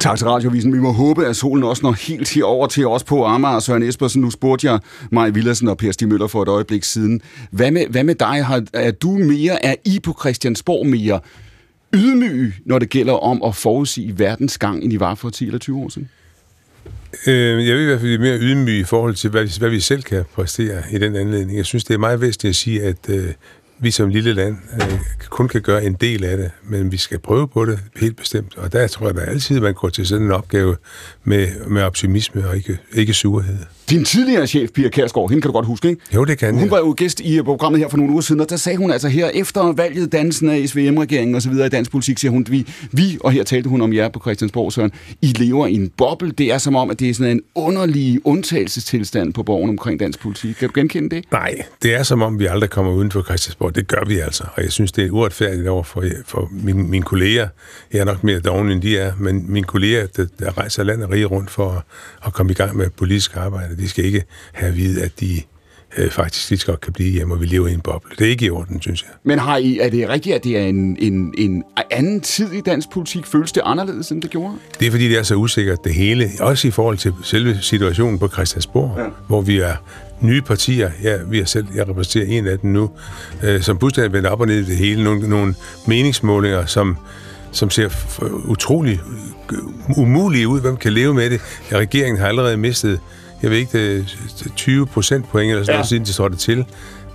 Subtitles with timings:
[0.00, 0.72] Tak til Radiovisen.
[0.72, 3.58] Vi må håbe, at solen også når helt herover til os på Amager.
[3.58, 4.78] Søren Espersen, nu spurgte jeg
[5.10, 7.20] Maj Villersen og Per Stig Møller for et øjeblik siden.
[7.50, 8.44] Hvad med, hvad med dig?
[8.44, 11.20] Har, er du mere, er I på Christiansborg mere
[11.94, 15.58] ydmyge, når det gælder om at forudsige verdens gang, end I var for 10 eller
[15.58, 16.08] 20 år siden?
[17.26, 20.02] Øh, jeg vil i hvert fald mere ydmyg i forhold til, hvad, hvad vi selv
[20.02, 21.56] kan præstere i den anledning.
[21.56, 23.24] Jeg synes, det er meget væsentligt at sige, at øh,
[23.80, 27.18] vi som lille land øh, kun kan gøre en del af det, men vi skal
[27.18, 28.56] prøve på det helt bestemt.
[28.56, 30.76] Og der tror jeg da altid, man går til sådan en opgave
[31.24, 33.58] med, med optimisme og ikke, ikke surhed.
[33.90, 36.00] Din tidligere chef, Pia Kærsgaard, hende kan du godt huske, ikke?
[36.14, 36.70] Jo, det kan Hun jeg.
[36.70, 39.08] var jo gæst i programmet her for nogle uger siden, og der sagde hun altså
[39.08, 42.66] her, efter valget, dansen af SVM-regeringen og så videre i dansk politik, siger hun, vi,
[42.92, 46.30] vi, og her talte hun om jer på Christiansborg, Søren, I lever i en boble.
[46.30, 50.20] Det er som om, at det er sådan en underlig undtagelsestilstand på borgen omkring dansk
[50.20, 50.54] politik.
[50.54, 51.24] Kan du genkende det?
[51.32, 53.74] Nej, det er som om, vi aldrig kommer uden for Christiansborg.
[53.74, 57.04] Det gør vi altså, og jeg synes, det er uretfærdigt over for, for mine, mine
[57.04, 57.48] kolleger.
[57.92, 61.02] Jeg er nok mere doven, end de er, men mine kolleger, der, der rejser land
[61.02, 61.82] og rige rundt for at,
[62.26, 65.42] at komme i gang med politisk arbejde, de skal ikke have at vide, at de
[65.98, 68.10] øh, faktisk lige så godt kan blive hjemme, og vi lever i en boble.
[68.18, 69.10] Det er ikke i orden, synes jeg.
[69.24, 72.60] Men har I, er det rigtigt, at det er en, en, en anden tid i
[72.60, 73.26] dansk politik?
[73.26, 74.54] Føles det anderledes, end det gjorde?
[74.80, 78.18] Det er fordi, det er så usikkert det hele, også i forhold til selve situationen
[78.18, 79.04] på Christiansborg, ja.
[79.28, 79.74] hvor vi er
[80.20, 80.90] nye partier.
[81.02, 82.90] Ja, vi er selv, jeg repræsenterer en af dem nu,
[83.42, 85.04] øh, som fuldstændig vendt op og ned i det hele.
[85.04, 85.54] Nogle, nogle
[85.86, 86.96] meningsmålinger, som,
[87.52, 87.88] som ser
[88.44, 89.00] utrolig
[89.96, 90.60] umulige ud.
[90.60, 91.40] Hvem kan leve med det?
[91.72, 93.00] Regeringen har allerede mistet,
[93.42, 94.00] jeg ved ikke, det
[94.46, 95.76] er 20 procentpoint eller sådan Ja.
[95.76, 96.64] noget, siden de står det til.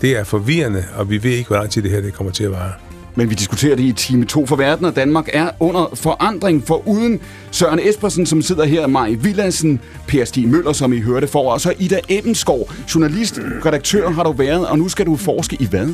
[0.01, 2.43] Det er forvirrende, og vi ved ikke, hvor lang tid det her det kommer til
[2.43, 2.71] at vare.
[3.17, 6.63] Men vi diskuterer det i time 2 for verden, og Danmark er under forandring.
[6.67, 7.19] For uden
[7.51, 11.61] Søren Espersen, som sidder her, Maj Villadsen, Per Stig Møller, som I hørte for, og
[11.61, 15.87] så Ida Ebenskov, journalist, redaktør har du været, og nu skal du forske i hvad?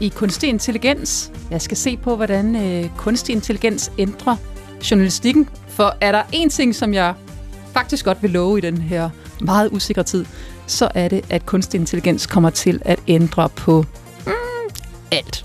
[0.00, 1.30] i kunstig intelligens.
[1.50, 4.36] Jeg skal se på, hvordan øh, kunstig intelligens ændrer
[4.90, 5.48] journalistikken.
[5.68, 7.14] For er der en ting, som jeg
[7.72, 10.24] faktisk godt vil love i den her meget usikre tid,
[10.66, 13.84] så er det, at kunstig intelligens kommer til at ændre på
[14.26, 14.32] mm,
[15.12, 15.44] alt.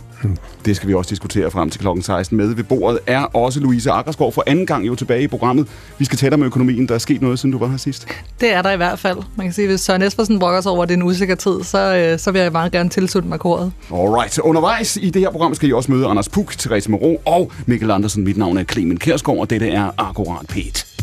[0.66, 2.38] Det skal vi også diskutere frem til klokken 16.
[2.38, 5.68] Med ved bordet er også Louise Akkerskov for anden gang jo tilbage i programmet.
[5.97, 6.88] Vi skal tale om økonomien.
[6.88, 8.08] Der er sket noget, siden du var her sidst.
[8.41, 9.18] Det er der i hvert fald.
[9.36, 11.36] Man kan sige, at hvis Søren Espersen brokker sig over, at det er en usikker
[11.36, 13.72] tid, så, øh, så vil jeg meget gerne tilslutte mig koret.
[13.94, 14.40] Alright.
[14.40, 17.92] Undervejs i det her program skal I også møde Anders Puk, Therese Moreau og Mikkel
[17.92, 18.24] Andersen.
[18.24, 20.99] Mit navn er Clemen Kærsgaard, og dette er Akkurat Pete.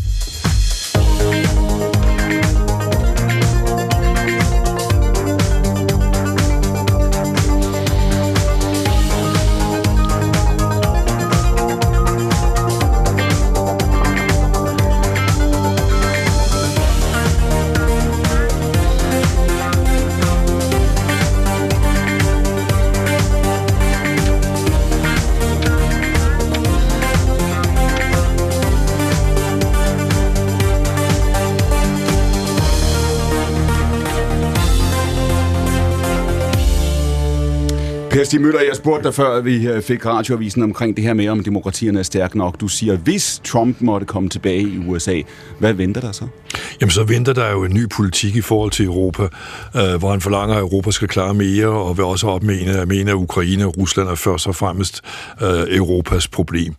[38.26, 41.44] Stig Møller, jeg spurgte dig før, vi øh, fik radioavisen omkring det her med, om
[41.44, 42.60] demokratierne er stærke nok.
[42.60, 45.20] Du siger, hvis Trump måtte komme tilbage i USA,
[45.58, 46.26] hvad venter der så?
[46.80, 49.22] Jamen, så venter der jo en ny politik i forhold til Europa,
[49.76, 53.10] øh, hvor han forlanger, at Europa skal klare mere, og vil også opmene, at mene,
[53.10, 55.00] at Ukraine og Rusland er først og fremmest
[55.42, 56.74] øh, Europas problem,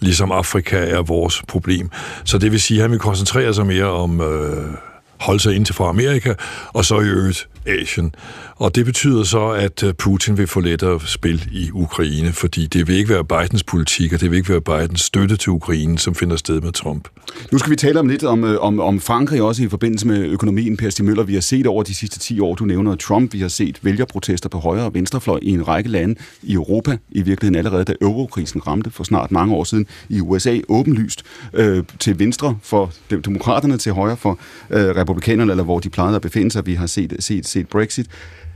[0.00, 1.90] ligesom Afrika er vores problem.
[2.24, 4.20] Så det vil sige, at han vil koncentrere sig mere om...
[4.20, 4.74] Øh,
[5.20, 6.34] holde sig ind til fra Amerika,
[6.72, 8.14] og så i øvrigt Asien.
[8.56, 12.88] Og det betyder så, at øh, Putin vil få lettere spil i Ukraine, fordi det
[12.88, 16.14] vil ikke være Bidens politik, og det vil ikke være Bidens støtte til Ukraine, som
[16.14, 17.08] finder sted med Trump.
[17.52, 20.18] Nu skal vi tale om lidt om, øh, om, om Frankrig, også i forbindelse med
[20.18, 20.76] økonomien.
[20.76, 23.40] Per Stig Møller, vi har set over de sidste 10 år, du nævner Trump, vi
[23.40, 27.58] har set vælgerprotester på højre og venstrefløj i en række lande i Europa, i virkeligheden
[27.58, 31.22] allerede da eurokrisen ramte for snart mange år siden i USA, åbenlyst
[31.54, 32.92] øh, til venstre for
[33.24, 34.38] demokraterne, til højre for
[34.70, 36.66] øh, republikanerne, eller hvor de plejede at befinde sig.
[36.66, 38.08] Vi har set, set, set Brexit.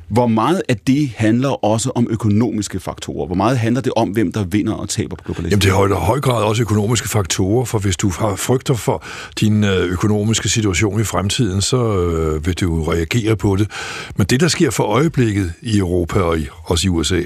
[0.08, 3.26] Hvor meget af det handler også om økonomiske faktorer?
[3.26, 5.68] Hvor meget handler det om, hvem der vinder og taber på globaliseringen?
[5.68, 9.04] Jamen det er i høj, grad også økonomiske faktorer, for hvis du har frygter for
[9.41, 13.70] din øh, økonomiske situation i fremtiden, så øh, vil du reagere på det.
[14.16, 17.22] Men det, der sker for øjeblikket i Europa og i, også i USA,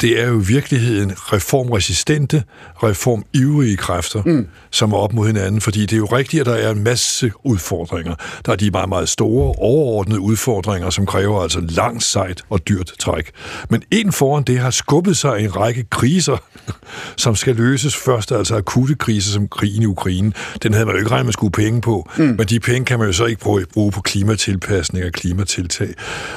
[0.00, 2.42] det er jo i virkeligheden reformresistente,
[2.82, 4.46] reformivrige kræfter, mm.
[4.70, 7.32] som er op mod hinanden, fordi det er jo rigtigt, at der er en masse
[7.44, 8.14] udfordringer.
[8.46, 12.92] Der er de meget, meget store, overordnede udfordringer, som kræver altså langt sejt og dyrt
[12.98, 13.30] træk.
[13.70, 16.36] Men en foran det har skubbet sig en række kriser,
[17.24, 20.32] som skal løses først, altså akutte kriser som krigen i Ukraine.
[20.62, 22.24] Den havde man jo ikke regnet med skulle penge på, mm.
[22.24, 25.88] men de penge kan man jo så ikke bruge på klimatilpasning og klimatiltag.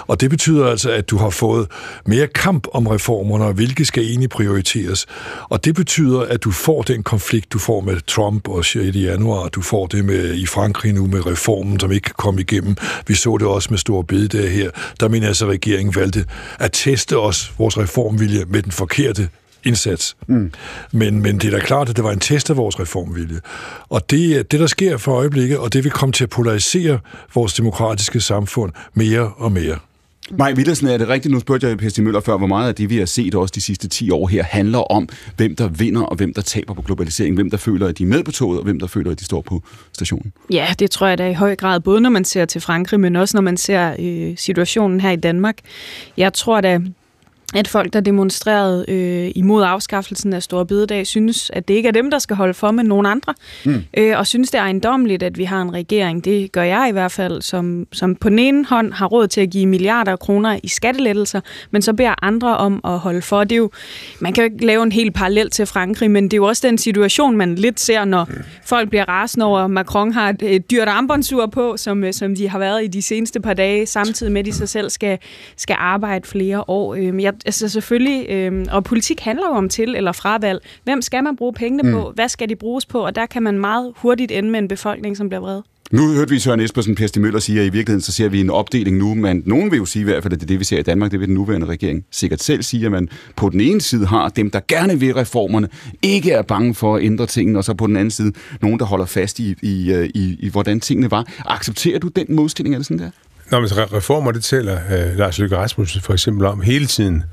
[0.07, 1.67] Og det betyder altså, at du har fået
[2.05, 5.05] mere kamp om reformerne, og hvilke skal egentlig prioriteres.
[5.49, 8.95] Og det betyder, at du får den konflikt, du får med Trump og 6.
[8.95, 12.75] januar, du får det med i Frankrig nu med reformen, som ikke kan komme igennem.
[13.07, 14.69] Vi så det også med store bededag her.
[14.99, 16.25] Der mener altså, at regeringen valgte
[16.59, 19.29] at teste os, vores reformvilje, med den forkerte
[19.63, 20.15] indsats.
[20.27, 20.51] Mm.
[20.91, 23.39] Men, men det er da klart, at det var en test af vores reformvilje.
[23.89, 26.99] Og det, det, der sker for øjeblikket, og det vil komme til at polarisere
[27.35, 29.77] vores demokratiske samfund mere og mere.
[30.29, 31.33] Maj Villersen, er det rigtigt?
[31.33, 33.61] Nu spurgte jeg Pesti Møller før, hvor meget af det, vi har set også de
[33.61, 37.35] sidste 10 år her, handler om, hvem der vinder og hvem der taber på globalisering,
[37.35, 39.25] hvem der føler, at de er med på toget, og hvem der føler, at de
[39.25, 39.63] står på
[39.93, 40.33] stationen.
[40.49, 43.15] Ja, det tror jeg da i høj grad, både når man ser til Frankrig, men
[43.15, 45.57] også når man ser øh, situationen her i Danmark.
[46.17, 46.79] Jeg tror da,
[47.55, 51.93] at folk, der demonstrerede øh, imod afskaffelsen af Store Bededag, synes, at det ikke er
[51.93, 53.33] dem, der skal holde for med nogen andre.
[53.65, 53.83] Mm.
[53.97, 56.91] Øh, og synes, det er ejendommeligt, at vi har en regering, det gør jeg i
[56.91, 60.19] hvert fald, som, som på den ene hånd har råd til at give milliarder af
[60.19, 63.43] kroner i skattelettelser, men så beder andre om at holde for.
[63.43, 63.71] Det er jo,
[64.19, 66.67] man kan jo ikke lave en helt parallel til Frankrig, men det er jo også
[66.67, 68.43] den situation, man lidt ser, når mm.
[68.65, 72.35] folk bliver rasende over, at Macron har et, et dyrt armbåndsur på, som, øh, som
[72.35, 75.17] de har været i de seneste par dage, samtidig med, at de sig selv skal,
[75.57, 76.95] skal arbejde flere år.
[76.95, 80.59] Øh, jeg, altså selvfølgelig, øh, og politik handler jo om til- eller fravalg.
[80.83, 81.91] Hvem skal man bruge pengene mm.
[81.91, 82.11] på?
[82.15, 82.99] Hvad skal de bruges på?
[83.05, 85.61] Og der kan man meget hurtigt ende med en befolkning, som bliver vred.
[85.91, 88.49] Nu hørte vi Søren Espersen, Per Møller sige, at i virkeligheden så ser vi en
[88.49, 90.63] opdeling nu, men nogen vil jo sige i hvert fald, at det er det, vi
[90.63, 93.61] ser i Danmark, det vil den nuværende regering sikkert selv sige, at man på den
[93.61, 95.67] ene side har dem, der gerne vil reformerne,
[96.01, 98.85] ikke er bange for at ændre tingene, og så på den anden side nogen, der
[98.85, 101.27] holder fast i, i, øh, i, i hvordan tingene var.
[101.45, 103.11] Accepterer du den modstilling, er det sådan der?
[103.51, 107.23] Nå, men reformer, det tæller uh, Lars Løkke Rasmussen for eksempel om hele tiden.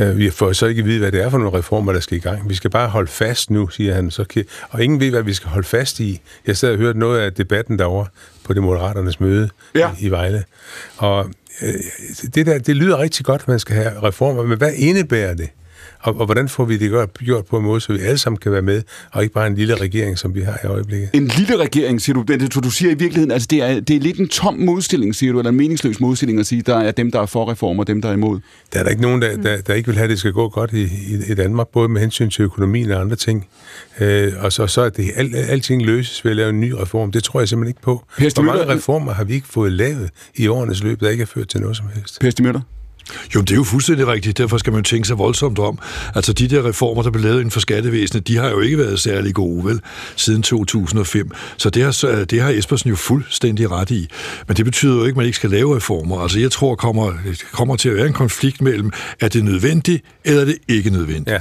[0.00, 2.16] Uh, vi får så ikke at vide, hvad det er for nogle reformer, der skal
[2.16, 2.48] i gang.
[2.48, 4.10] Vi skal bare holde fast nu, siger han.
[4.10, 6.20] Så kan, og ingen ved, hvad vi skal holde fast i.
[6.46, 8.06] Jeg sad og hørte noget af debatten derovre
[8.44, 9.90] på det Moderaternes møde ja.
[10.00, 10.44] i, i Vejle.
[10.96, 11.30] Og
[11.62, 11.68] uh,
[12.34, 15.48] det, der, det lyder rigtig godt, at man skal have reformer, men hvad indebærer det?
[16.02, 18.52] Og, og hvordan får vi det gjort, på en måde, så vi alle sammen kan
[18.52, 18.82] være med,
[19.12, 21.10] og ikke bare en lille regering, som vi har i øjeblikket?
[21.12, 22.22] En lille regering, siger du.
[22.22, 25.32] Det, du siger i virkeligheden, altså det er, det er lidt en tom modstilling, siger
[25.32, 27.86] du, eller en meningsløs modstilling at sige, der er dem, der er for reformer, og
[27.86, 28.40] dem, der er imod.
[28.72, 30.48] Der er der ikke nogen, der, der, der ikke vil have, at det skal gå
[30.48, 33.46] godt i, i, i Danmark, både med hensyn til økonomien og andre ting.
[34.00, 37.12] Øh, og så, så er det al, alting løses ved at lave en ny reform.
[37.12, 38.04] Det tror jeg simpelthen ikke på.
[38.34, 41.48] Hvor mange reformer har vi ikke fået lavet i årenes løb, der ikke har ført
[41.48, 42.20] til noget som helst?
[42.20, 42.60] Per Møller?
[43.34, 44.38] Jo, det er jo fuldstændig rigtigt.
[44.38, 45.78] Derfor skal man tænke sig voldsomt om.
[46.14, 49.00] Altså, de der reformer, der blev lavet inden for skattevæsenet, de har jo ikke været
[49.00, 49.80] særlig gode, vel,
[50.16, 51.30] siden 2005.
[51.56, 54.08] Så det har, det har Espersen jo fuldstændig ret i.
[54.48, 56.20] Men det betyder jo ikke, at man ikke skal lave reformer.
[56.20, 57.12] Altså, jeg tror, kommer
[57.52, 58.90] kommer til at være en konflikt mellem,
[59.20, 61.28] er det nødvendigt, eller er det ikke nødvendigt?
[61.28, 61.38] Ja.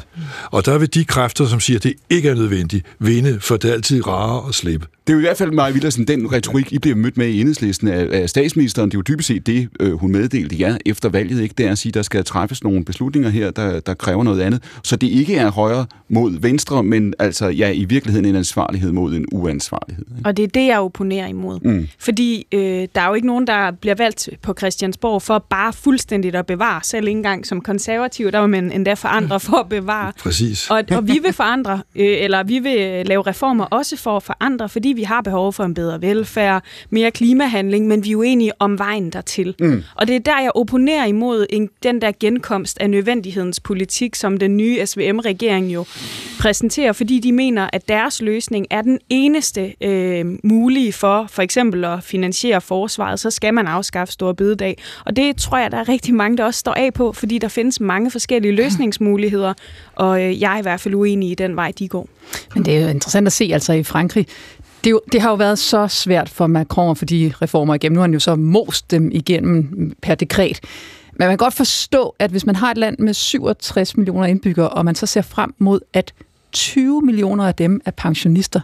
[0.51, 3.69] Og der vil de kræfter, som siger, at det ikke er nødvendigt, vinde, for det
[3.69, 4.87] er altid rarere at slippe.
[5.07, 7.41] Det er jo i hvert fald, Maja Villersen, den retorik, I bliver mødt med i
[7.41, 8.89] enhedslisten af, af statsministeren.
[8.91, 11.41] Det er jo dybest set det, øh, hun meddelte jer efter valget.
[11.41, 11.55] Ikke?
[11.59, 14.41] Det er at sige, at der skal træffes nogle beslutninger her, der, der kræver noget
[14.41, 14.63] andet.
[14.83, 19.13] Så det ikke er højre mod venstre, men altså ja, i virkeligheden en ansvarlighed mod
[19.13, 20.05] en uansvarlighed.
[20.17, 20.29] Ikke?
[20.29, 21.59] Og det er det, jeg opponerer imod.
[21.63, 21.87] Mm.
[21.99, 26.35] Fordi øh, der er jo ikke nogen, der bliver valgt på Christiansborg for bare fuldstændigt
[26.35, 26.79] at bevare.
[26.83, 30.13] Selv ikke engang som konservativ, der vil man endda forandre for at bevare.
[30.19, 30.69] Præcis.
[30.69, 34.69] Og, og vi vil forandre, øh, eller vi vil lave reformer også for at forandre,
[34.69, 38.79] fordi vi har behov for en bedre velfærd, mere klimahandling, men vi er uenige om
[38.79, 39.55] vejen dertil.
[39.59, 39.83] Mm.
[39.95, 44.37] Og det er der, jeg opponerer imod en, den der genkomst af nødvendighedens politik, som
[44.37, 45.85] den nye SVM-regering jo
[46.39, 51.85] præsenterer, fordi de mener, at deres løsning er den eneste øh, mulige for for eksempel
[51.85, 54.77] at finansiere forsvaret, så skal man afskaffe store bededag.
[55.05, 57.47] Og det tror jeg, der er rigtig mange, der også står af på, fordi der
[57.47, 59.53] findes mange forskellige løsningsmuligheder,
[59.95, 62.09] og øh, jeg er i hvert fald uenig i den vej, de går.
[62.53, 64.27] Men det er jo interessant at se, altså i Frankrig,
[64.83, 67.95] det, jo, det har jo været så svært for Macron at få de reformer igennem.
[67.95, 70.59] Nu har han jo så most dem igennem per dekret.
[71.19, 74.69] Men man kan godt forstå, at hvis man har et land med 67 millioner indbyggere,
[74.69, 76.13] og man så ser frem mod, at
[76.51, 78.61] 20 millioner af dem er pensionister,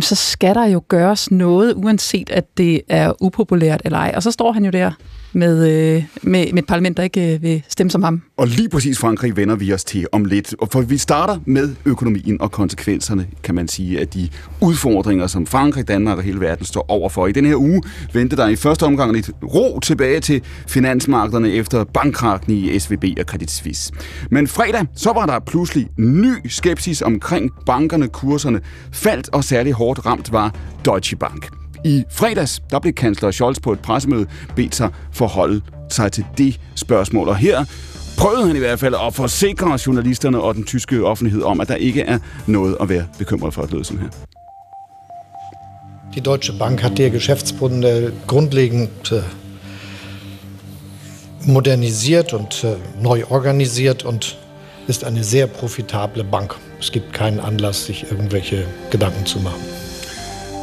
[0.00, 4.12] så skal der jo gøres noget, uanset at det er upopulært eller ej.
[4.16, 4.92] Og så står han jo der
[5.32, 8.22] med, øh, med, med et parlament, der ikke øh, vil stemme som ham.
[8.36, 10.54] Og lige præcis Frankrig vender vi os til om lidt.
[10.72, 14.28] For vi starter med økonomien og konsekvenserne, kan man sige, af de
[14.60, 17.26] udfordringer, som Frankrig, Danmark og hele verden står overfor.
[17.26, 17.82] I den her uge
[18.12, 23.24] ventede der i første omgang lidt ro tilbage til finansmarkederne efter bankkrakken i SVB og
[23.24, 23.92] Credit Suisse.
[24.30, 28.60] Men fredag, så var der pludselig ny skepsis omkring bankerne, kurserne
[28.92, 31.59] faldt, og særlig hårdt ramt var Deutsche Bank.
[31.84, 36.60] I fredags, der blev kansler Scholz på et pressemøde bedt sig forholde sig til det
[36.74, 37.28] spørgsmål.
[37.28, 37.64] Og her
[38.18, 41.74] prøvede han i hvert fald at forsikre journalisterne og den tyske offentlighed om, at der
[41.74, 44.10] ikke er noget at være bekymret for at løse sådan her.
[46.14, 49.22] Die Deutsche Bank hat ihr Geschäftsmodell grundlegend äh,
[51.46, 54.36] modernisiert und äh, neu organisiert und
[54.88, 56.56] ist eine sehr profitable Bank.
[56.80, 59.79] Es gibt keinen Anlass, sich irgendwelche Gedanken zu machen.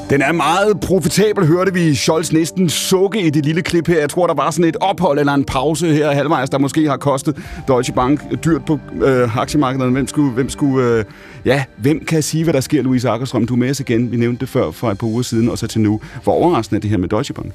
[0.10, 4.00] Den er meget profitabel, hørte vi Scholz næsten sukke i det lille klip her.
[4.00, 6.98] Jeg tror, der var sådan et ophold eller en pause her halvvejs, der måske har
[6.98, 7.38] kostet
[7.68, 9.92] Deutsche Bank dyrt på øh, aktiemarkedet.
[9.92, 11.06] Hvem skulle, hvem skulle øh,
[11.46, 13.48] ja, hvem kan sige, hvad der sker, Louise Akkerstrøm?
[13.48, 14.12] Du er med os igen.
[14.12, 16.02] Vi nævnte det før for et par uger siden, og så til nu.
[16.24, 17.54] Hvor overraskende er det her med Deutsche Bank?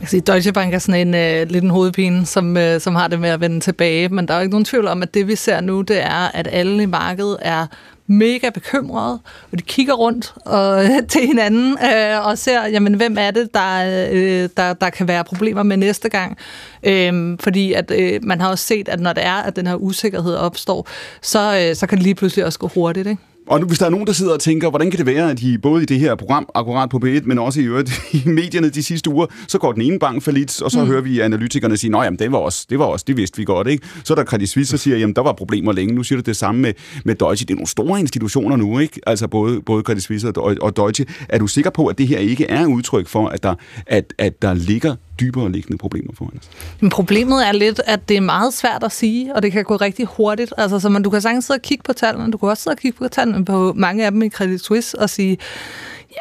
[0.00, 3.08] Jeg sige, Deutsche Bank er sådan en øh, lidt en hovedpine, som, øh, som har
[3.08, 5.28] det med at vende tilbage, men der er jo ikke nogen tvivl om, at det
[5.28, 7.66] vi ser nu, det er, at alle i markedet er
[8.06, 9.18] mega bekymrede,
[9.52, 14.08] og de kigger rundt og, til hinanden øh, og ser, jamen, hvem er det, der,
[14.12, 16.38] øh, der, der kan være problemer med næste gang.
[16.82, 19.74] Øh, fordi at, øh, man har også set, at når det er, at den her
[19.74, 20.88] usikkerhed opstår,
[21.22, 23.06] så, øh, så kan det lige pludselig også gå hurtigt.
[23.06, 23.22] Ikke?
[23.46, 25.40] Og nu, hvis der er nogen, der sidder og tænker, hvordan kan det være, at
[25.40, 28.68] de både i det her program, akkurat på B1, men også i øvrigt i medierne
[28.68, 30.86] de sidste uger, så går den ene bank for lidt, og så mm.
[30.86, 33.68] hører vi analytikerne sige, at det var os, det var os, det vidste vi godt,
[33.68, 33.86] ikke?
[34.04, 35.94] Så er der Credit Suisse, der siger, at der var problemer længe.
[35.94, 36.72] Nu siger du det samme med,
[37.04, 37.46] med Deutsche.
[37.46, 39.00] Det er nogle store institutioner nu, ikke?
[39.06, 41.06] Altså både, både Credit Suisse og, og Deutsche.
[41.28, 43.54] Er du sikker på, at det her ikke er udtryk for, at der,
[43.86, 46.48] at, at der ligger dybere liggende problemer foran os?
[46.80, 49.76] Men problemet er lidt, at det er meget svært at sige, og det kan gå
[49.76, 50.52] rigtig hurtigt.
[50.58, 52.74] Altså, så man, du kan sagtens sidde og kigge på tallene, du kan også sidde
[52.74, 55.38] og kigge på tallene på mange af dem i Credit Suisse og sige,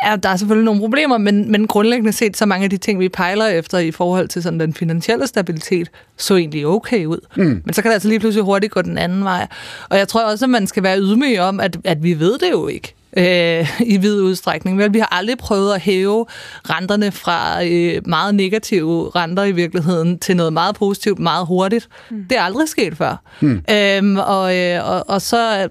[0.04, 3.00] ja, der er selvfølgelig nogle problemer, men, men grundlæggende set, så mange af de ting,
[3.00, 7.20] vi pejler efter i forhold til sådan den finansielle stabilitet, så egentlig okay ud.
[7.38, 7.62] Mm.
[7.66, 9.48] Men så kan det altså lige pludselig hurtigt gå den anden vej.
[9.90, 12.52] Og jeg tror også, at man skal være ydmyg om, at, at vi ved det
[12.52, 14.78] jo ikke øh, i vid udstrækning.
[14.78, 16.26] Vel, vi har aldrig prøvet at hæve
[16.70, 21.88] renterne fra øh, meget negative renter i virkeligheden til noget meget positivt meget hurtigt.
[22.12, 22.26] Mm.
[22.30, 23.22] Det er aldrig sket før.
[23.42, 23.62] Mm.
[23.72, 25.70] Øhm, og, øh, og, og så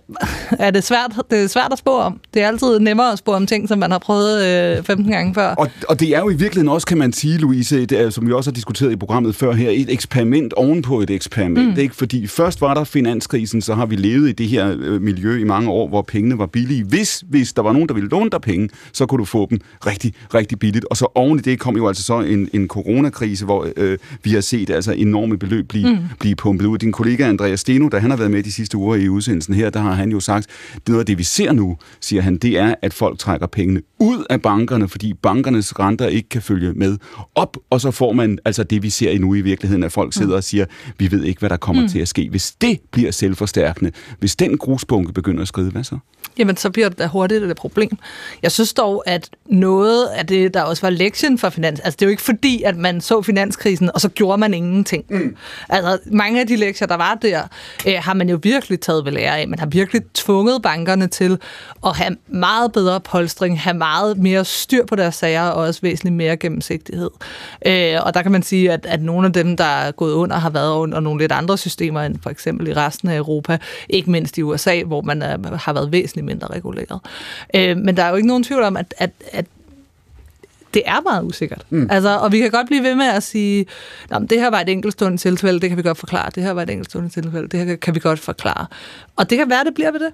[0.58, 2.20] er det svært, det er svært at spå om.
[2.34, 4.44] Det er altid nemmere at spå om ting, som man har prøvet
[4.78, 5.54] øh, 15 gange før.
[5.54, 8.26] Og, og det er jo i virkeligheden også, kan man sige, Louise, det er, som
[8.26, 11.74] vi også har diskuteret i programmet før her, et eksperiment ovenpå et eksperiment.
[11.74, 11.80] Mm.
[11.80, 11.96] Ikke?
[11.96, 15.44] Fordi først var der finanskrisen, så har vi levet i det her øh, miljø i
[15.44, 16.84] mange år, hvor pengene var billige.
[16.84, 19.58] Hvis hvis der var nogen, der ville låne dig penge, så kunne du få dem
[19.86, 20.84] rigtig, rigtig billigt.
[20.84, 24.30] Og så oven i det kom jo altså så en, en coronakrise, hvor øh, vi
[24.30, 25.98] har set altså enorme beløb blive, mm.
[26.20, 26.78] blive pumpet ud.
[26.78, 29.70] Din kollega Andreas Steno, der han har været med de sidste uger i udsendelsen her,
[29.70, 32.58] der har han jo sagt, det noget af det, vi ser nu, siger han, det
[32.58, 36.98] er, at folk trækker pengene ud af bankerne, fordi bankernes renter ikke kan følge med
[37.34, 40.28] op, og så får man altså det, vi ser nu i virkeligheden, at folk sidder
[40.28, 40.34] mm.
[40.34, 40.66] og siger,
[40.98, 41.88] vi ved ikke, hvad der kommer mm.
[41.88, 42.28] til at ske.
[42.30, 45.98] Hvis det bliver selvforstærkende, hvis den grusbunke begynder at skride, hvad så?
[46.38, 47.99] Jamen, så bliver det da hurtigt et problem.
[48.43, 52.02] Jeg synes dog, at noget af det, der også var lektien for finans, altså det
[52.02, 55.04] er jo ikke fordi, at man så finanskrisen, og så gjorde man ingenting.
[55.11, 55.37] Mm.
[55.69, 57.43] Altså, mange af de lektier, der var der,
[57.87, 59.49] øh, har man jo virkelig taget ved lære af.
[59.49, 61.38] Man har virkelig tvunget bankerne til
[61.87, 66.14] at have meget bedre polstring, have meget mere styr på deres sager, og også væsentligt
[66.16, 67.11] mere gennemsigtighed.
[67.66, 70.37] Øh, og der kan man sige, at, at nogle af dem, der er gået under,
[70.37, 74.11] har været under nogle lidt andre systemer, end for eksempel i resten af Europa, ikke
[74.11, 77.00] mindst i USA, hvor man er, har været væsentligt mindre reguleret.
[77.54, 79.47] Øh, men der er jo ikke nogen tvivl om, at, at, at
[80.75, 81.66] det er meget usikkert.
[81.71, 81.88] Mm.
[81.90, 83.66] Altså, og vi kan godt blive ved med at sige,
[84.11, 86.30] at det her var et enkeltstående tilfælde, det kan vi godt forklare.
[86.35, 88.66] Det her var et enkeltstående tilfælde, det her kan vi godt forklare.
[89.16, 90.12] Og det kan være, det bliver ved det.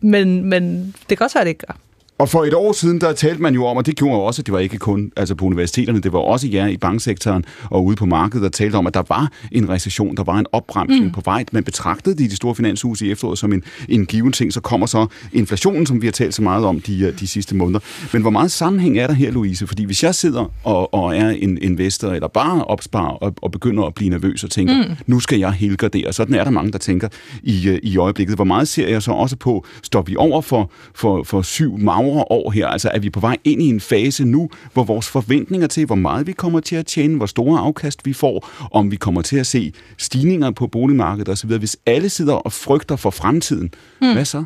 [0.00, 1.76] Men, men det kan også være, det ikke gør.
[2.18, 4.46] Og for et år siden, der talte man jo om, og det gjorde også, at
[4.46, 7.96] det var ikke kun altså på universiteterne, det var også jer i banksektoren og ude
[7.96, 11.12] på markedet, der talte om, at der var en recession, der var en opbremsning mm.
[11.12, 11.44] på vej.
[11.52, 14.52] Man betragtede de, de store finanshus i efteråret som en, en given ting.
[14.52, 17.80] Så kommer så inflationen, som vi har talt så meget om de, de sidste måneder.
[18.12, 19.66] Men hvor meget sammenhæng er der her, Louise?
[19.66, 23.84] Fordi hvis jeg sidder og, og er en investor, eller bare opsparer og, og begynder
[23.84, 24.94] at blive nervøs og tænker, mm.
[25.06, 26.12] nu skal jeg helgardere.
[26.12, 27.08] Sådan er der mange, der tænker
[27.42, 28.36] i, i øjeblikket.
[28.36, 32.05] Hvor meget ser jeg så også på, står vi over for, for, for syv mag
[32.06, 32.66] magre år her?
[32.66, 35.94] Altså er vi på vej ind i en fase nu, hvor vores forventninger til, hvor
[35.94, 39.36] meget vi kommer til at tjene, hvor store afkast vi får, om vi kommer til
[39.36, 43.70] at se stigninger på boligmarkedet osv., hvis alle sidder og frygter for fremtiden,
[44.00, 44.12] mm.
[44.12, 44.44] hvad så?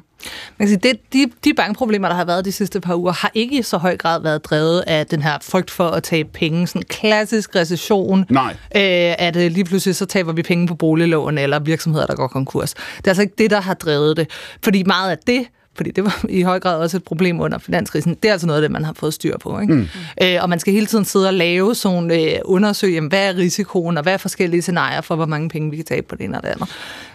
[0.59, 3.31] Man kan sige, det, de, de bankproblemer, der har været de sidste par uger, har
[3.35, 6.67] ikke i så høj grad været drevet af den her frygt for at tage penge.
[6.67, 8.25] Sådan en klassisk recession.
[8.31, 8.51] Nej.
[8.77, 12.27] Øh, at øh, lige pludselig så taber vi penge på boliglån eller virksomheder, der går
[12.27, 12.75] konkurs.
[12.75, 14.31] Det er altså ikke det, der har drevet det.
[14.65, 18.17] Fordi meget af det fordi det var i høj grad også et problem under finanskrisen.
[18.23, 19.61] Det er altså noget af det, man har fået styr på.
[19.61, 19.75] Ikke?
[19.75, 19.87] Mm.
[20.23, 23.37] Øh, og man skal hele tiden sidde og lave sådan, øh, undersøge, jamen, hvad er
[23.37, 26.25] risikoen, og hvad er forskellige scenarier for, hvor mange penge vi kan tabe på det
[26.25, 26.69] ene og det andet.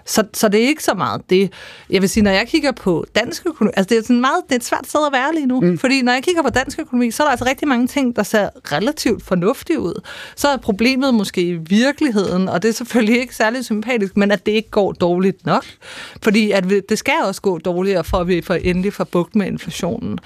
[0.06, 1.54] Så, så det er ikke så meget det.
[1.90, 4.52] Jeg vil sige, når jeg kigger på dansk økonomi, altså det er, sådan meget, det
[4.52, 5.78] er et svært sted at være lige nu, mm.
[5.78, 8.24] fordi når jeg kigger på dansk økonomi, så er der altså rigtig mange ting, der
[8.24, 10.02] ser relativt fornuftige ud.
[10.36, 14.46] Så er problemet måske i virkeligheden, og det er selvfølgelig ikke særlig sympatisk, men at
[14.46, 15.66] det ikke går dårligt nok.
[16.24, 19.36] Fordi at vi, det skal også gå dårligere, for at vi får endelig får bugt
[19.36, 20.20] med inflationen.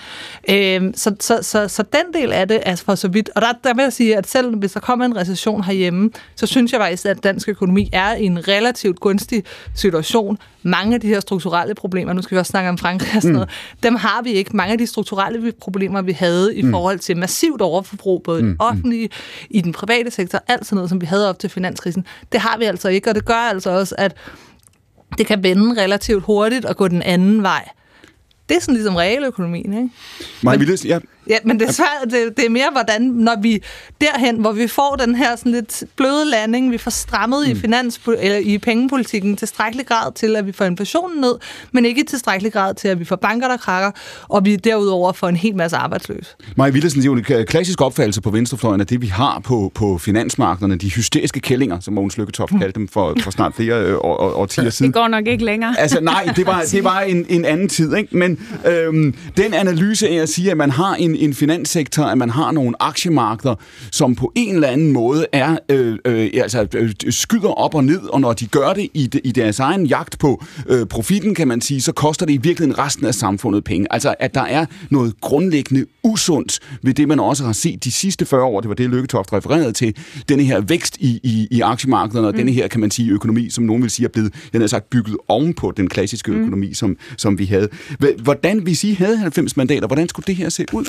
[0.49, 3.51] Øhm, så, så, så, så den del af det er for så vidt, og der,
[3.63, 6.79] der vil jeg sige, at selv hvis der kommer en recession herhjemme, så synes jeg
[6.79, 9.43] faktisk, at dansk økonomi er i en relativt gunstig
[9.75, 10.37] situation.
[10.63, 13.33] Mange af de her strukturelle problemer, nu skal vi også snakke om Frankrig og sådan
[13.33, 13.79] noget, mm.
[13.83, 14.57] dem har vi ikke.
[14.57, 16.71] Mange af de strukturelle problemer, vi havde i mm.
[16.71, 18.47] forhold til massivt overforbrug, både mm.
[18.47, 19.09] i den offentlige,
[19.49, 22.57] i den private sektor, alt sådan noget, som vi havde op til finanskrisen, det har
[22.57, 24.15] vi altså ikke, og det gør altså også, at
[25.17, 27.69] det kan vende relativt hurtigt og gå den anden vej.
[28.49, 29.89] Det er sådan ligesom realøkonomien, ikke?
[30.43, 30.99] Maja Willis, ja,
[31.29, 33.63] Ja, men det er, svært, det, det er mere, hvordan, når vi
[34.01, 37.51] derhen, hvor vi får den her sådan lidt bløde landing, vi får strammet mm.
[37.51, 41.35] i, finans, eller i pengepolitikken tilstrækkelig grad til, at vi får inflationen ned,
[41.71, 43.91] men ikke tilstrækkelig grad til, at vi får banker, der krakker,
[44.27, 46.29] og vi derudover får en hel masse arbejdsløse.
[46.55, 49.71] Maja Willesen, det er jo en klassisk opfattelse på venstrefløjen, at det vi har på,
[49.75, 53.95] på finansmarkederne, de hysteriske kællinger, som Mogens Lykketoft kaldte dem for, for snart flere øh,
[53.95, 54.91] år, år, årtier siden.
[54.91, 55.79] Det går nok ikke længere.
[55.79, 58.17] Altså nej, det var, det var en, en anden tid, ikke?
[58.17, 62.29] men øhm, den analyse af at sige, at man har en, en finanssektor, at man
[62.29, 63.55] har nogle aktiemarkeder,
[63.91, 68.01] som på en eller anden måde er øh, øh, altså, øh, skyder op og ned,
[68.01, 71.47] og når de gør det i, de, i deres egen jagt på øh, profitten, kan
[71.47, 73.87] man sige, så koster det i virkeligheden resten af samfundet penge.
[73.93, 78.25] Altså, at der er noget grundlæggende usundt ved det, man også har set de sidste
[78.25, 79.95] 40 år, det var det, Lykketoft refererede til,
[80.29, 82.37] denne her vækst i, i, i aktiemarkederne, og mm.
[82.37, 84.89] denne her, kan man sige, økonomi, som nogen vil sige, er blevet, jeg har sagt,
[84.89, 86.39] bygget ovenpå den klassiske mm.
[86.39, 86.73] økonomi, mm.
[86.73, 87.69] som, som vi havde.
[88.23, 90.85] Hvordan, hvis I havde 90 mandater, hvordan skulle det her se ud?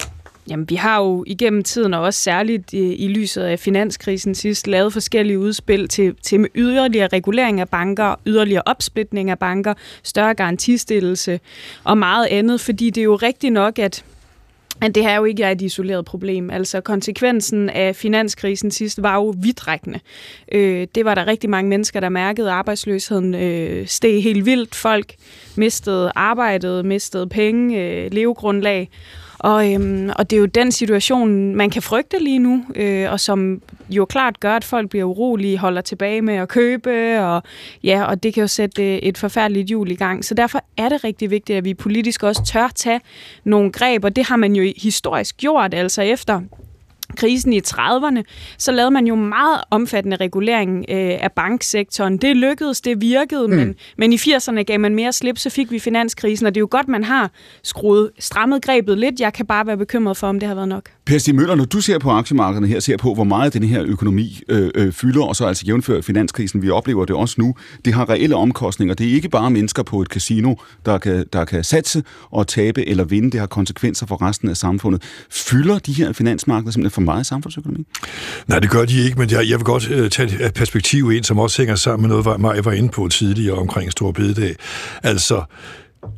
[0.50, 4.66] Jamen, vi har jo igennem tiden, og også særligt i, i lyset af finanskrisen sidst,
[4.66, 11.40] lavet forskellige udspil til, til yderligere regulering af banker, yderligere opsplitning af banker, større garantistillelse
[11.85, 14.04] og meget andet, fordi det er jo rigtigt nok, at
[14.83, 16.50] at det her jo ikke er et isoleret problem.
[16.50, 20.00] Altså konsekvensen af finanskrisen sidst var jo vidtrækkende.
[20.52, 22.50] Øh, det var der rigtig mange mennesker, der mærkede.
[22.50, 24.75] Arbejdsløsheden øh, steg helt vildt.
[24.75, 25.14] Folk
[25.57, 28.90] mistede arbejdet, mistede penge, øh, levegrundlag.
[29.40, 33.20] Og, øhm, og det er jo den situation, man kan frygte lige nu, øh, og
[33.20, 37.42] som jo klart gør, at folk bliver urolige, holder tilbage med at købe, og,
[37.85, 40.25] ja, og det kan jo sætte øh, et forfærdeligt hjul i gang.
[40.25, 43.00] Så derfor er det rigtig vigtigt, at vi politisk også tør tage
[43.44, 46.40] nogle greb, og det har man jo historisk gjort, altså efter
[47.16, 48.22] krisen i 30'erne,
[48.58, 52.16] så lavede man jo meget omfattende regulering øh, af banksektoren.
[52.16, 53.54] Det lykkedes, det virkede, mm.
[53.54, 56.62] men, men i 80'erne gav man mere slip, så fik vi finanskrisen, og det er
[56.62, 57.30] jo godt, man har
[57.62, 59.20] skruet, strammet grebet lidt.
[59.20, 60.90] Jeg kan bare være bekymret for, om det har været nok.
[61.06, 63.84] Per Stig Møller, når du ser på aktiemarkederne her, ser på, hvor meget den her
[63.84, 67.94] økonomi øh, øh, fylder, og så altså jævnfører finanskrisen, vi oplever det også nu, det
[67.94, 68.94] har reelle omkostninger.
[68.94, 70.54] Det er ikke bare mennesker på et casino,
[70.86, 73.30] der kan, der kan satse og tabe eller vinde.
[73.30, 75.02] Det har konsekvenser for resten af samfundet.
[75.30, 77.86] Fylder de her finansmarkeder simpelthen for meget samfundsøkonomi?
[78.47, 81.25] Nej, det gør de ikke, men jeg, jeg vil godt øh, tage et perspektiv ind,
[81.25, 84.54] som også hænger sammen med noget, Maja var inde på tidligere omkring Stor Bededag.
[85.02, 85.43] Altså,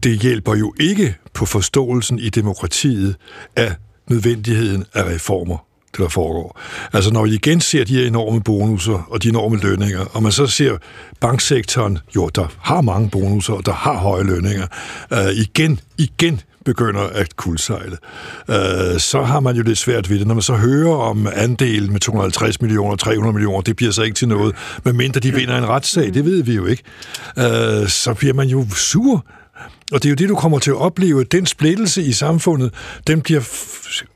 [0.03, 3.16] det hjælper jo ikke på forståelsen i demokratiet
[3.57, 3.75] af
[4.11, 5.59] nødvendigheden af reformer
[5.92, 6.61] det der foregår.
[6.92, 10.33] Altså når vi igen ser de her enorme bonusser og de enorme lønninger, og man
[10.33, 10.77] så ser
[11.21, 14.66] banksektoren, jo, der har mange bonusser, og der har høje lønninger,
[15.12, 17.96] øh, igen, igen begynder at kuldsejle,
[18.48, 20.27] øh, så har man jo lidt svært ved det.
[20.27, 24.14] Når man så hører om andelen med 250 millioner, 300 millioner, det bliver så ikke
[24.14, 26.83] til noget, medmindre de vinder en retssag, det ved vi jo ikke.
[27.38, 29.25] Øh, så bliver man jo sur.
[29.92, 31.25] Og det er jo det, du kommer til at opleve.
[31.25, 32.75] Den splittelse i samfundet,
[33.07, 33.40] den bliver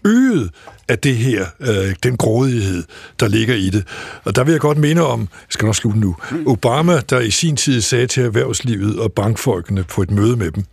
[0.05, 0.51] øget
[0.89, 2.85] af det her, øh, den grådighed,
[3.21, 3.85] der ligger i det.
[4.25, 7.31] Og der vil jeg godt minde om, jeg skal nok slutte nu, Obama, der i
[7.31, 10.65] sin tid sagde til erhvervslivet og bankfolkene på et møde med dem,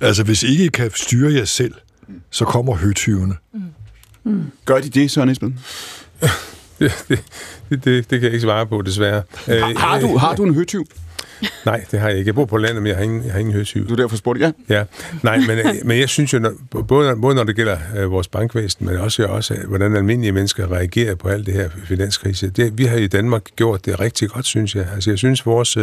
[0.00, 1.74] Altså, hvis I ikke kan styre jer selv,
[2.30, 3.34] så kommer høtyvene.
[3.52, 3.62] Mm.
[4.24, 4.44] Mm.
[4.64, 5.58] Gør de det, Søren Esben?
[6.78, 7.24] det, det,
[7.70, 9.22] det, det kan jeg ikke svare på, desværre.
[9.46, 10.86] Har, har, du, har du en høtyv?
[11.66, 12.28] Nej, det har jeg ikke.
[12.28, 13.88] Jeg bor på landet, men jeg har ingen, jeg har ingen høsyg.
[13.88, 14.52] Du er derfor spurgt, ja?
[14.68, 14.84] Ja.
[15.22, 16.52] Nej, men, øh, men jeg synes jo, når,
[16.88, 21.14] både, både når det gælder uh, vores bankvæsen, men også, også hvordan almindelige mennesker reagerer
[21.14, 24.74] på alt det her finanskrise, det, vi har i Danmark gjort det rigtig godt, synes
[24.74, 24.86] jeg.
[24.94, 25.78] Altså, jeg synes, vores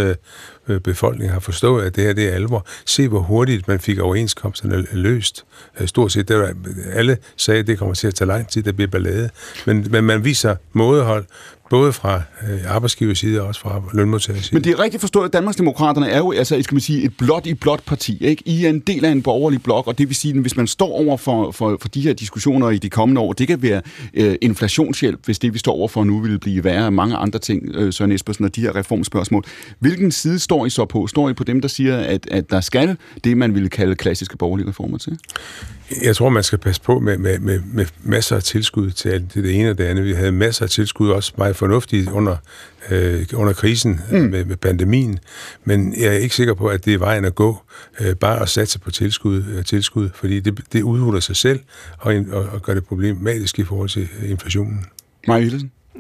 [0.84, 2.65] befolkning har forstået, at det her det er alvor.
[2.86, 5.45] Se, hvor hurtigt man fik overenskomsterne løst.
[5.86, 6.54] Stort set, det var,
[6.93, 9.30] alle sagde, at det kommer til at tage lang tid, der bliver ballade.
[9.65, 11.26] Men, men man viser mådehold,
[11.70, 14.56] både fra øh, arbejdsgivers side og også fra lønmodtagers side.
[14.56, 17.46] Men det er rigtigt forstået, at Danmarksdemokraterne er jo altså, skal man sige, et blot
[17.46, 18.18] i blot parti.
[18.22, 18.44] Ikke?
[18.46, 20.68] I er en del af en borgerlig blok, og det vil sige, at hvis man
[20.68, 23.82] står over for, for, for de her diskussioner i de kommende år, det kan være
[24.14, 27.40] øh, inflationshjælp, hvis det, vi står over for nu, vil blive værre af mange andre
[27.40, 29.44] ting, øh, Søren Espersen, og de her reformspørgsmål.
[29.80, 31.08] Hvilken side står I så på?
[31.08, 34.38] Står I på dem, der siger, at, at der skal det, man ville kalde klassiske
[34.38, 35.20] borgerlige reformer til?
[36.02, 39.34] Jeg tror, man skal passe på med, med, med, med masser af tilskud til det,
[39.34, 40.06] det ene og det andet.
[40.06, 42.36] Vi havde masser af tilskud, også meget fornuftigt under,
[42.89, 44.17] øh, under krisen mm.
[44.17, 45.19] med, med pandemien.
[45.63, 47.58] Men jeg er ikke sikker på, at det er vejen at gå,
[47.99, 51.60] øh, bare at satse på tilskud, øh, tilskud fordi det, det udhuler sig selv
[51.97, 54.86] og, og, og gør det problematisk i forhold til inflationen.
[55.28, 55.49] Maja?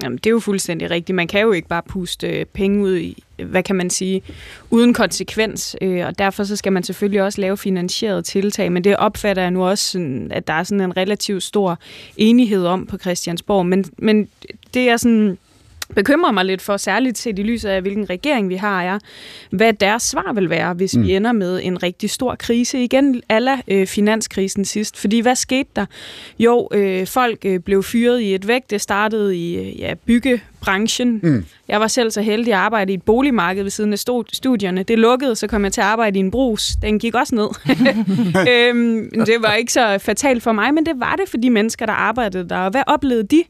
[0.03, 1.15] Jamen, det er jo fuldstændig rigtigt.
[1.15, 4.21] Man kan jo ikke bare puste øh, penge ud i, hvad kan man sige,
[4.69, 8.97] uden konsekvens, øh, og derfor så skal man selvfølgelig også lave finansierede tiltag, men det
[8.97, 11.79] opfatter jeg nu også, sådan, at der er sådan en relativt stor
[12.17, 14.27] enighed om på Christiansborg, men, men
[14.73, 15.37] det er sådan
[15.95, 18.99] bekymrer mig lidt for, særligt set i lyset af, hvilken regering vi har, er,
[19.51, 21.03] hvad deres svar vil være, hvis mm.
[21.03, 22.83] vi ender med en rigtig stor krise.
[22.83, 24.97] Igen, alla øh, finanskrisen sidst.
[24.97, 25.85] Fordi hvad skete der?
[26.39, 28.61] Jo, øh, folk øh, blev fyret i et væk.
[28.69, 31.19] Det startede i øh, ja, byggebranchen.
[31.23, 31.45] Mm.
[31.67, 33.99] Jeg var selv så heldig at arbejde i et boligmarked ved siden af
[34.33, 34.83] studierne.
[34.83, 36.71] Det lukkede, så kom jeg til at arbejde i en brus.
[36.81, 37.47] Den gik også ned.
[38.53, 41.85] øhm, det var ikke så fatalt for mig, men det var det for de mennesker,
[41.85, 42.57] der arbejdede der.
[42.57, 43.43] Og hvad oplevede de?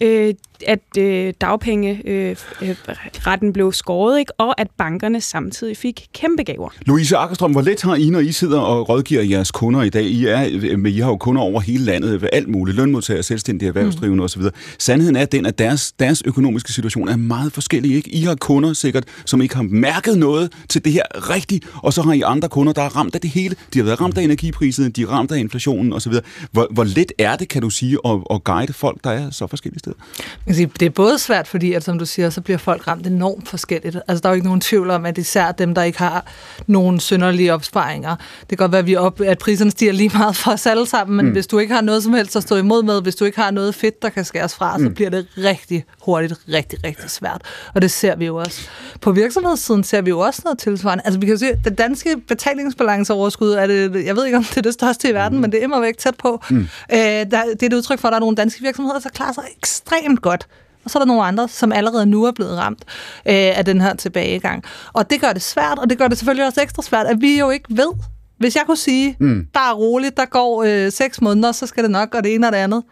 [0.00, 0.34] Øh,
[0.66, 4.40] at øh, dagpengeretten øh, blev skåret, ikke?
[4.40, 6.68] og at bankerne samtidig fik kæmpe gaver.
[6.86, 10.04] Louise Akkerstrøm, hvor let har I, når I sidder og rådgiver jeres kunder i dag?
[10.04, 13.68] I, er, med, I har jo kunder over hele landet, ved alt muligt, lønmodtagere, selvstændige
[13.68, 14.24] erhvervsdrivende mm.
[14.24, 14.42] osv.
[14.78, 17.96] Sandheden er den, at deres, deres økonomiske situation er meget forskellig.
[17.96, 18.10] Ikke?
[18.10, 22.02] I har kunder sikkert, som ikke har mærket noget til det her rigtigt, og så
[22.02, 23.56] har I andre kunder, der er ramt af det hele.
[23.74, 26.12] De har været ramt af energipriserne, de er ramt af inflationen osv.
[26.52, 29.46] Hvor, hvor let er det, kan du sige, at, at guide folk, der er så
[29.46, 30.66] forskellige sted?
[30.80, 33.96] Det er både svært, fordi at, som du siger, så bliver folk ramt enormt forskelligt.
[34.08, 36.26] Altså, der er jo ikke nogen tvivl om, at især dem, der ikke har
[36.66, 38.16] nogen synderlige opsparinger.
[38.40, 40.86] Det kan godt være, at, vi op, at priserne stiger lige meget for os alle
[40.86, 41.32] sammen, men mm.
[41.32, 43.50] hvis du ikke har noget som helst at stå imod med, hvis du ikke har
[43.50, 44.84] noget fedt, der kan skæres fra, mm.
[44.84, 47.42] så bliver det rigtig hurtigt, rigtig, rigtig svært.
[47.74, 48.68] Og det ser vi jo også.
[49.00, 51.02] På virksomhedssiden ser vi jo også noget tilsvarende.
[51.04, 54.56] Altså, vi kan se, at det danske betalingsbalanceoverskud er det, jeg ved ikke, om det
[54.56, 55.42] er det største i verden, mm.
[55.42, 56.42] men det er immer væk tæt på.
[56.50, 56.68] Mm.
[56.92, 59.32] Øh, der, det er et udtryk for, at der er nogle danske virksomheder, der klarer
[59.32, 59.44] sig
[59.76, 60.46] ekstremt godt.
[60.84, 62.84] Og så er der nogle andre, som allerede nu er blevet ramt
[63.26, 64.64] øh, af den her tilbagegang.
[64.92, 67.38] Og det gør det svært, og det gør det selvfølgelig også ekstra svært, at vi
[67.38, 67.92] jo ikke ved,
[68.38, 69.46] hvis jeg kunne sige, mm.
[69.54, 72.46] der er roligt, der går øh, seks måneder, så skal det nok gøre det ene
[72.46, 72.82] og det andet.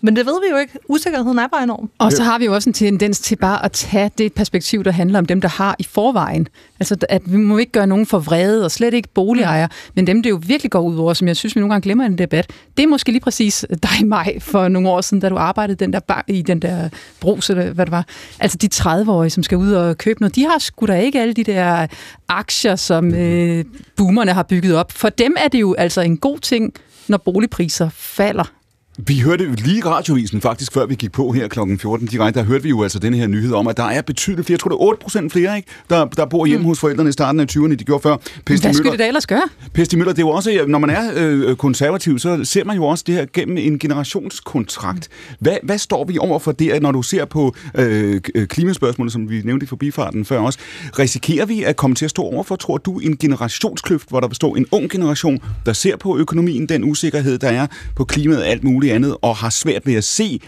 [0.00, 0.78] Men det ved vi jo ikke.
[0.88, 1.90] Usikkerheden er bare enorm.
[1.98, 4.90] Og så har vi jo også en tendens til bare at tage det perspektiv, der
[4.90, 6.48] handler om dem, der har i forvejen.
[6.80, 9.92] Altså, at vi må ikke gøre nogen for vrede, og slet ikke boligejere, mm.
[9.94, 12.04] men dem, det jo virkelig går ud over, som jeg synes, vi nogle gange glemmer
[12.04, 15.28] i den debat, det er måske lige præcis dig, mig, for nogle år siden, da
[15.28, 16.88] du arbejdede den der bar, i den der
[17.20, 18.06] brus, eller hvad det var.
[18.40, 21.34] Altså, de 30-årige, som skal ud og købe noget, de har sgu da ikke alle
[21.34, 21.86] de der
[22.28, 23.64] aktier, som øh,
[23.96, 24.92] boomerne har bygget op.
[24.92, 26.72] For dem er det jo altså en god ting,
[27.08, 28.59] når boligpriser falder.
[28.98, 31.58] Vi hørte lige radiovisen faktisk, før vi gik på her kl.
[31.78, 34.46] 14 direkte, der hørte vi jo altså den her nyhed om, at der er betydeligt
[34.46, 35.68] flere, jeg tror det er 8 procent flere, ikke?
[35.90, 36.68] Der, der bor hjemme mm.
[36.68, 38.16] hos forældrene i starten af 20'erne, de gjorde før.
[38.46, 39.42] Pesti Hvad skulle det da ellers gøre?
[39.74, 42.84] Pesti Møller, det er jo også, når man er øh, konservativ, så ser man jo
[42.84, 45.08] også det her gennem en generationskontrakt.
[45.38, 49.42] Hvad, hvad står vi over for det, når du ser på øh, klimaspørgsmålet, som vi
[49.44, 50.58] nævnte i forbifarten før også?
[50.98, 54.34] Risikerer vi at komme til at stå over for, tror du, en generationskløft, hvor der
[54.34, 58.64] stå en ung generation, der ser på økonomien, den usikkerhed, der er på klimaet, alt
[58.64, 60.40] muligt andet, og har svært ved at se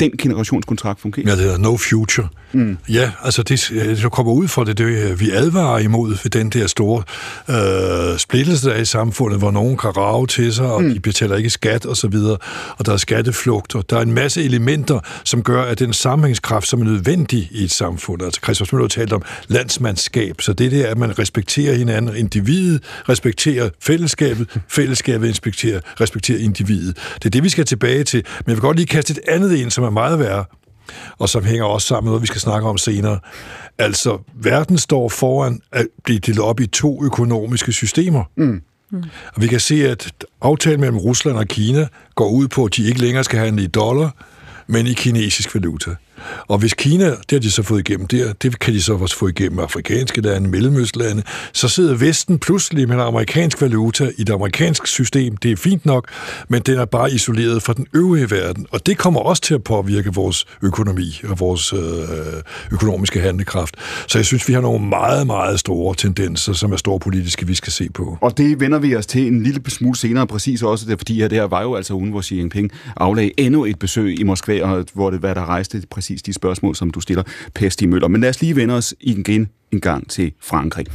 [0.00, 1.26] den generationskontrakt fungerer.
[1.26, 2.28] Ja, det hedder No Future.
[2.52, 2.78] Mm.
[2.88, 3.68] Ja, altså det,
[4.02, 7.02] det kommer ud fra det, det, vi advarer imod ved den der store
[8.12, 10.94] øh, splittelse, der er i samfundet, hvor nogen kan rave til sig, og mm.
[10.94, 12.36] de betaler ikke skat og så videre,
[12.78, 16.68] og der er skatteflugt, og der er en masse elementer, som gør, at den sammenhængskraft,
[16.68, 20.86] som er nødvendig i et samfund, altså Christoffer Møller talt om landsmandskab, så det der,
[20.86, 26.96] at man respekterer hinanden, individet respekterer fællesskabet, fællesskabet respekterer, respekterer individet.
[27.14, 29.56] Det er det, vi skal tilbage til, men jeg vil godt lige kaste et andet
[29.56, 30.44] ind, som er meget værre,
[31.18, 33.18] og som hænger også sammen med noget, vi skal snakke om senere.
[33.78, 38.24] Altså, verden står foran at blive delt op i to økonomiske systemer.
[38.36, 38.62] Mm.
[38.90, 39.04] Mm.
[39.34, 40.12] Og vi kan se, at
[40.42, 43.66] aftalen mellem Rusland og Kina går ud på, at de ikke længere skal handle i
[43.66, 44.10] dollar,
[44.66, 45.90] men i kinesisk valuta.
[46.48, 49.16] Og hvis Kina, det har de så fået igennem der, det kan de så også
[49.16, 54.32] få igennem afrikanske lande, mellemøstlande, så sidder Vesten pludselig med en amerikansk valuta i det
[54.32, 55.36] amerikanske system.
[55.36, 56.08] Det er fint nok,
[56.48, 58.66] men den er bare isoleret fra den øvrige verden.
[58.70, 61.80] Og det kommer også til at påvirke vores økonomi og vores øh,
[62.72, 63.76] økonomiske handlekraft.
[64.08, 67.54] Så jeg synes, vi har nogle meget, meget store tendenser, som er store politiske, vi
[67.54, 68.18] skal se på.
[68.20, 71.28] Og det vender vi os til en lille smule senere, præcis også, det, fordi her,
[71.28, 74.62] det her var jo altså ugen, hvor Xi Jinping aflagde endnu et besøg i Moskva,
[74.62, 77.22] og hvor det, hvad der rejste præcis præcis de spørgsmål, som du stiller,
[77.54, 78.08] Pesti Møller.
[78.08, 80.86] Men lad os lige vende os igen en gang til Frankrig.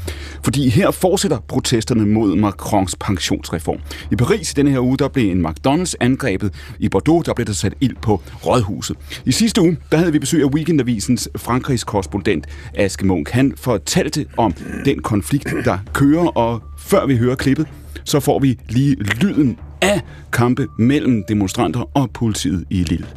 [0.43, 3.77] Fordi her fortsætter protesterne mod Macrons pensionsreform.
[4.11, 6.53] I Paris i denne her uge, der blev en McDonald's angrebet.
[6.79, 8.97] I Bordeaux, der blev der sat ild på rådhuset.
[9.25, 13.29] I sidste uge, der havde vi besøg af Weekendavisens Frankrigs korrespondent Aske Munk.
[13.29, 14.53] Han fortalte om
[14.85, 17.67] den konflikt, der kører, og før vi hører klippet,
[18.03, 20.01] så får vi lige lyden af
[20.33, 23.07] kampe mellem demonstranter og politiet i Lille.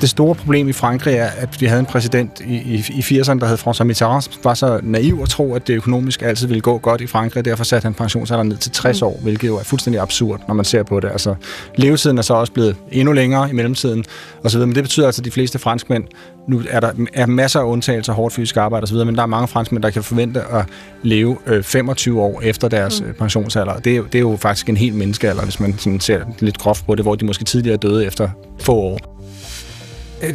[0.00, 3.38] Det store problem i Frankrig er, at vi havde en præsident i, i, i 80'erne,
[3.38, 6.60] der hed François Mitterrand, som var så naiv at tro, at det økonomisk altid ville
[6.60, 7.44] gå godt i Frankrig.
[7.44, 10.64] Derfor satte han pensionsalderen ned til 60 år, hvilket jo er fuldstændig absurd, når man
[10.64, 11.10] ser på det.
[11.10, 11.34] Altså,
[11.76, 14.04] levetiden er så også blevet endnu længere i mellemtiden,
[14.44, 14.66] og så videre.
[14.66, 16.04] men det betyder altså, at de fleste franskmænd,
[16.48, 19.48] nu er der er masser af undtagelser, hårdt fysisk arbejde osv., men der er mange
[19.48, 20.64] franskmænd, der kan forvente at
[21.02, 23.14] leve øh, 25 år efter deres mm.
[23.18, 23.78] pensionsalder.
[23.78, 26.86] Det er, det er jo faktisk en helt menneskealder, hvis man sådan ser lidt groft
[26.86, 28.28] på det, hvor de måske tidligere døde efter
[28.60, 29.14] få år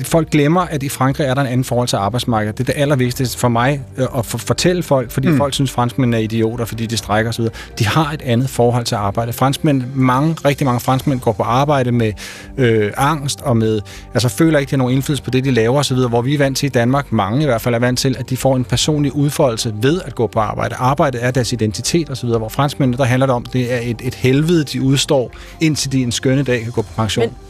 [0.03, 2.57] folk glemmer, at i Frankrig er der en anden forhold til arbejdsmarkedet.
[2.57, 5.37] Det er det allervigtigste for mig øh, at for, fortælle folk, fordi mm.
[5.37, 7.45] folk synes, at franskmænd er idioter, fordi de strækker osv.
[7.79, 9.33] De har et andet forhold til arbejde.
[9.33, 12.13] Franskmænd, mange, rigtig mange franskmænd går på arbejde med
[12.57, 13.81] øh, angst og med,
[14.13, 16.37] altså føler ikke, de har nogen indflydelse på det, de laver osv., hvor vi er
[16.37, 18.63] vant til i Danmark, mange i hvert fald er vant til, at de får en
[18.63, 20.75] personlig udfoldelse ved at gå på arbejde.
[20.75, 24.15] Arbejdet er deres identitet osv., hvor franskmændene, der handler det om, det er et, et
[24.15, 27.25] helvede, de udstår, indtil de en skønne dag kan gå på pension.
[27.25, 27.48] Men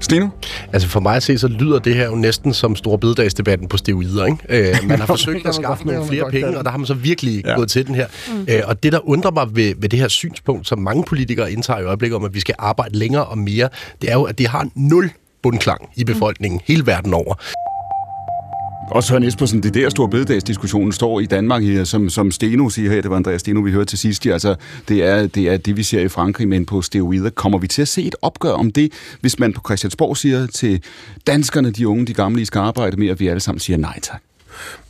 [0.00, 0.28] Steno?
[0.72, 3.76] Altså for mig at se, så lyder det her jo næsten som store bededagsdebatten på
[3.76, 4.26] steroider.
[4.26, 4.38] Ikke?
[4.48, 7.44] Øh, man har forsøgt at skaffe nogle flere penge, og der har man så virkelig
[7.44, 7.54] ja.
[7.54, 8.06] gået til den her.
[8.32, 8.46] Mm.
[8.50, 11.80] Øh, og det, der undrer mig ved, ved det her synspunkt, som mange politikere indtager
[11.80, 13.68] i øjeblikket om, at vi skal arbejde længere og mere,
[14.02, 15.10] det er jo, at det har nul
[15.42, 16.64] bundklang i befolkningen mm.
[16.66, 17.34] hele verden over.
[18.90, 22.92] Og Søren Espersen, det der store bededagsdiskussionen står i Danmark, her, som, som Steno siger
[22.92, 24.54] her, det var Andreas Steno, vi hørte til sidst, altså,
[24.88, 27.30] det er, det er det, vi ser i Frankrig, men på steroider.
[27.30, 30.82] Kommer vi til at se et opgør om det, hvis man på Christiansborg siger til
[31.26, 34.00] danskerne, de unge, de gamle, I skal arbejde med, at vi alle sammen siger nej
[34.00, 34.22] tak?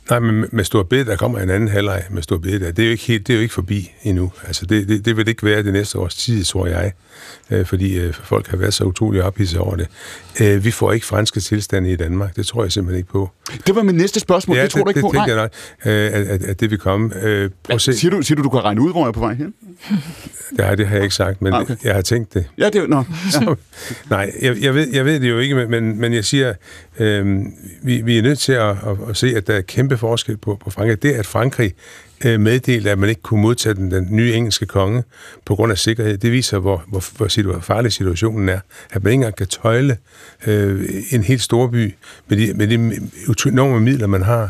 [0.09, 2.59] Nej, men med Stor Bede, der kommer en anden halvleg med Stor Bede.
[2.59, 4.31] Det er jo ikke, helt, det er jo ikke forbi endnu.
[4.47, 6.91] Altså, det, det, det vil ikke være det næste års tid, tror jeg,
[7.49, 9.87] øh, fordi øh, folk har været så utrolig ophidset over det.
[10.41, 12.35] Øh, vi får ikke franske tilstande i Danmark.
[12.35, 13.29] Det tror jeg simpelthen ikke på.
[13.67, 14.57] Det var mit næste spørgsmål.
[14.57, 15.21] Ja, det tror det, du ikke det, på?
[15.21, 15.51] Det jeg nok,
[15.85, 17.23] øh, at, at, at det vil komme.
[17.23, 17.93] Øh, prøv at se.
[17.93, 19.53] Siger, du, siger du, du kan regne ud, hvor jeg er på vej hen?
[20.51, 21.75] Nej, det har jeg ikke sagt, men ah, okay.
[21.83, 22.45] jeg har tænkt det.
[22.57, 22.97] Ja, det er no.
[23.33, 23.53] ja.
[24.09, 26.53] Nej, jeg, jeg, ved, jeg ved det jo ikke, men, men jeg siger,
[26.99, 27.45] øh,
[27.83, 30.57] vi, vi er nødt til at, at, at se, at der er kæmpe forskel på,
[30.63, 31.03] på Frankrig.
[31.03, 31.73] Det, at Frankrig
[32.25, 35.03] Øh, meddelte, at man ikke kunne modtage den, den nye engelske konge
[35.45, 38.59] på grund af sikkerhed, det viser, hvor, hvor, hvor, hvor farlig situationen er.
[38.91, 39.97] At man ikke engang kan tøjle
[40.47, 41.93] øh, en helt stor by
[42.27, 42.73] med de, med de
[43.49, 44.49] enorme midler, man har,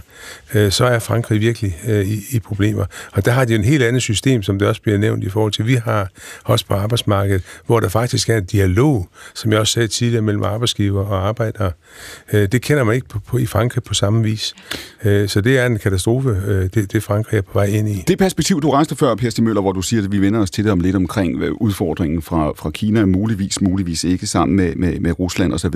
[0.53, 2.85] øh, så er Frankrig virkelig øh, i, i problemer.
[3.11, 5.51] Og der har de en helt andet system, som det også bliver nævnt i forhold
[5.51, 6.09] til, vi har
[6.43, 10.43] også på arbejdsmarkedet, hvor der faktisk er en dialog, som jeg også sagde tidligere, mellem
[10.43, 11.71] arbejdsgiver og arbejdere.
[12.33, 14.53] Øh, det kender man ikke på, på, i Frankrig på samme vis.
[15.03, 18.03] Øh, så det er en katastrofe, øh, det, det Frankrig er på vej ind i.
[18.07, 20.51] Det perspektiv, du rejste før, Per Stig Møller, hvor du siger, at vi vender os
[20.51, 24.75] til det om lidt omkring øh, udfordringen fra, fra Kina, muligvis, muligvis ikke, sammen med,
[24.75, 25.75] med, med Rusland osv.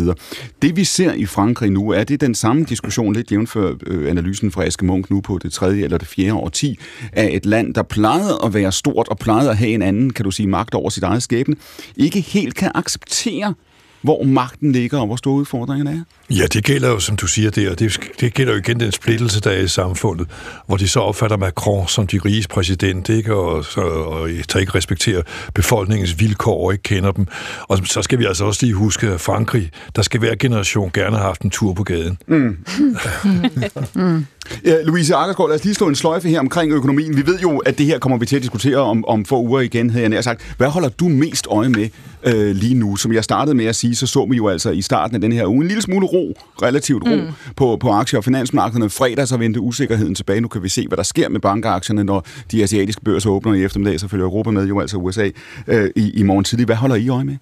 [0.62, 4.52] Det vi ser i Frankrig nu, er det den samme diskussion, lidt jævnfør øh, analysen
[4.52, 6.80] fra Aske Munk nu på det tredje eller det fjerde årti,
[7.14, 10.26] af et land, der plejede at være stort og plejede at have en anden, kan
[10.26, 11.56] du sige, magt over sit eget skæbne,
[11.98, 13.54] ikke helt kan acceptere
[14.02, 16.34] hvor magten ligger, og hvor store udfordringerne er?
[16.36, 19.42] Ja, det gælder jo, som du siger der, det, det gælder jo igen den splittelse,
[19.42, 20.28] der er i samfundet,
[20.68, 23.36] hvor de så opfatter Macron som de riges præsident, ikke?
[23.36, 25.22] Og, så, og der ikke respekterer
[25.54, 27.28] befolkningens vilkår og ikke kender dem.
[27.62, 31.16] Og så skal vi altså også lige huske, at Frankrig, der skal hver generation gerne
[31.16, 32.18] have haft en tur på gaden.
[32.28, 32.58] Mm.
[33.96, 34.26] mm.
[34.66, 37.18] Ja, Louise Akkersgaard, lad os lige slå en sløjfe her omkring økonomien.
[37.18, 39.62] Vi ved jo, at det her kommer vi til at diskutere om, om få uger
[39.62, 40.56] igen, havde jeg nær sagt.
[40.58, 41.90] Hvad holder du mest øje med
[42.24, 42.96] øh, lige nu?
[42.96, 45.32] Som jeg startede med at sige, så så vi jo altså i starten af den
[45.32, 47.28] her uge en lille smule ro, relativt ro, mm.
[47.56, 48.90] på, på aktier- og finansmarkederne.
[48.90, 50.42] Fredag så vendte usikkerheden tilbage.
[50.42, 53.64] Nu kan vi se, hvad der sker med bankaktierne, når de asiatiske børser åbner i
[53.64, 54.00] eftermiddag.
[54.00, 55.30] Så følger Europa med, jo altså USA,
[55.68, 56.66] øh, i, i morgen tidlig.
[56.66, 57.36] Hvad holder I øje med?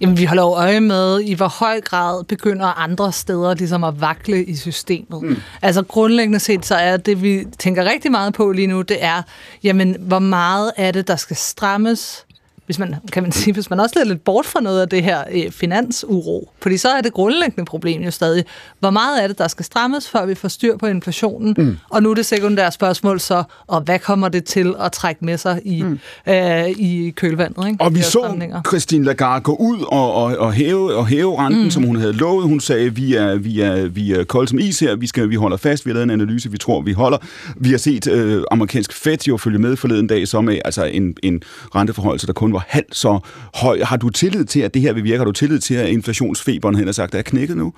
[0.00, 4.44] Jamen, vi holder øje med, i hvor høj grad begynder andre steder ligesom at vakle
[4.44, 5.22] i systemet.
[5.22, 5.36] Mm.
[5.62, 9.22] Altså grundlæggende set, så er det, vi tænker rigtig meget på lige nu, det er,
[9.62, 12.26] jamen, hvor meget er det, der skal strammes,
[12.70, 15.24] hvis man, kan man sige, hvis man også lidt bort fra noget af det her
[15.32, 18.44] øh, finansuro, fordi så er det grundlæggende problem jo stadig,
[18.80, 21.76] hvor meget er det, der skal strammes, før vi får styr på inflationen, mm.
[21.90, 25.38] og nu er det sekundære spørgsmål så, og hvad kommer det til at trække med
[25.38, 25.98] sig i, mm.
[26.26, 27.68] øh, i kølvandet?
[27.68, 27.84] Ikke?
[27.84, 31.70] Og vi så Christine Lagarde gå ud og, og, og, hæve, og hæve renten, mm.
[31.70, 32.44] som hun havde lovet.
[32.44, 35.34] Hun sagde, vi er, vi er, vi er kold som is her, vi, skal, vi
[35.34, 37.18] holder fast, vi har lavet en analyse, vi tror, vi holder.
[37.56, 41.16] Vi har set øh, amerikansk Fed jo følge med forleden dag, som er altså en,
[41.22, 41.42] en
[41.74, 43.18] renteforholdelse, der kun var var halvt så
[43.54, 43.82] høj.
[43.82, 45.18] Har du tillid til, at det her vil virke?
[45.18, 47.72] Har du tillid til, at inflationsfeberen, hen sagt, er knækket nu?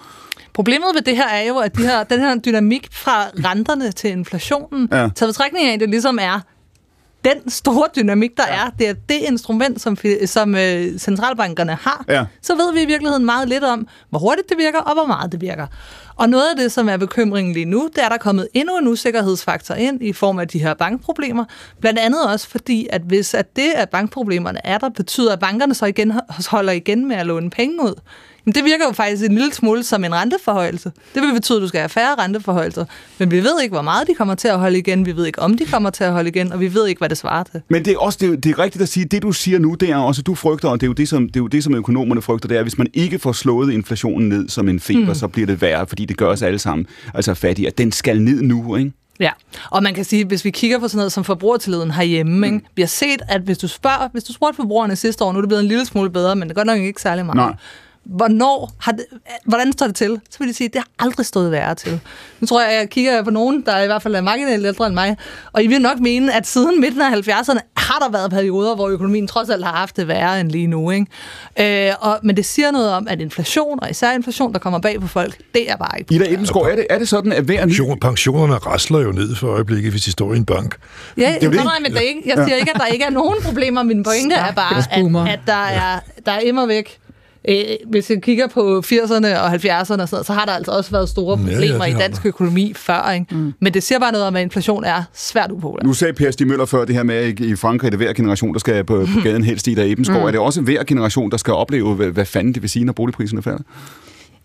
[0.55, 4.11] Problemet ved det her er jo, at de her, den her dynamik fra renterne til
[4.11, 4.97] inflationen, ja.
[4.97, 6.41] taget betragtning af, det ligesom er
[7.25, 8.55] den store dynamik, der ja.
[8.55, 12.25] er, det er det instrument, som, som øh, centralbankerne har, ja.
[12.43, 15.33] så ved vi i virkeligheden meget lidt om, hvor hurtigt det virker, og hvor meget
[15.33, 15.67] det virker.
[16.17, 18.49] Og noget af det, som er bekymringen lige nu, det er, at der er kommet
[18.55, 21.45] endnu en usikkerhedsfaktor ind i form af de her bankproblemer.
[21.81, 25.75] Blandt andet også fordi, at hvis at det, at bankproblemerne er der, betyder, at bankerne
[25.75, 26.13] så igen
[26.51, 27.95] holder igen med at låne penge ud,
[28.45, 30.93] men det virker jo faktisk en lille smule som en renteforhøjelse.
[31.15, 32.85] Det vil betyde, at du skal have færre renteforhøjelser.
[33.19, 35.07] Men vi ved ikke, hvor meget de kommer til at holde igen.
[35.07, 36.53] Vi ved ikke, om de kommer til at holde igen.
[36.53, 37.63] Og vi ved ikke, hvad det svarer til.
[37.69, 39.91] Men det er også det, det er rigtigt at sige, det du siger nu, det
[39.91, 41.75] er også, du frygter, og det er jo det, som, det er jo det, som
[41.75, 45.07] økonomerne frygter, det er, at hvis man ikke får slået inflationen ned som en feber,
[45.07, 45.15] mm.
[45.15, 47.67] så bliver det værre, fordi det gør os alle sammen altså fattige.
[47.67, 48.93] At den skal ned nu, ikke?
[49.21, 49.31] Ja,
[49.71, 52.45] og man kan sige, hvis vi kigger på sådan noget som forbrugertilliden herhjemme, mm.
[52.45, 52.61] ikke?
[52.75, 55.43] vi har set, at hvis du spørger, hvis du spurgte forbrugerne sidste år, nu er
[55.43, 57.37] det blevet en lille smule bedre, men det går nok ikke særlig meget.
[57.37, 57.57] Nej
[58.05, 59.05] hvornår har det,
[59.45, 60.21] hvordan står det til?
[60.31, 62.01] Så vil de sige, at det har aldrig stået værre til.
[62.41, 64.95] Nu tror jeg, jeg kigger på nogen, der i hvert fald er marginalt ældre end
[64.95, 65.17] mig,
[65.53, 68.89] og I vil nok mene, at siden midten af 70'erne har der været perioder, hvor
[68.89, 70.91] økonomien trods alt har haft det værre end lige nu.
[70.91, 71.89] Ikke?
[71.89, 75.01] Øh, og, men det siger noget om, at inflation, og især inflation, der kommer bag
[75.01, 76.15] på folk, det er bare ikke...
[76.15, 77.61] Ida Ebenskov, er det, er det sådan, at hver...
[77.61, 80.77] Pension, pensionerne rasler jo ned for øjeblikket, hvis de står i en bank.
[81.17, 81.65] Ja, det er det.
[81.65, 83.83] Nej, men det ikke, jeg siger ikke, at der ikke er nogen problemer.
[83.83, 86.99] Min pointe er bare, at, at der er, der er immer væk
[87.49, 91.09] Øh, hvis jeg kigger på 80'erne og 70'erne, så, så har der altså også været
[91.09, 93.11] store problemer ja, ja, i dansk økonomi før.
[93.11, 93.27] Ikke?
[93.31, 93.55] Mm.
[93.61, 95.87] Men det siger bare noget om, at inflation er svært upopulær.
[95.87, 98.13] Nu sagde Per Stig Møller før det her med, at i Frankrig er det hver
[98.13, 100.21] generation, der skal på, på gaden helst i der Ebenskov.
[100.21, 100.27] Mm.
[100.27, 102.93] Er det også hver generation, der skal opleve, hvad, hvad fanden det vil sige, når
[102.93, 103.63] boligpriserne falder?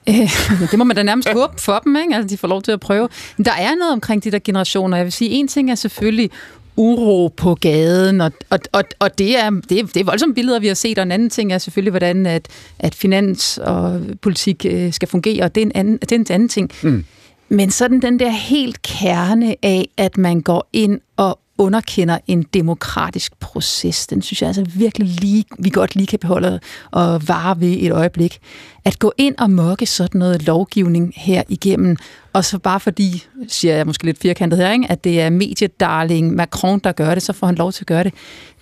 [0.10, 0.16] Øh,
[0.72, 2.16] det må man da nærmest håbe for dem, ikke?
[2.16, 3.10] Altså, de får lov til at prøve.
[3.38, 4.98] Men der er noget omkring de der generationer.
[4.98, 6.32] Jeg vil sige, en ting er selvfølgelig
[6.78, 10.60] uro på gaden, og, og, og, og det, er, det, er, det er voldsomme billeder,
[10.60, 12.48] vi har set, og en anden ting er selvfølgelig, hvordan at,
[12.80, 16.26] at finans og politik øh, skal fungere, og det er en anden, det er en
[16.30, 16.72] anden ting.
[16.84, 17.06] Mm.
[17.50, 23.40] Men sådan den der helt kerne af, at man går ind og underkender en demokratisk
[23.40, 24.08] proces.
[24.08, 26.60] Den synes jeg altså virkelig lige, vi godt lige kan beholde
[26.92, 28.40] og vare ved et øjeblik.
[28.86, 31.98] At gå ind og mokke sådan noget lovgivning her igennem,
[32.34, 36.36] og så bare fordi, siger jeg måske lidt firkantet her, ikke, at det er mediedarling
[36.36, 38.14] Macron, der gør det, så får han lov til at gøre det.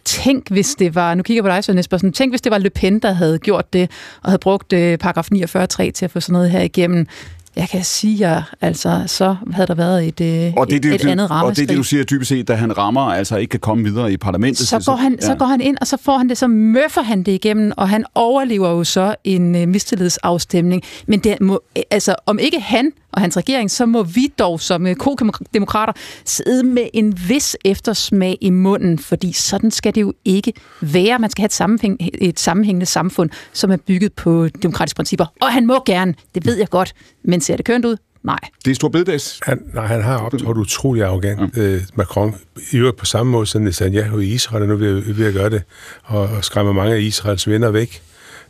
[0.06, 2.58] Tænk, hvis det var, nu kigger jeg på dig, Søren Espersen, tænk, hvis det var
[2.58, 3.92] Le Pen, der havde gjort det,
[4.24, 7.08] og havde brugt øh, paragraf 49.3 til at få sådan noget her igennem.
[7.56, 10.96] Jeg kan sige jer, altså, så havde der været et, øh, og det, et, det,
[10.96, 11.50] et andet rammeskrig.
[11.50, 14.14] Og det det, du siger dybest set, da han rammer, altså ikke kan komme videre
[14.14, 14.68] i parlamentet.
[14.68, 15.26] Så, går, han, ja.
[15.26, 17.90] så går han ind, og så får han det, så møffer han det igennem, og
[17.90, 20.82] han overlever jo så en uh, mistillidsafstemning.
[21.08, 24.88] Men det må, altså, om ikke han og hans regering, så må vi dog som
[24.88, 25.94] øh, ko-demokrater
[26.26, 31.20] sidde med en vis eftersmag i munden, fordi sådan skal det jo ikke være.
[31.20, 35.26] Man skal have et, sammenhæng, et sammenhængende samfund, som er bygget på demokratiske principper.
[35.42, 37.98] Og han må gerne, det ved jeg godt, men ser det kønt ud?
[38.24, 38.40] Nej.
[38.66, 39.40] Det er stor bededags.
[39.44, 41.62] Han, nej, han har optrådt utrolig arrogant, ja.
[41.62, 42.36] øh, Macron.
[42.72, 45.50] I øvrigt på samme måde som Netanyahu i Israel er nu ved, ved at gøre
[45.50, 45.64] det,
[46.04, 48.02] og, og skræmmer mange af Israels venner væk.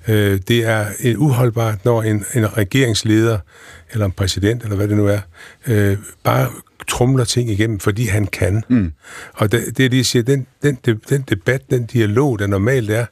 [0.07, 3.39] Øh, det er et uholdbart, når en, en regeringsleder
[3.91, 5.19] eller en præsident, eller hvad det nu er,
[5.67, 6.49] øh, bare
[6.87, 8.63] trumler ting igennem, fordi han kan.
[8.69, 8.91] Mm.
[9.33, 10.77] Og det, det, de siger, den, den,
[11.09, 13.05] den debat, den dialog, der normalt er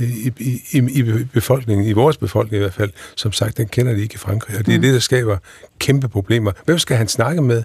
[0.00, 3.94] øh, i, i, i befolkningen, i vores befolkning i hvert fald, som sagt, den kender
[3.94, 4.58] de ikke i Frankrig.
[4.58, 4.82] Og det er mm.
[4.82, 5.38] det, der skaber
[5.78, 6.52] kæmpe problemer.
[6.64, 7.62] Hvem skal han snakke med?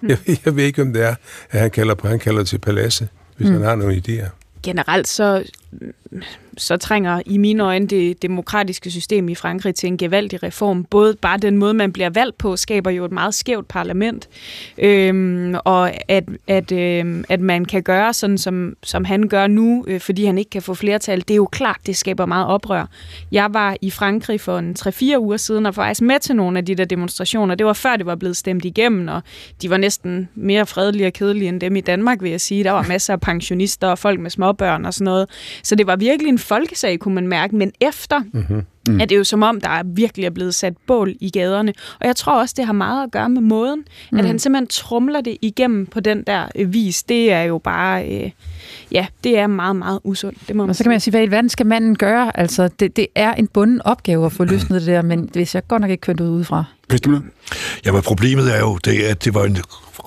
[0.00, 0.08] Mm.
[0.08, 1.14] Jeg, jeg ved ikke, om det er,
[1.50, 3.54] at han kalder på, han kalder til paladset, hvis mm.
[3.54, 4.28] han har nogle idéer.
[4.62, 5.44] Generelt så
[6.56, 10.84] så trænger i mine øjne det demokratiske system i Frankrig til en gevaldig reform.
[10.84, 14.28] Både bare den måde, man bliver valgt på, skaber jo et meget skævt parlament,
[14.78, 19.84] øhm, og at, at, øhm, at man kan gøre sådan, som, som han gør nu,
[19.88, 22.86] øh, fordi han ikke kan få flertal, det er jo klart, det skaber meget oprør.
[23.32, 26.58] Jeg var i Frankrig for en 3-4 uger siden, og var faktisk med til nogle
[26.58, 27.54] af de der demonstrationer.
[27.54, 29.22] Det var før, det var blevet stemt igennem, og
[29.62, 32.64] de var næsten mere fredelige og kedelige end dem i Danmark, vil jeg sige.
[32.64, 35.28] Der var masser af pensionister og folk med småbørn og sådan noget.
[35.62, 38.62] Så det var virkelig en folkesag, kunne man mærke, men efter mm-hmm.
[38.88, 39.00] Mm.
[39.00, 41.72] er det jo som om, der er virkelig er blevet sat bål i gaderne.
[42.00, 44.18] Og jeg tror også, det har meget at gøre med måden, mm.
[44.18, 47.02] at han simpelthen trumler det igennem på den der øh, vis.
[47.02, 48.30] Det er jo bare, øh,
[48.92, 50.38] ja, det er meget, meget usundt.
[50.48, 52.40] Det må man og så kan man sige, hvad i verden skal manden gøre?
[52.40, 55.66] Altså, det, det er en bunden opgave at få løsnet det der, men hvis jeg
[55.68, 56.64] godt nok ikke kørt ud udefra.
[57.84, 59.56] Ja, men problemet er jo, det, at det var en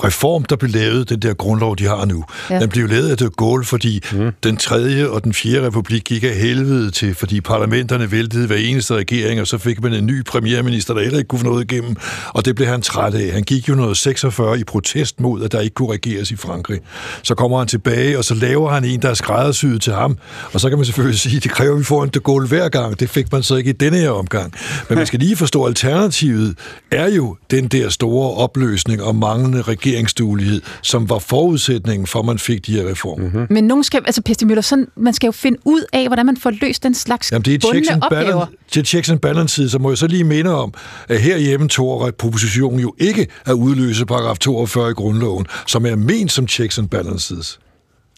[0.04, 2.60] reform, der blev lavet, den der grundlov, de har nu, ja.
[2.60, 4.32] den blev lavet af de Gaulle, fordi mm.
[4.44, 8.94] den tredje og den fjerde republik gik af helvede til, fordi parlamenterne væltede hver eneste
[8.94, 11.96] regering, og så fik man en ny premierminister, der heller ikke kunne få noget igennem,
[12.34, 13.34] og det blev han træt af.
[13.34, 16.80] Han gik jo noget 46 i protest mod, at der ikke kunne regeres i Frankrig.
[17.24, 20.18] Så kommer han tilbage, og så laver han en, der er skræddersyet til ham,
[20.54, 22.48] og så kan man selvfølgelig sige, at det kræver, at vi får en de Gaulle
[22.48, 23.00] hver gang.
[23.00, 24.54] Det fik man så ikke i denne her omgang.
[24.90, 26.56] Men man skal lige forstå, at alternativet
[26.92, 32.40] er jo den der store opløsning og manglende regeringsduelighed, som var forudsætningen for, at man
[32.40, 33.26] fik de her reformer.
[33.26, 33.48] Mm-hmm.
[33.50, 36.38] Men nogen skal, altså Pesti Møller, sådan, man skal jo finde ud af, hvordan man
[36.38, 39.80] får løst den slags Jamen, det er checks and balance, til checks and balance så
[39.80, 40.74] må jeg så lige minde om,
[41.08, 46.32] at herhjemme tog propositionen jo ikke at udløse paragraf 42 i grundloven, som er ment
[46.32, 47.60] som checks and balances.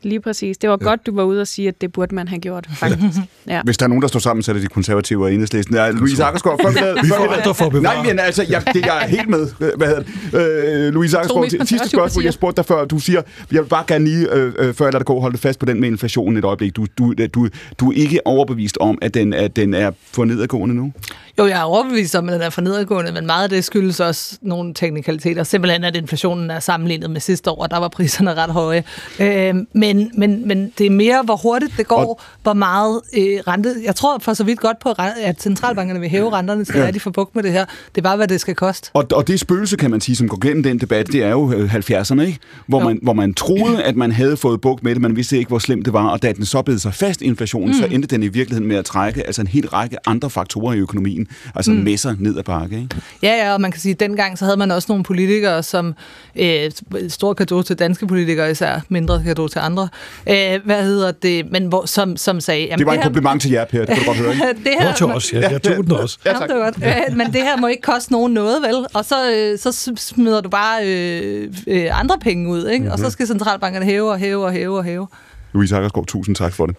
[0.05, 0.57] Lige præcis.
[0.57, 0.85] Det var ja.
[0.85, 3.19] godt, du var ude og sige, at det burde man have gjort, faktisk.
[3.47, 3.61] Ja.
[3.63, 5.75] Hvis der er nogen, der står sammen, så er det de konservative og enhedslisten.
[5.75, 6.69] Ja, Louise Akkersgaard, for
[7.03, 9.47] vi får andre for Nej, men altså, jeg, det, jeg er helt med.
[9.77, 10.87] Hvad hedder det?
[10.87, 12.85] Øh, Louise Akkersgaard, sidste spørgsmål, jeg spurgte dig før.
[12.85, 15.37] Du siger, jeg vil bare gerne lige, øh, øh før jeg lader dig gå, holde
[15.37, 16.75] fast på den med inflationen et øjeblik.
[16.75, 17.47] Du, du, du,
[17.79, 20.93] du er ikke overbevist om, at den, at den er for nedadgående nu?
[21.39, 23.99] Jo, jeg er overbevist om, at den er for nedadgående, men meget af det skyldes
[23.99, 25.43] også nogle teknikaliteter.
[25.43, 28.83] Simpelthen, at inflationen er sammenlignet med sidste år, og der var priserne ret høje.
[29.19, 32.19] Øh, men, men, men det er mere, hvor hurtigt det går, og...
[32.43, 33.75] hvor meget øh, rente...
[33.83, 36.91] Jeg tror for så vidt godt på, at centralbankerne vil hæve renterne, til ja.
[36.91, 37.65] de får bukt med det her.
[37.65, 38.91] Det er bare, hvad det skal koste.
[38.93, 41.51] Og, og det spøgelse, kan man sige, som går gennem den debat, det er jo
[41.51, 42.39] 70'erne, øh, ikke?
[42.67, 45.49] Hvor, man, hvor man troede, at man havde fået bukt med det, man vidste ikke,
[45.49, 47.73] hvor slemt det var, og da den så blev sig fast inflationen, mm.
[47.73, 50.77] så endte den i virkeligheden med at trække altså en hel række andre faktorer i
[50.77, 51.77] økonomien altså mm.
[51.77, 52.75] med sig ned ad bakke.
[52.75, 52.95] Ikke?
[53.23, 55.95] Ja, ja, og man kan sige, at dengang så havde man også nogle politikere, som
[56.35, 56.71] øh,
[57.07, 59.82] stor kado til danske politikere, især mindre kado til andre.
[60.29, 61.51] Øh, hvad hedder det?
[61.51, 62.61] Men hvor, som, som sagde...
[62.61, 64.31] Jamen, det var det en her, kompliment til jer, Per, det kan du godt høre.
[64.31, 64.45] Ikke?
[64.69, 65.49] det her, til os, ja.
[65.49, 66.17] Jeg tog den også.
[66.25, 66.41] Ja, tak.
[66.49, 66.85] Ja, det godt.
[66.85, 68.85] Øh, men det her må ikke koste nogen noget, vel?
[68.93, 72.79] Og så, øh, så smider du bare øh, øh, andre penge ud, ikke?
[72.79, 72.91] Mm-hmm.
[72.91, 73.11] Og så mhm.
[73.11, 75.07] skal centralbankerne hæve og hæve og hæve og hæve.
[75.53, 76.75] Louise Akkersgaard, tusind tak for det.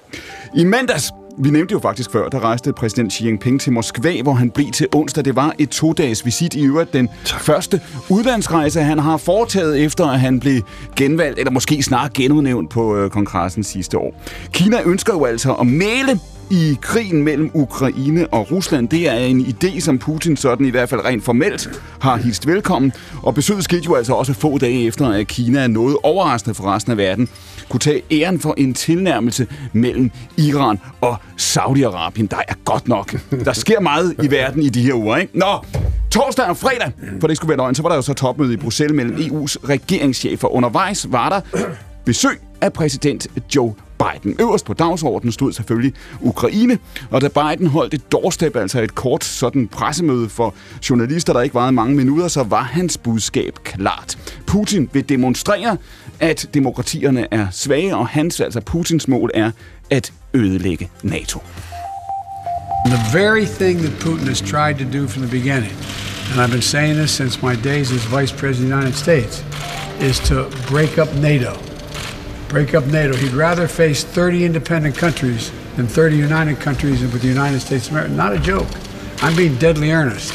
[0.57, 4.33] I mandags vi nævnte jo faktisk før, der rejste præsident Xi Jinping til Moskva, hvor
[4.33, 5.25] han blev til onsdag.
[5.25, 6.93] Det var et to-dages visit i øvrigt.
[6.93, 7.41] Den tak.
[7.41, 10.63] første udlandsrejse, han har foretaget efter, at han blev
[10.97, 14.23] genvalgt, eller måske snart genudnævnt på øh, kongressen sidste år.
[14.53, 16.21] Kina ønsker jo altså at male
[16.51, 18.89] i krigen mellem Ukraine og Rusland.
[18.89, 22.93] Det er en idé, som Putin sådan i hvert fald rent formelt har hilst velkommen.
[23.23, 26.75] Og besøget skete jo altså også få dage efter, at Kina er noget overraskende for
[26.75, 27.29] resten af verden
[27.69, 32.27] kunne tage æren for en tilnærmelse mellem Iran og Saudi-Arabien.
[32.27, 33.17] Der er godt nok.
[33.45, 35.39] Der sker meget i verden i de her uger, ikke?
[35.39, 35.65] Nå,
[36.11, 38.57] torsdag og fredag, for det skulle være løgn, så var der jo så topmøde i
[38.57, 40.49] Bruxelles mellem EU's regeringschefer.
[40.49, 41.61] Undervejs var der
[42.05, 43.75] besøg af præsident Joe
[44.05, 44.37] Biden.
[44.41, 46.79] Øverst på dagsordenen stod selvfølgelig Ukraine,
[47.11, 50.55] og da Biden holdt et doorstep, altså et kort sådan pressemøde for
[50.91, 54.19] journalister, der ikke varede mange minutter, så var hans budskab klart.
[54.47, 55.77] Putin vil demonstrere,
[56.21, 59.51] at demokratierne er svage, og hans, altså Putins mål er
[59.91, 61.41] at ødelægge NATO.
[62.87, 65.73] The very thing that Putin has tried to do from the beginning,
[66.31, 69.45] and I've been saying this since my days as Vice President of the United States,
[70.01, 70.35] is to
[70.71, 71.74] break up NATO.
[72.55, 73.17] Break up NATO.
[73.17, 77.95] He'd rather face 30 independent countries than 30 united countries with the United States of
[77.95, 78.15] America.
[78.15, 78.69] Not a joke.
[79.23, 80.33] I'm being deadly earnest.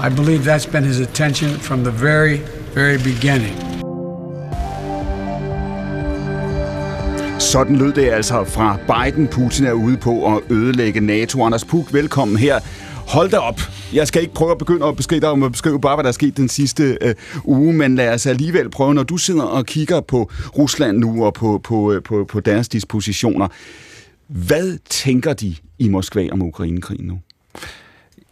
[0.00, 2.38] I believe that's been his intention from the very,
[2.74, 3.54] very beginning.
[7.38, 9.28] Sådan lød det altså fra Biden.
[9.28, 11.44] Putin er ude på at ødelægge NATO.
[11.44, 12.58] Anders Puk, velkommen her.
[13.08, 13.60] Hold da op.
[13.92, 16.08] Jeg skal ikke prøve at begynde at beskrive dig om at beskrive bare, hvad der
[16.08, 19.66] er sket den sidste øh, uge, men lad os alligevel prøve, når du sidder og
[19.66, 23.48] kigger på Rusland nu og på, på, øh, på, på deres dispositioner.
[24.28, 27.18] Hvad tænker de i Moskva om Ukrainekrigen nu?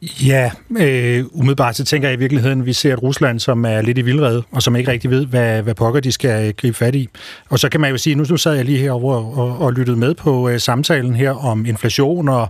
[0.03, 3.83] Ja, øh, umiddelbart så tænker jeg i virkeligheden, at vi ser et Rusland, som er
[3.83, 6.77] lidt i vildred, og som ikke rigtig ved, hvad, hvad pokker de skal øh, gribe
[6.77, 7.09] fat i.
[7.49, 9.73] Og så kan man jo sige, nu, nu sad jeg lige herovre og, og, og
[9.73, 12.49] lyttede med på øh, samtalen her om inflation og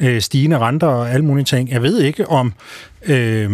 [0.00, 1.70] øh, stigende renter og alle mulige ting.
[1.70, 2.52] Jeg ved ikke, om
[3.06, 3.50] øh,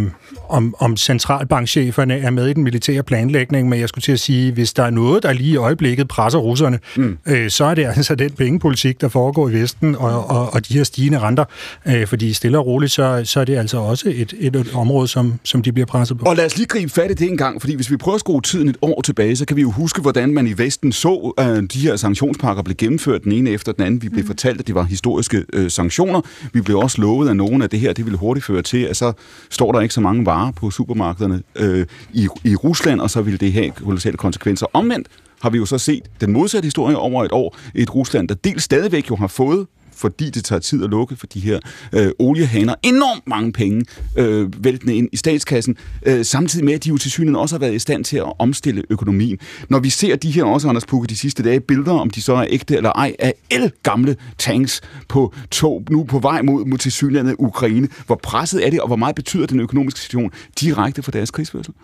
[0.48, 4.52] om, om centralbankcheferne er med i den militære planlægning, men jeg skulle til at sige,
[4.52, 7.18] hvis der er noget, der lige i øjeblikket presser russerne, mm.
[7.26, 10.74] øh, så er det altså den pengepolitik, der foregår i Vesten, og, og, og de
[10.74, 11.44] her stigende renter,
[11.86, 15.08] øh, fordi stille og roligt, så, så er det altså også et, et, et område,
[15.08, 16.24] som, som de bliver presset på.
[16.24, 18.20] Og lad os lige gribe fat i det en gang, fordi hvis vi prøver at
[18.20, 21.32] skrue tiden et år tilbage, så kan vi jo huske, hvordan man i Vesten så,
[21.38, 24.02] at øh, de her sanktionspakker blev gennemført den ene efter den anden.
[24.02, 24.26] Vi blev mm.
[24.26, 26.20] fortalt, at det var historiske øh, sanktioner.
[26.52, 28.96] Vi blev også lovet, at nogen af det her, det ville hurtigt føre til, at
[28.96, 29.12] så
[29.50, 33.40] står der ikke så mange varer på supermarkederne øh, i, i Rusland, og så vil
[33.40, 34.66] det have kolossale konsekvenser.
[34.72, 35.08] Omvendt
[35.42, 37.56] har vi jo så set den modsatte historie over et år.
[37.74, 39.66] Et Rusland, der dels stadigvæk jo har fået
[39.98, 41.58] fordi det tager tid at lukke for de her
[41.92, 42.74] øh, oliehaner.
[42.82, 43.84] Enormt mange penge
[44.16, 45.76] øh, væltende ind i statskassen,
[46.06, 48.32] øh, samtidig med, at de jo til synligheden også har været i stand til at
[48.38, 49.38] omstille økonomien.
[49.68, 52.34] Når vi ser de her også, Anders Pukke, de sidste dage, billeder, om de så
[52.34, 56.78] er ægte eller ej, af el gamle tanks på tog, nu på vej mod, mod
[56.78, 57.88] til synligheden Ukraine.
[58.06, 60.30] Hvor presset er det, og hvor meget betyder den økonomiske situation
[60.60, 61.74] direkte for deres krigsførsel?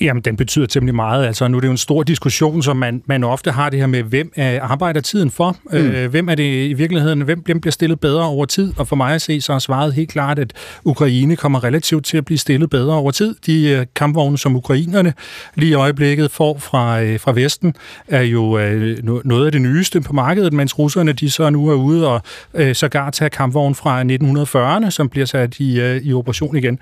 [0.00, 1.26] Jamen, den betyder temmelig meget.
[1.26, 3.86] Altså, nu er det jo en stor diskussion, som man, man ofte har det her
[3.86, 5.56] med, hvem er arbejder tiden for?
[5.72, 5.78] Mm.
[5.78, 7.20] Øh, hvem er det i virkeligheden?
[7.20, 8.72] Hvem, hvem bliver stillet bedre over tid?
[8.76, 10.52] Og for mig at se, så har svaret helt klart, at
[10.84, 13.34] Ukraine kommer relativt til at blive stillet bedre over tid.
[13.46, 15.12] De uh, kampvogne, som ukrainerne
[15.54, 17.74] lige i øjeblikket får fra, uh, fra Vesten,
[18.08, 21.74] er jo uh, noget af det nyeste på markedet, mens russerne de så nu er
[21.74, 22.22] ude og
[22.54, 26.78] uh, sågar tager kampvogn fra 1940'erne, som bliver sat i, uh, i operation igen.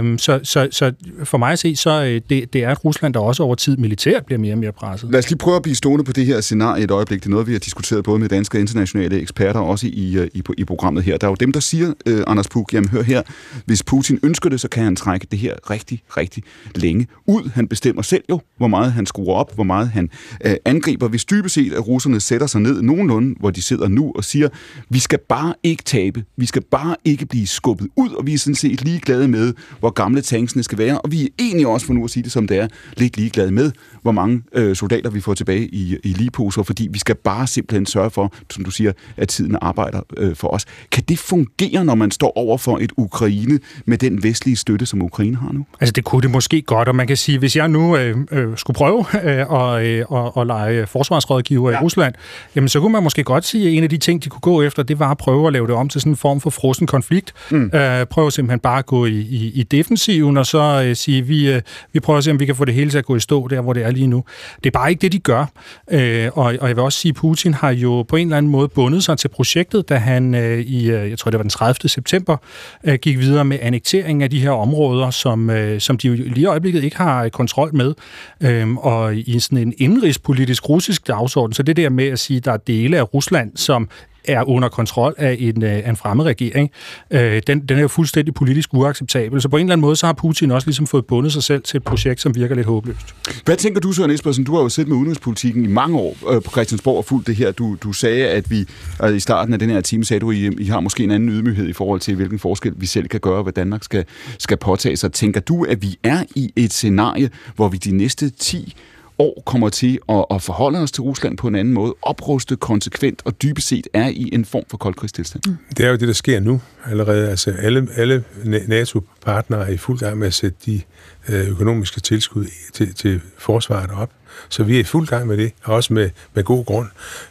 [0.00, 0.92] Um, så, så, så
[1.24, 3.76] for mig at se, så øh, det, det er et Rusland, der også over tid
[3.76, 5.10] militært bliver mere og mere presset.
[5.10, 7.20] Lad os lige prøve at blive stående på det her scenarie et øjeblik.
[7.20, 10.28] Det er noget, vi har diskuteret både med danske og internationale eksperter, også i, øh,
[10.34, 11.16] i, i programmet her.
[11.16, 13.22] Der er jo dem, der siger, øh, Anders Puk, jamen hør her,
[13.66, 16.42] hvis Putin ønsker det, så kan han trække det her rigtig, rigtig
[16.74, 17.50] længe ud.
[17.54, 20.10] Han bestemmer selv jo, hvor meget han skruer op, hvor meget han
[20.44, 21.08] øh, angriber.
[21.08, 24.48] Hvis dybest set, at russerne sætter sig ned nogenlunde, hvor de sidder nu og siger,
[24.88, 28.38] vi skal bare ikke tabe, vi skal bare ikke blive skubbet ud, og vi er
[28.38, 31.94] sådan set ligeglade med, hvor gamle tanksene skal være, og vi er egentlig også, for
[31.94, 33.72] nu at sige det som det er, lidt ligeglade med,
[34.02, 37.86] hvor mange øh, soldater vi får tilbage i, i ligeposer, fordi vi skal bare simpelthen
[37.86, 40.64] sørge for, som du siger, at tiden arbejder øh, for os.
[40.92, 45.02] Kan det fungere, når man står over for et Ukraine med den vestlige støtte, som
[45.02, 45.66] Ukraine har nu?
[45.80, 48.56] Altså det kunne det måske godt, og man kan sige, hvis jeg nu øh, øh,
[48.56, 51.78] skulle prøve øh, og, øh, og, og lege forsvarsrådgiver ja.
[51.78, 52.14] i Rusland,
[52.56, 54.62] jamen så kunne man måske godt sige, at en af de ting, de kunne gå
[54.62, 56.86] efter, det var at prøve at lave det om til sådan en form for frossen
[56.86, 57.32] konflikt.
[57.50, 57.70] Mm.
[57.74, 61.52] Øh, prøve simpelthen bare at gå i, i, i defensiven, og så øh, sige, vi,
[61.52, 63.20] øh, vi prøver at se, om vi kan få det hele til at gå i
[63.20, 64.24] stå der, hvor det er lige nu.
[64.56, 65.46] Det er bare ikke det, de gør.
[65.90, 68.52] Øh, og, og jeg vil også sige, at Putin har jo på en eller anden
[68.52, 71.50] måde bundet sig til projektet, da han øh, i, øh, jeg tror det var den
[71.50, 71.88] 30.
[71.88, 72.36] september,
[72.84, 76.40] øh, gik videre med annektering af de her områder, som, øh, som de jo lige
[76.40, 77.94] i øjeblikket ikke har kontrol med.
[78.40, 82.44] Øh, og i sådan en indrigspolitisk russisk dagsorden, så det der med at sige, at
[82.44, 83.88] der er dele af Rusland, som
[84.24, 86.70] er under kontrol af en, øh, af en fremmed regering,
[87.10, 89.42] øh, den, den er jo fuldstændig politisk uacceptabel.
[89.42, 91.62] Så på en eller anden måde, så har Putin også ligesom fået bundet sig selv
[91.62, 93.14] til et projekt, som virker lidt håbløst.
[93.44, 94.44] Hvad tænker du, Søren Espersen?
[94.44, 97.36] Du har jo siddet med udenrigspolitikken i mange år øh, på Christiansborg og fulgt det
[97.36, 97.52] her.
[97.52, 98.66] Du, du sagde, at vi
[99.00, 101.28] altså i starten af den her time, sagde du, I, I har måske en anden
[101.28, 104.04] ydmyghed i forhold til, hvilken forskel vi selv kan gøre, hvad Danmark skal,
[104.38, 105.12] skal påtage sig.
[105.12, 108.74] Tænker du, at vi er i et scenarie, hvor vi de næste 10
[109.18, 113.22] år kommer til at, at forholde os til Rusland på en anden måde, opruste konsekvent
[113.24, 115.42] og dybest set er i en form for koldkrigstilstand.
[115.46, 115.56] Mm.
[115.76, 117.30] Det er jo det, der sker nu allerede.
[117.30, 120.80] Altså alle, alle NATO-partnere er i fuld gang med at sætte de
[121.28, 124.10] øh, økonomiske tilskud til, til forsvaret op.
[124.48, 126.88] Så vi er i fuld gang med det, og også med, med god grund.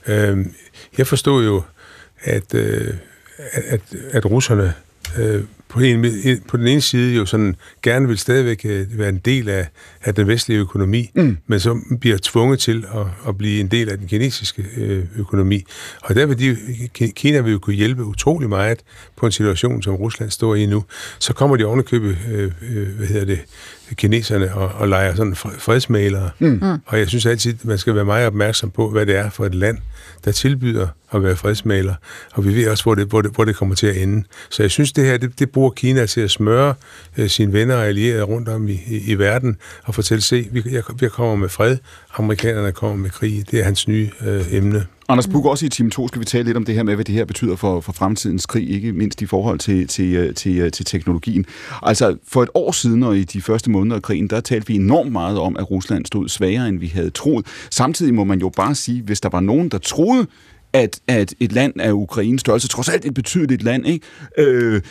[0.07, 0.45] Øh,
[0.97, 1.63] jeg forstod jo,
[2.21, 2.93] at, øh,
[3.53, 3.81] at,
[4.11, 4.73] at russerne
[5.17, 5.43] øh,
[5.73, 6.05] på, en,
[6.47, 9.67] på den ene side jo sådan gerne vil stadigvæk øh, være en del af,
[10.03, 11.37] af den vestlige økonomi, mm.
[11.47, 15.63] men så bliver tvunget til at, at blive en del af den kinesiske øh, økonomi.
[16.03, 16.57] Og der vil de,
[17.09, 18.79] Kina vil jo kunne hjælpe utrolig meget
[19.15, 20.83] på en situation, som Rusland står i nu.
[21.19, 23.39] Så kommer de ovenikøbet, øh, øh, hvad hedder det,
[23.95, 26.29] kineserne og, og leger sådan fredsmalere.
[26.39, 26.47] Mm.
[26.47, 26.77] mm.
[26.85, 29.55] Og jeg synes altid, man skal være meget opmærksom på, hvad det er for et
[29.55, 29.77] land,
[30.25, 31.93] der tilbyder at være fredsmaler.
[32.33, 34.23] Og vi ved også, hvor det, hvor det, hvor det kommer til at ende.
[34.49, 36.73] Så jeg synes, det her, det, det bruger Kina til at smøre
[37.17, 40.63] øh, sine venner og allierede rundt om i, i, i verden og fortælle, se, vi,
[40.71, 41.77] jeg, jeg kommer med fred,
[42.17, 43.43] amerikanerne kommer med krig.
[43.51, 44.85] Det er hans nye øh, emne.
[45.13, 47.05] Anders Buk, også i time 2 skal vi tale lidt om det her med, hvad
[47.05, 50.57] det her betyder for, for fremtidens krig, ikke mindst i forhold til, til, øh, til,
[50.57, 51.45] øh, til teknologien.
[51.81, 54.75] Altså, for et år siden og i de første måneder af krigen, der talte vi
[54.75, 57.45] enormt meget om, at Rusland stod svagere, end vi havde troet.
[57.69, 60.27] Samtidig må man jo bare sige, hvis der var nogen, der troede,
[60.73, 64.05] at, at et land af Ukraines størrelse, trods alt et betydeligt land, ikke?
[64.37, 64.81] Øh,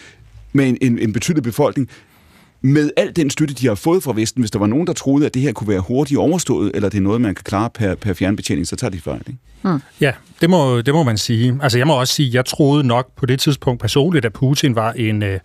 [0.52, 1.88] med en, en, en betydelig befolkning,
[2.62, 5.26] med al den støtte, de har fået fra Vesten, hvis der var nogen, der troede,
[5.26, 7.94] at det her kunne være hurtigt overstået, eller det er noget, man kan klare per,
[7.94, 9.22] per fjernbetjening, så tager de fejl.
[9.26, 9.38] Ikke?
[9.62, 9.78] Hmm.
[10.00, 11.58] Ja, det må, det må man sige.
[11.62, 14.92] Altså, jeg må også sige, jeg troede nok på det tidspunkt personligt, at Putin var
[14.92, 15.40] en, øh,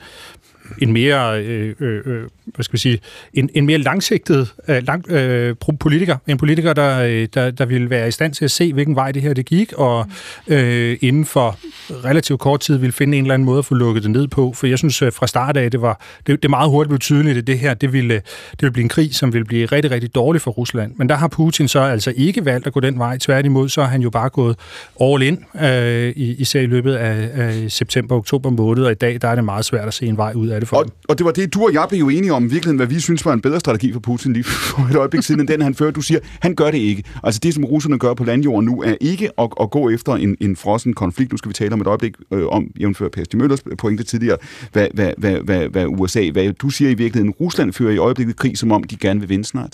[0.82, 2.24] en mere, øh, øh, øh,
[2.56, 3.00] hvad skal vi sige,
[3.34, 6.18] en, en mere langsigtet øh, lang, øh, politiker.
[6.28, 9.12] En politiker, der, øh, der, der ville være i stand til at se, hvilken vej
[9.12, 10.06] det her det gik, og
[10.48, 11.58] øh, inden for
[12.06, 14.54] relativt kort tid ville finde en eller anden måde at få lukket det ned på.
[14.54, 17.38] For jeg synes øh, fra start af, det var det, det meget hurtigt blev tydeligt,
[17.38, 18.14] at det her, det ville,
[18.52, 20.94] det ville blive en krig, som ville blive rigtig, rigtig dårlig for Rusland.
[20.96, 23.18] Men der har Putin så altså ikke valgt at gå den vej.
[23.18, 24.56] Tværtimod, så har han jo bare gået
[25.02, 29.36] all in, øh, især i løbet af, af september-oktober måned, og i dag der er
[29.36, 31.32] det meget svært at se en vej ud af det for og, og det var
[31.32, 33.60] det, du og jeg blev enige om om virkeligheden, hvad vi synes var en bedre
[33.60, 35.92] strategi for Putin lige for et øjeblik siden, end den han fører.
[35.92, 37.04] Du siger, han gør det ikke.
[37.24, 40.38] Altså det, som russerne gør på landjorden nu, er ikke at, at gå efter en,
[40.42, 41.32] en frossen konflikt.
[41.32, 44.38] Nu skal vi tale om et øjeblik øh, om, jævnfør Per Stig Møllers pointe tidligere,
[44.72, 48.36] hvad, hvad, hvad, hvad, hvad USA, hvad du siger i virkeligheden, Rusland fører i øjeblikket
[48.36, 49.74] krig, som om de gerne vil vinde snart.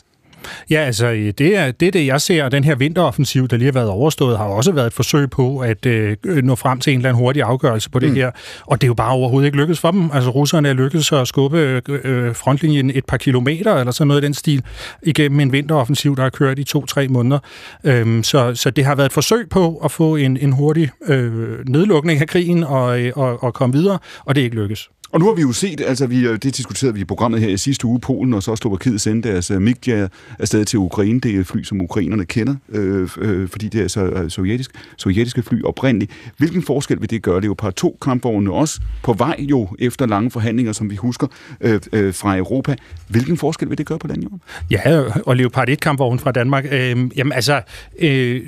[0.69, 2.49] Ja, altså det er, det er det, jeg ser.
[2.49, 5.85] Den her vinteroffensiv, der lige har været overstået, har også været et forsøg på at
[5.85, 8.15] øh, nå frem til en eller anden hurtig afgørelse på det mm.
[8.15, 8.31] her.
[8.65, 10.09] Og det er jo bare overhovedet ikke lykkedes for dem.
[10.13, 14.25] Altså russerne er lykkedes at skubbe øh, frontlinjen et par kilometer, eller sådan noget i
[14.25, 14.63] den stil,
[15.03, 17.39] igennem en vinteroffensiv, der har kørt i to-tre måneder.
[17.83, 21.65] Øhm, så, så det har været et forsøg på at få en, en hurtig øh,
[21.67, 24.89] nedlukning af krigen og, øh, og, og komme videre, og det er ikke lykkedes.
[25.13, 27.49] Og nu har vi jo set, altså vi, øh, det diskuterede vi i programmet her
[27.49, 30.09] i sidste uge, Polen og så Slovakiet sendte deres øh, uh, MiG
[30.39, 31.19] afsted til Ukraine.
[31.19, 35.43] Det er fly, som ukrainerne kender, øh, øh, fordi det er så uh, sovjetisk, sovjetiske
[35.43, 36.11] fly oprindeligt.
[36.37, 37.41] Hvilken forskel vil det gøre?
[37.41, 41.27] det jo par to kampvogne også på vej jo efter lange forhandlinger, som vi husker
[41.61, 42.75] øh, øh, fra Europa.
[43.07, 44.41] Hvilken forskel vil det gøre på landjorden?
[44.71, 47.61] Ja, og Leopard 1 kampvogn fra Danmark, øh, jamen altså,
[47.99, 48.41] øh,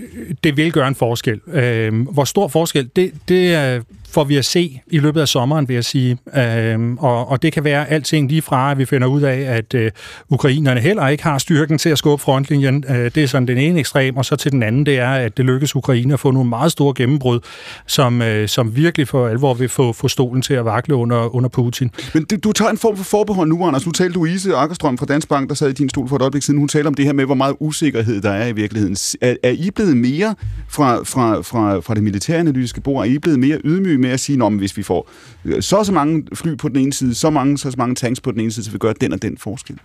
[0.43, 1.39] det vil gøre en forskel.
[1.53, 3.81] Øh, hvor stor forskel, det, det er
[4.15, 6.17] får vi at se i løbet af sommeren, vil jeg sige.
[6.37, 9.73] Øh, og, og det kan være alting lige fra, at vi finder ud af, at
[9.73, 9.91] øh,
[10.29, 12.83] ukrainerne heller ikke har styrken til at skubbe frontlinjen.
[12.89, 15.37] Øh, det er sådan den ene ekstrem, og så til den anden, det er, at
[15.37, 17.39] det lykkes Ukraine at få nogle meget store gennembrud,
[17.87, 21.49] som, øh, som virkelig for alvor vil få, få stolen til at vakle under, under
[21.49, 21.91] Putin.
[22.13, 23.85] Men du, du tager en form for forbehold nu, Anders.
[23.85, 26.43] Nu talte Louise Akkerstrøm fra Dansk Bank, der sad i din stol for et øjeblik
[26.43, 26.59] siden.
[26.59, 28.97] Hun talte om det her med, hvor meget usikkerhed der er i virkeligheden.
[29.21, 30.35] Er, er I blevet mere
[30.69, 34.43] fra, fra, fra, fra det militæranalytiske bord, er I blevet mere ydmyge med at sige,
[34.43, 35.09] om hvis vi får
[35.45, 38.21] øh, så så mange fly på den ene side, så mange så, så mange tanks
[38.21, 39.79] på den ene side, så vi gør den og den forskel?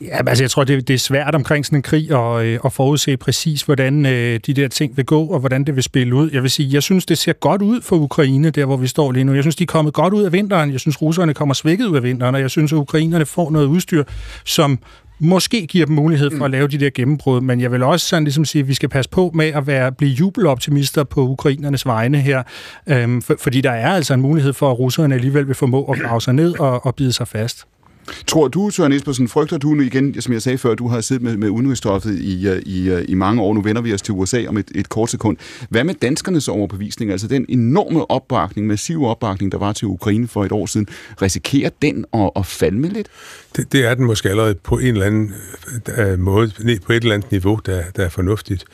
[0.00, 2.72] Ja, altså jeg tror, det, det er svært omkring sådan en krig at, øh, at
[2.72, 6.30] forudse præcis, hvordan øh, de der ting vil gå, og hvordan det vil spille ud.
[6.32, 9.12] Jeg vil sige, jeg synes, det ser godt ud for Ukraine, der hvor vi står
[9.12, 9.34] lige nu.
[9.34, 10.72] Jeg synes, de er kommet godt ud af vinteren.
[10.72, 13.66] Jeg synes, russerne kommer svækket ud af vinteren, og jeg synes, at ukrainerne får noget
[13.66, 14.04] udstyr,
[14.44, 14.78] som
[15.18, 18.24] måske giver dem mulighed for at lave de der gennembrud, men jeg vil også sådan
[18.24, 22.20] ligesom sige, at vi skal passe på med at være, blive jubeloptimister på ukrainernes vegne
[22.20, 22.42] her,
[22.86, 25.98] øhm, for, fordi der er altså en mulighed for, at russerne alligevel vil formå at
[25.98, 27.66] grave sig ned og, og bide sig fast.
[28.26, 31.22] Tror du, Søren Espersen, frygter du nu igen, som jeg sagde før, du har siddet
[31.22, 34.14] med, med udenrigsstoffet i, øh, i, øh, i mange år, nu vender vi os til
[34.14, 35.36] USA om et, et kort sekund.
[35.68, 40.44] Hvad med danskernes overbevisning, altså den enorme opbakning, massive opbakning, der var til Ukraine for
[40.44, 40.86] et år siden,
[41.22, 43.08] risikerer den at, at falme lidt?
[43.56, 45.34] Det, det er den måske allerede på en eller anden
[45.98, 46.52] øh, måde,
[46.86, 48.64] på et eller andet niveau, der, der er fornuftigt.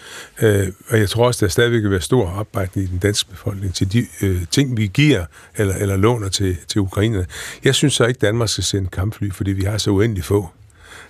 [0.43, 0.49] Uh,
[0.89, 3.93] og jeg tror også, der stadigvæk vil være stor opbakning i den danske befolkning til
[3.93, 5.25] de øh, ting, vi giver
[5.57, 7.27] eller, eller låner til, til Ukraine.
[7.65, 10.49] Jeg synes så ikke, Danmark skal sende kampfly, fordi vi har så uendelig få.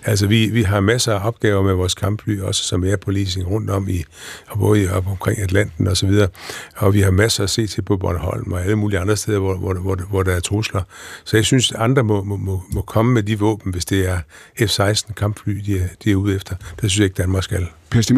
[0.04, 3.50] Altså, vi, vi har masser af opgaver med vores kampfly, også som er på leasing
[3.50, 4.04] rundt om i,
[4.48, 6.28] og både op omkring Atlanten og så videre.
[6.76, 9.54] Og vi har masser at se til på Bornholm og alle mulige andre steder, hvor,
[9.54, 10.82] hvor, hvor, hvor der er trusler.
[11.24, 14.18] Så jeg synes, andre må, må, må komme med de våben, hvis det er
[14.60, 16.56] F-16 kampfly, de er, de er ude efter.
[16.56, 17.66] Det synes jeg ikke, Danmark skal.
[17.90, 18.16] Per Stig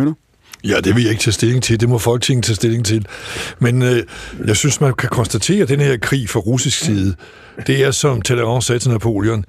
[0.64, 1.80] Ja, det vil jeg ikke tage stilling til.
[1.80, 3.06] Det må Folketinget tage stilling til.
[3.58, 4.02] Men øh,
[4.46, 7.14] jeg synes, man kan konstatere, at den her krig fra russisk side,
[7.66, 9.44] det er, som Talleyrand sagde til Napoleon,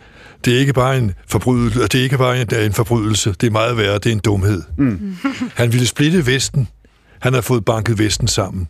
[0.46, 3.52] det er ikke bare en forbrydelse, det er ikke bare en, en forbrydelse, det er
[3.52, 4.62] meget værre, det er en dumhed.
[4.78, 5.16] Mm.
[5.60, 6.68] Han ville splitte Vesten.
[7.20, 8.68] Han har fået banket Vesten sammen.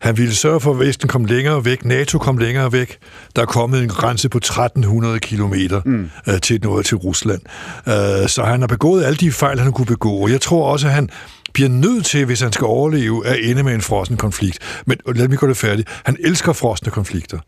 [0.00, 2.98] Han ville sørge for, at Vesten kom længere væk, NATO kom længere væk.
[3.36, 6.10] Der er kommet en grænse på 1300 kilometer mm.
[6.28, 7.40] uh, til noget til Rusland.
[7.86, 7.92] Uh,
[8.26, 10.12] så han har begået alle de fejl, han kunne begå.
[10.12, 11.10] Og jeg tror også, at han
[11.52, 14.58] bliver nødt til, hvis han skal overleve, at ende med en frossen konflikt.
[14.86, 15.88] Men lad mig gå det færdigt.
[16.04, 17.38] Han elsker frosne konflikter.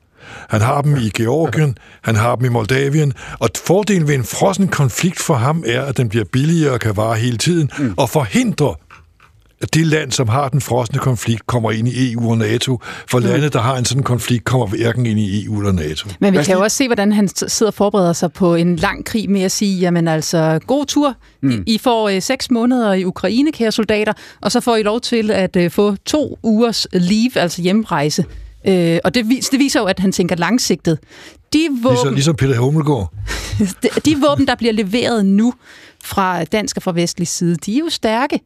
[0.50, 4.68] Han har dem i Georgien, han har dem i Moldavien, og fordelen ved en frossen
[4.68, 7.94] konflikt for ham er, at den bliver billigere og kan vare hele tiden, mm.
[7.96, 8.74] og forhindrer
[9.60, 12.80] at det land, som har den frosne konflikt, kommer ind i EU og NATO.
[13.08, 13.24] For mm.
[13.24, 16.08] landet, der har en sådan konflikt, kommer hverken ind i EU eller NATO.
[16.20, 19.04] Men vi kan jo også se, hvordan han sidder og forbereder sig på en lang
[19.04, 21.14] krig med at sige, jamen altså, god tur.
[21.42, 21.64] Mm.
[21.66, 25.00] I, I får øh, seks måneder i Ukraine, kære soldater, og så får I lov
[25.00, 28.24] til at øh, få to ugers leave, altså hjemrejse.
[28.66, 30.98] Øh, og det, vis, det viser jo, at han tænker langsigtet.
[31.52, 33.12] De våben, ligesom, ligesom Peter Hummelgaard.
[33.82, 35.54] de, de våben, der bliver leveret nu
[36.04, 38.40] fra dansk og fra vestlig side, de er jo stærke.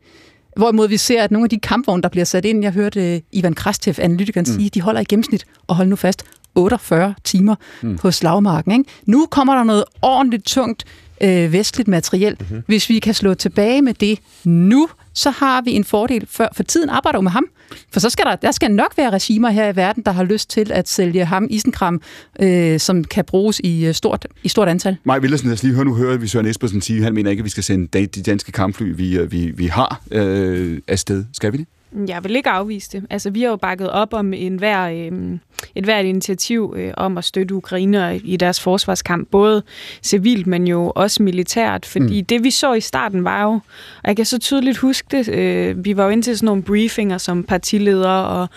[0.56, 3.38] Hvorimod vi ser, at nogle af de kampvogne, der bliver sat ind, jeg hørte uh,
[3.38, 4.54] Ivan Krastev, analytikeren, mm.
[4.54, 7.98] sige, de holder i gennemsnit, og hold nu fast, 48 timer mm.
[7.98, 8.72] på slagmarken.
[8.72, 8.84] Ikke?
[9.06, 10.84] Nu kommer der noget ordentligt tungt
[11.22, 12.36] øh, vestligt materiel.
[12.40, 12.62] Mm-hmm.
[12.66, 16.62] Hvis vi kan slå tilbage med det nu, så har vi en fordel, for, for
[16.62, 17.44] tiden arbejder jo med ham.
[17.92, 20.50] For så skal der, der skal nok være regimer her i verden, der har lyst
[20.50, 22.02] til at sælge ham isenkram,
[22.40, 24.96] øh, som kan bruges i øh, stort, i stort antal.
[25.04, 27.40] Maj Villersen, lad os lige høre, nu hører vi Søren Espersen sige, han mener ikke,
[27.40, 31.24] at vi skal sende de danske kampfly, vi, øh, vi, vi har øh, afsted.
[31.32, 31.66] Skal vi det?
[32.08, 33.06] Jeg vil ikke afvise det.
[33.10, 35.38] Altså, vi har jo bakket op om en hver, øh,
[35.74, 39.62] et hvert initiativ øh, om at støtte Ukraine i deres forsvarskamp, både
[40.02, 42.26] civilt, men jo også militært, fordi mm.
[42.26, 43.60] det vi så i starten var jo, og
[44.04, 47.18] jeg kan så tydeligt huske det, øh, vi var jo ind til sådan nogle briefinger
[47.18, 48.48] som partiledere, og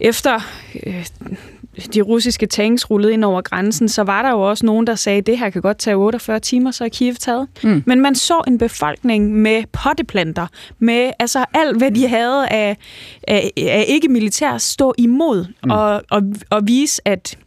[0.00, 0.40] efter
[0.86, 1.06] øh,
[1.94, 5.18] de russiske tanks rullede ind over grænsen, så var der jo også nogen, der sagde,
[5.18, 7.48] at det her kan godt tage 48 timer, så er Kiev taget.
[7.62, 7.82] Mm.
[7.86, 10.46] Men man så en befolkning med potteplanter,
[10.78, 12.76] med altså alt, hvad de havde af,
[13.28, 15.70] af, af ikke-militær, stå imod mm.
[15.70, 17.38] og, og, og vise, at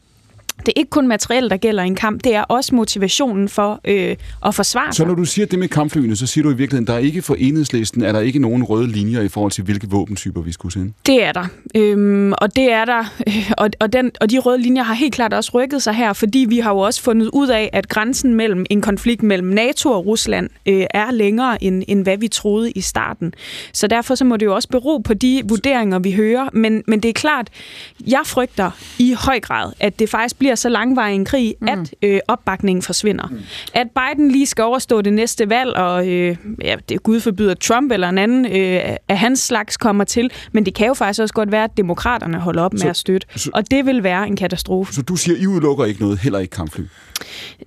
[0.66, 3.82] det er ikke kun materiel, der gælder i en kamp, det er også motivationen for
[3.86, 4.93] øh, at forsvare.
[4.93, 7.22] Så når du siger det med kampflyene, så siger du i virkeligheden, der er ikke
[7.22, 10.74] for enhedslisten, er der ikke nogen røde linjer i forhold til, hvilke våbentyper vi skulle
[10.74, 10.93] sende?
[11.05, 11.45] Det er der.
[11.76, 13.14] Øhm, og det er der.
[13.28, 16.14] Øh, og, og, den, og de røde linjer har helt klart også rykket sig her,
[16.14, 19.91] fordi vi har jo også fundet ud af, at grænsen mellem en konflikt mellem NATO
[19.91, 23.34] og Rusland øh, er længere, end, end hvad vi troede i starten.
[23.74, 26.49] Så derfor så må det jo også bero på de vurderinger, vi hører.
[26.53, 27.47] Men, men det er klart,
[28.07, 31.68] jeg frygter i høj grad, at det faktisk bliver så langvarig en krig, mm.
[31.68, 33.28] at øh, opbakningen forsvinder.
[33.28, 33.39] Mm.
[33.74, 37.91] At Biden lige skal overstå det næste valg, og øh, ja, det Gud forbyder Trump
[37.91, 41.34] eller en anden øh, af hans slags kommer til, men det kan jo faktisk også
[41.34, 44.28] godt være, at demokraterne holder op så, med at støtte, så, og det vil være
[44.28, 44.93] en katastrofe.
[44.93, 46.84] Så du siger, I udelukker ikke noget, heller ikke kampfly?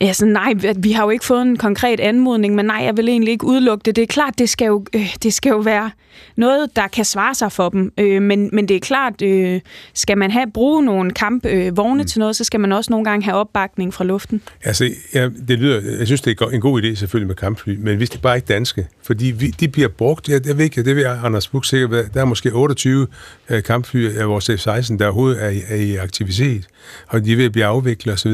[0.01, 3.33] Altså nej, vi har jo ikke fået en konkret anmodning, men nej, jeg vil egentlig
[3.33, 3.97] ikke udelukke det.
[3.97, 5.91] Det er klart, det skal jo, øh, det skal jo være
[6.37, 7.93] noget, der kan svare sig for dem.
[7.99, 9.61] Øh, men, men det er klart, øh,
[9.95, 12.07] skal man have bruge nogle kampvogne øh, mm.
[12.07, 14.43] til noget, så skal man også nogle gange have opbakning fra luften.
[14.65, 17.97] Altså, ja, det lyder, jeg synes, det er en god idé selvfølgelig med kampfly, men
[17.97, 20.97] hvis de bare ikke danske, fordi vi, de bliver brugt, jeg, jeg ved ikke, det
[20.97, 23.07] vil Anders Buch sikkert være, der er måske 28
[23.51, 26.69] øh, kampfly af vores F-16, der overhovedet er, er i aktivitet,
[27.09, 28.31] og de vil blive afviklet osv.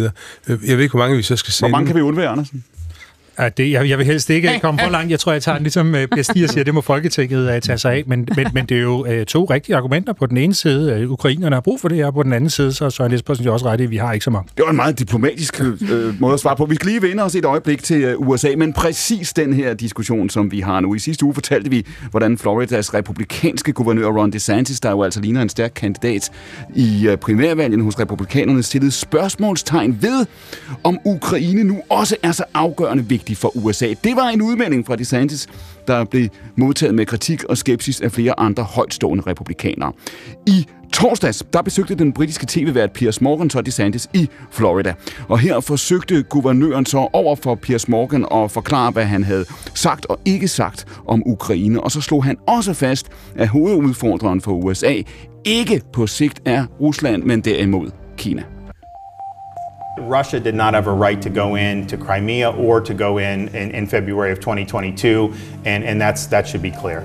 [0.49, 1.71] Jeg ved ikke, hvor mange vi så skal sende.
[1.71, 2.65] Hvor mange kan vi undvære, Andersen?
[3.39, 5.11] Ja, det, jeg, jeg vil helst ikke komme for langt.
[5.11, 7.93] Jeg tror, jeg tager ligesom uh, Per Stier siger, det må Folketinget uh, tage sig
[7.93, 8.03] af.
[8.07, 10.13] Men, men, men det er jo uh, to rigtige argumenter.
[10.13, 12.51] På den ene side, uh, ukrainerne har brug for det her, og på den anden
[12.51, 14.49] side, så er Søren Espersen jo også ret i, at vi har ikke så mange.
[14.57, 16.65] Det var en meget diplomatisk uh, måde at svare på.
[16.65, 20.31] Vi skal lige vende os et øjeblik til uh, USA, men præcis den her diskussion,
[20.31, 20.95] som vi har nu.
[20.95, 25.43] I sidste uge fortalte vi, hvordan Floridas republikanske guvernør Ron DeSantis, der jo altså ligner
[25.43, 26.31] en stærk kandidat
[26.75, 30.27] i uh, primærvalgen hos republikanerne, stillede spørgsmålstegn ved,
[30.85, 33.95] om Ukraine nu også er så afgørende vigtig vigtig for USA.
[34.05, 35.47] Det var en udmelding fra DeSantis,
[35.87, 39.93] der blev modtaget med kritik og skepsis af flere andre højtstående republikanere.
[40.47, 44.95] I torsdags, der besøgte den britiske tv-vært Piers Morgan så DeSantis i Florida.
[45.29, 50.07] Og her forsøgte guvernøren så over for Piers Morgan at forklare, hvad han havde sagt
[50.07, 51.81] og ikke sagt om Ukraine.
[51.81, 54.95] Og så slog han også fast, at hovedudfordreren for USA
[55.45, 58.43] ikke på sigt er Rusland, men derimod Kina.
[60.01, 63.49] Russia did not have a right to go in to Crimea or to go in
[63.49, 65.33] in, in February of 2022,
[65.65, 67.01] and, and that's, that should be clear.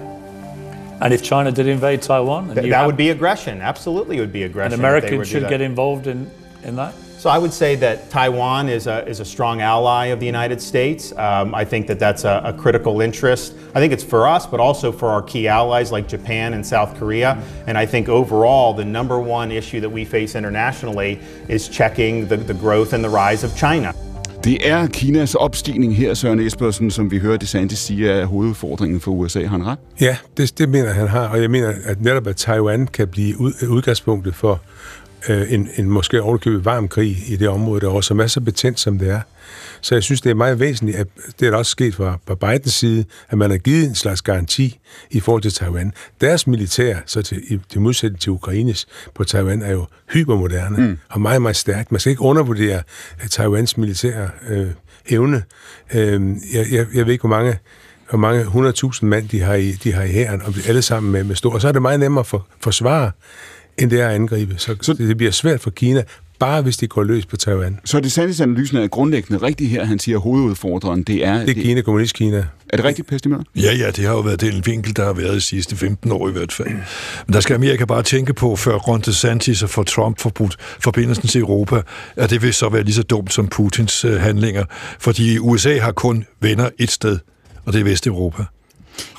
[1.01, 2.53] And if China did invade Taiwan?
[2.55, 3.61] Th- that would be aggression.
[3.61, 4.73] Absolutely, it would be aggression.
[4.73, 6.29] And Americans should get involved in,
[6.63, 6.93] in that?
[7.25, 10.61] So I would say that Taiwan is a, is a strong ally of the United
[10.61, 11.11] States.
[11.17, 13.55] Um, I think that that's a, a, critical interest.
[13.73, 16.95] I think it's for us, but also for our key allies like Japan and South
[16.99, 17.41] Korea.
[17.65, 21.19] And I think overall, the number one issue that we face internationally
[21.49, 23.91] is checking the, the growth and the rise of China.
[24.43, 29.11] Det er Kinas opstigning her, Søren Espersen, som vi hører DeSantis sige, er hovedudfordringen for
[29.11, 29.41] USA.
[29.41, 29.79] Har han ret?
[30.01, 33.39] Ja, det, det mener han har, og jeg mener, at netop at Taiwan kan blive
[33.39, 34.61] ud, udgangspunktet for
[35.29, 38.79] øh, en, en måske overkøbet varm krig i det område derovre, som er så betændt,
[38.79, 39.21] som det er.
[39.81, 41.07] Så jeg synes, det er meget væsentligt, at
[41.39, 44.79] det er også sket fra, fra Bidens side, at man har givet en slags garanti
[45.11, 45.93] i forhold til Taiwan.
[46.21, 50.97] Deres militær, så til, i, til modsætning til Ukraines på Taiwan, er jo hypermoderne mm.
[51.09, 51.91] og meget, meget stærkt.
[51.91, 52.81] Man skal ikke undervurdere
[53.23, 54.67] uh, Taiwans militære øh,
[55.09, 55.43] evne.
[55.93, 56.21] Øh,
[56.53, 57.57] jeg, jeg, jeg ved ikke, hvor mange
[58.09, 61.23] hvor mange 100.000 mand de har i, de har i hæren, og alle sammen med,
[61.23, 61.53] med stor.
[61.53, 63.11] Og så er det meget nemmere at for, forsvare
[63.77, 64.55] end det er at angribe.
[64.57, 66.03] Så, så det bliver svært for Kina,
[66.39, 67.79] bare hvis de går løs på Taiwan.
[67.85, 69.85] Så det Sandis analysen er grundlæggende rigtigt her.
[69.85, 71.45] Han siger, at hovedudfordreren, det er...
[71.45, 72.45] Det er Kina, kommunist-Kina.
[72.69, 75.33] Er det rigtigt, Pesti Ja, ja, det har jo været den vinkel, der har været
[75.33, 76.69] de sidste 15 år i hvert fald.
[76.69, 81.27] Men der skal Amerika bare tænke på, før Ron DeSantis og for Trump forbudt forbindelsen
[81.27, 81.81] til Europa,
[82.15, 84.63] at det vil så være lige så dumt som Putins øh, handlinger.
[84.99, 87.19] Fordi USA har kun venner et sted,
[87.65, 88.43] og det er Vesteuropa.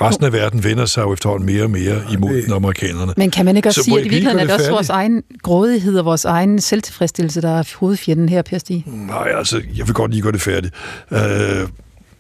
[0.01, 2.53] Resten af verden vender sig jo efterhånden mere og mere imod det...
[2.53, 3.13] amerikanerne.
[3.17, 5.23] Men kan man ikke også så sige, at i virkeligheden er det også vores egen
[5.43, 8.85] grådighed og vores egen selvtilfredsstillelse, der er hovedfjenden her, Per Stig?
[8.87, 10.75] Nej, altså, jeg vil godt lige gøre det færdigt.
[11.11, 11.19] Uh,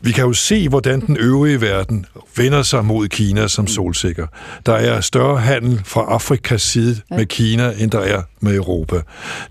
[0.01, 4.27] vi kan jo se, hvordan den øvrige verden vender sig mod Kina som solsikker.
[4.67, 7.17] Der er større handel fra Afrikas side ja.
[7.17, 9.01] med Kina, end der er med Europa.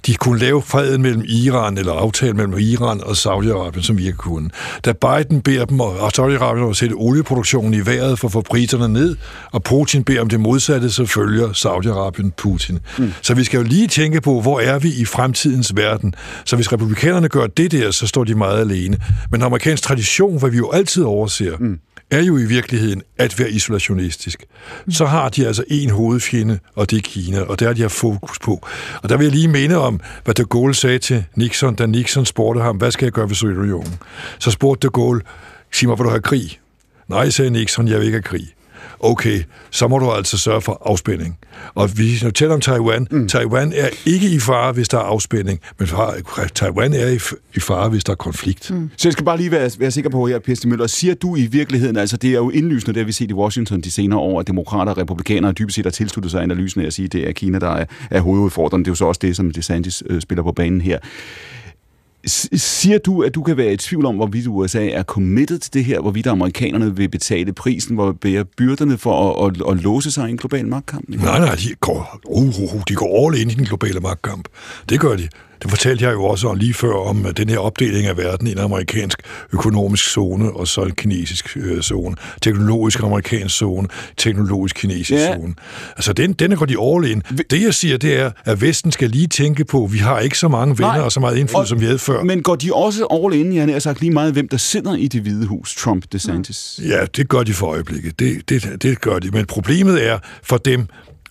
[0.06, 4.18] De kunne lave freden mellem Iran, eller aftale mellem Iran og Saudi-Arabien, som vi ikke
[4.18, 4.50] kunne.
[4.86, 8.94] Da Biden beder dem, og Saudi-Arabien at sætte olieproduktionen i vejret for at få priserne
[8.94, 9.16] ned,
[9.52, 12.80] og Putin beder om det modsatte, så følger Saudi-Arabien Putin.
[12.98, 13.14] Mm.
[13.22, 16.16] Så vi skal jo lige tænke på, hvor er vi i fremtidens verden.
[16.46, 18.98] Så hvis republikanerne gør det der, så står de meget alene.
[19.32, 21.80] Men amerikansk tradition, hvad vi jo altid overser, mm
[22.16, 24.46] er jo i virkeligheden at være isolationistisk.
[24.90, 27.90] Så har de altså en hovedfjende, og det er Kina, og der har de har
[27.90, 28.68] fokus på.
[29.04, 32.26] Og der vil jeg lige minde om, hvad de Gaulle sagde til Nixon, da Nixon
[32.26, 33.94] spurgte ham, hvad skal jeg gøre ved Sovjetunionen?
[34.40, 35.22] Så spurgte de Gaulle,
[35.74, 36.60] sig mig, vil du have krig?
[37.08, 38.56] Nej, sagde Nixon, jeg vil ikke have krig
[39.00, 41.38] okay, så må du altså sørge for afspænding.
[41.76, 43.28] Og vi taler om Taiwan, mm.
[43.28, 45.88] Taiwan er ikke i fare, hvis der er afspænding, men
[46.56, 47.20] Taiwan er i,
[47.56, 48.72] i fare, hvis der er konflikt.
[48.72, 48.90] Mm.
[48.98, 51.46] Så jeg skal bare lige være, være sikker på her, Per Møller, siger du i
[51.46, 54.40] virkeligheden, altså det er jo indlysende, det har vi set i Washington de senere år,
[54.40, 57.28] at demokrater og republikanere dybest set har tilsluttet sig analysen af at sige, at det
[57.28, 58.86] er Kina, der er, er hovedudfordrende.
[58.86, 61.00] Det er jo så også det, som DeSantis øh, spiller på banen her.
[62.28, 65.86] Siger du, at du kan være i tvivl om, hvorvidt USA er committed til det
[65.86, 70.28] her, hvorvidt amerikanerne vil betale prisen, hvor bære byrderne for at, at, at låse sig
[70.28, 71.10] i en global magtkamp?
[71.10, 74.48] Nej, nej, de går, uh, uh, de går all ind i den globale magtkamp.
[74.90, 75.28] Det gør de.
[75.66, 78.58] Det fortalte jeg jo også lige før om den her opdeling af verden i en
[78.58, 79.20] amerikansk
[79.54, 82.16] økonomisk zone og så en kinesisk øh, zone.
[82.42, 83.88] Teknologisk amerikansk zone,
[84.18, 85.36] teknologisk kinesisk ja.
[85.36, 85.54] zone.
[85.96, 87.24] Altså den, den går de all in.
[87.50, 90.38] Det jeg siger, det er, at Vesten skal lige tænke på, at vi har ikke
[90.38, 91.02] så mange venner Nej.
[91.02, 92.24] og så meget indflydelse, som vi havde før.
[92.24, 95.08] Men går de også all in, jeg har sagt lige meget, hvem der sidder i
[95.08, 96.80] det hvide hus, Trump, DeSantis?
[96.90, 98.20] Ja, det gør de for øjeblikket.
[98.20, 99.32] Det, det, det gør de.
[99.32, 100.88] Men problemet er for dem,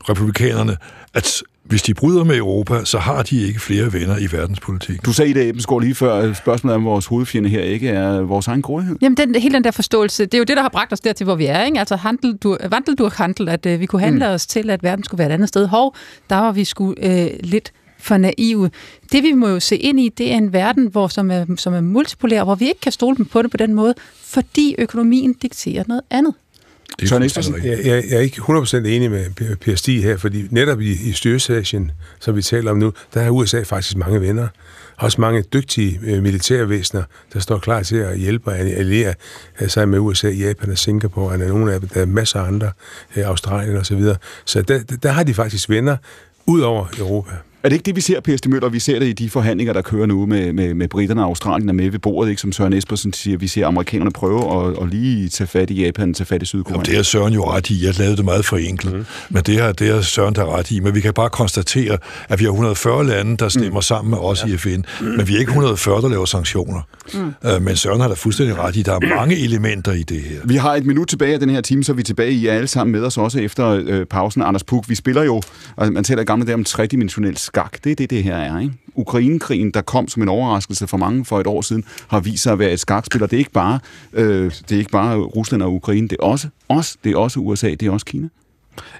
[0.08, 0.76] republikanerne,
[1.14, 5.04] at hvis de bryder med Europa, så har de ikke flere venner i verdenspolitik.
[5.06, 8.48] Du sagde i dag, Ebensgaard, lige før, spørgsmålet om vores hovedfjende her ikke er vores
[8.48, 8.96] egen grådighed.
[9.02, 11.24] Jamen, den, hele den der forståelse, det er jo det, der har bragt os dertil,
[11.24, 11.64] hvor vi er.
[11.64, 11.78] Ikke?
[11.78, 12.58] Altså handel, du,
[13.12, 14.34] handel, at uh, vi kunne handle mm.
[14.34, 15.66] os til, at verden skulle være et andet sted.
[15.66, 15.96] Hov,
[16.30, 18.70] der var vi sgu uh, lidt for naive.
[19.12, 21.74] Det vi må jo se ind i, det er en verden, hvor, som, er, som
[21.74, 25.84] er multipolær, hvor vi ikke kan stole på det på den måde, fordi økonomien dikterer
[25.88, 26.34] noget andet.
[27.00, 30.46] Det er Søren jeg, jeg, jeg er ikke 100% enig med Per Stig her, fordi
[30.50, 31.90] netop i, i Styrsasien,
[32.20, 34.48] som vi taler om nu, der har USA faktisk mange venner.
[34.96, 39.14] Også mange dygtige øh, militærvæsener, der står klar til at hjælpe og alliere
[39.60, 42.70] øh, sig med USA, Japan og Singapore, og nogle af der er masser af andre,
[43.16, 43.84] øh, Australien osv.
[43.84, 44.16] Så, videre.
[44.44, 45.96] så der, der har de faktisk venner
[46.46, 47.30] ud over Europa.
[47.64, 48.68] Er det ikke det, vi ser, Per Møller?
[48.68, 51.68] Vi ser det i de forhandlinger, der kører nu med, med, med britterne og Australien
[51.68, 52.40] er med ved bordet, ikke?
[52.40, 53.38] som Søren Espersen siger.
[53.38, 56.74] Vi ser amerikanerne prøve at, at lige tage fat i Japan, tage fat i Sydkorea.
[56.74, 57.86] Jamen, det er Søren jo ret i.
[57.86, 58.94] Jeg lavede det meget forenklet.
[58.94, 59.04] Mm.
[59.30, 60.80] Men det er, det er Søren der ret i.
[60.80, 61.98] Men vi kan bare konstatere,
[62.28, 63.82] at vi har 140 lande, der stemmer mm.
[63.82, 64.54] sammen med os ja.
[64.54, 64.68] i FN.
[65.00, 65.06] Mm.
[65.06, 66.80] Men vi er ikke 140, der laver sanktioner.
[67.14, 67.20] Mm.
[67.20, 68.82] Uh, men Søren har da fuldstændig ret i.
[68.82, 70.36] Der er mange elementer i det her.
[70.44, 72.68] Vi har et minut tilbage af den her time, så er vi tilbage i alle
[72.68, 74.42] sammen med os også efter øh, pausen.
[74.42, 75.42] Anders Puk, vi spiller jo,
[75.78, 77.84] altså, man taler gamle der om tredimensionel skak.
[77.84, 78.60] Det er det, det her er.
[78.60, 78.74] Ikke?
[78.94, 82.52] Ukrainekrigen, der kom som en overraskelse for mange for et år siden, har vist sig
[82.52, 83.78] at være et skakspil, og det er ikke bare,
[84.12, 87.40] øh, det er ikke bare Rusland og Ukraine, det er også os, det er også
[87.40, 88.28] USA, det er også Kina.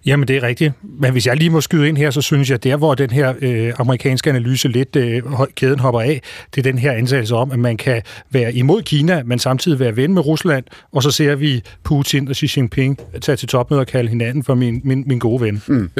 [0.06, 0.72] Jamen, det er rigtigt.
[0.82, 3.10] Men hvis jeg lige må skyde ind her, så synes jeg, at der, hvor den
[3.10, 5.22] her øh, amerikanske analyse lidt øh,
[5.54, 6.20] kæden hopper af,
[6.54, 9.96] det er den her ansættelse om, at man kan være imod Kina, men samtidig være
[9.96, 13.86] ven med Rusland, og så ser vi Putin og Xi Jinping tage til topmøde og
[13.86, 15.62] kalde hinanden for min, min, min gode ven.
[15.66, 15.90] Mm.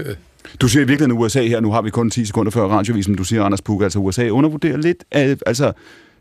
[0.60, 3.24] Du siger i virkeligheden USA her, nu har vi kun 10 sekunder før radiovisen, du
[3.24, 5.72] siger, Anders Puk, altså USA undervurderer lidt af, altså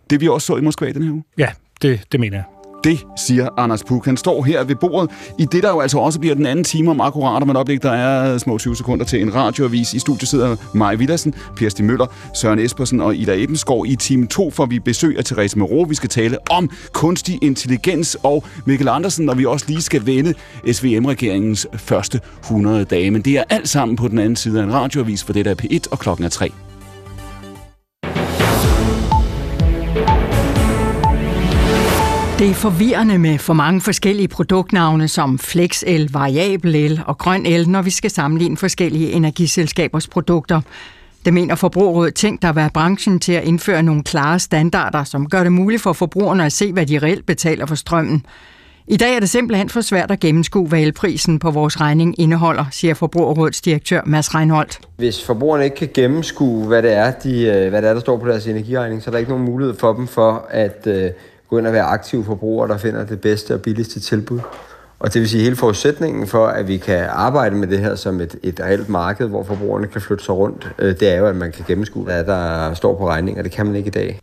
[0.09, 1.23] det vi også så i Moskva den her uge.
[1.37, 1.47] Ja,
[1.81, 2.52] det, det mener jeg.
[2.83, 4.05] Det siger Anders Puk.
[4.05, 6.91] Han står her ved bordet i det, der jo altså også bliver den anden time
[6.91, 7.83] om akkurat om et øjeblik.
[7.83, 9.93] Der er små 20 sekunder til en radioavis.
[9.93, 13.85] I studiet sidder Maja Villadsen, Per Stig Møller, Søren Espersen og Ida Ebenskov.
[13.85, 15.85] I time 2 får vi besøg af Therese Moreau.
[15.85, 20.33] Vi skal tale om kunstig intelligens og Mikkel Andersen, når vi også lige skal vende
[20.71, 23.11] SVM-regeringens første 100 dage.
[23.11, 25.51] Men det er alt sammen på den anden side af en radioavis, for det der
[25.51, 26.51] er P1, og klokken er 3.
[32.43, 37.45] Det er forvirrende med for mange forskellige produktnavne som Flex El, Variabel El og Grøn
[37.45, 40.61] El, når vi skal sammenligne forskellige energiselskabers produkter.
[41.25, 45.43] Det mener Forbrugerrådet Tænk, der være branchen til at indføre nogle klare standarder, som gør
[45.43, 48.25] det muligt for forbrugerne at se, hvad de reelt betaler for strømmen.
[48.87, 52.65] I dag er det simpelthen for svært at gennemskue, hvad elprisen på vores regning indeholder,
[52.71, 54.79] siger Forbrugerrådets direktør Mads Reinholdt.
[54.97, 58.17] Hvis forbrugerne ikke kan gennemskue, hvad det er, de, øh, hvad det er der står
[58.17, 61.09] på deres energiregning, så er der ikke nogen mulighed for dem for at øh,
[61.53, 64.39] gå ind og være aktive forbrugere, der finder det bedste og billigste tilbud.
[64.99, 68.21] Og det vil sige, hele forudsætningen for, at vi kan arbejde med det her som
[68.21, 71.35] et, et reelt marked, hvor forbrugerne kan flytte sig rundt, øh, det er jo, at
[71.35, 74.19] man kan gennemskue, hvad der står på regningen, og det kan man ikke i dag.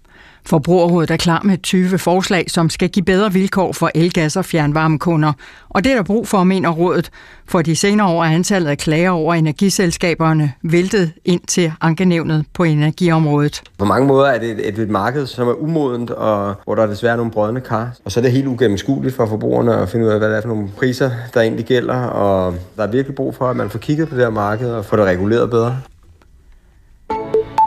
[0.47, 5.32] Forbrugerrådet er klar med 20 forslag, som skal give bedre vilkår for elgas- og fjernvarmekunder.
[5.68, 7.11] Og det er der brug for, mener rådet.
[7.47, 12.64] For de senere år er antallet af klager over energiselskaberne væltet ind til ankenævnet på
[12.64, 13.62] energiområdet.
[13.78, 16.86] På mange måder er det et, et, marked, som er umodent, og hvor der er
[16.86, 17.91] desværre nogle brødne kar.
[18.05, 20.41] Og så er det helt ugennemskueligt for forbrugerne at finde ud af, hvad det er
[20.41, 21.97] for nogle priser, der egentlig gælder.
[21.97, 24.84] Og der er virkelig brug for, at man får kigget på det her marked og
[24.84, 25.76] får det reguleret bedre.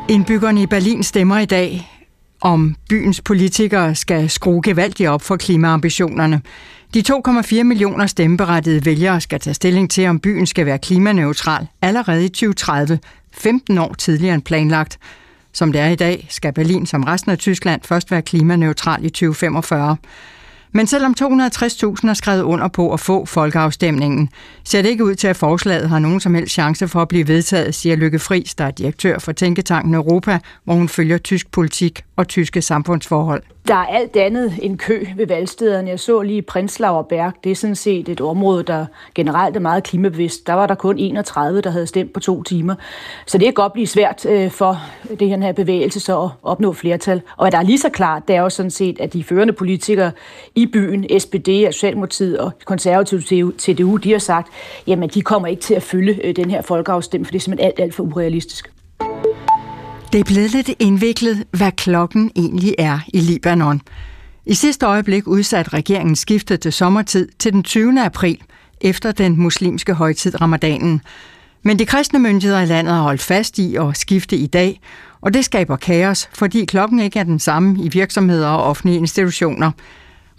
[0.10, 1.93] Indbyggerne i Berlin stemmer i dag
[2.44, 6.42] om byens politikere skal skrue gevaldigt op for klimaambitionerne.
[6.94, 12.26] De 2,4 millioner stemmeberettigede vælgere skal tage stilling til, om byen skal være klimaneutral allerede
[12.26, 13.00] i 2030,
[13.34, 15.00] 15 år tidligere end planlagt.
[15.54, 19.10] Som det er i dag, skal Berlin som resten af Tyskland først være klimaneutral i
[19.10, 19.98] 2045.
[20.76, 24.30] Men selvom 260.000 har skrevet under på at få folkeafstemningen,
[24.64, 27.28] ser det ikke ud til, at forslaget har nogen som helst chance for at blive
[27.28, 32.04] vedtaget, siger Lykke Friis, der er direktør for Tænketanken Europa, hvor hun følger tysk politik
[32.16, 33.44] og tyske samfundsforhold.
[33.68, 35.90] Der er alt andet end kø ved valgstederne.
[35.90, 37.34] Jeg så lige Prinslav og Berg.
[37.44, 38.86] Det er sådan set et område, der
[39.16, 40.48] generelt er meget klimabevidst.
[40.48, 42.76] Der var der kun 31, der havde stemt på to timer.
[43.28, 44.82] Så det kan godt blive svært øh, for
[45.20, 47.22] det her bevægelse så at opnå flertal.
[47.38, 49.54] Og hvad der er lige så klart, det er jo sådan set, at de førende
[49.54, 50.12] politikere
[50.56, 54.48] i byen, SPD, Socialdemokratiet og konservative CDU, de har sagt,
[54.88, 57.68] jamen de kommer ikke til at fylde øh, den her folkeafstemning, for det er simpelthen
[57.68, 58.74] alt, alt for urealistisk.
[60.14, 63.82] Det er blevet lidt indviklet, hvad klokken egentlig er i Libanon.
[64.46, 68.02] I sidste øjeblik udsatte regeringen skiftet til sommertid til den 20.
[68.02, 68.42] april,
[68.82, 71.02] efter den muslimske højtid ramadanen.
[71.64, 74.82] Men de kristne myndigheder i landet har holdt fast i at skifte i dag,
[75.22, 79.72] og det skaber kaos, fordi klokken ikke er den samme i virksomheder og offentlige institutioner.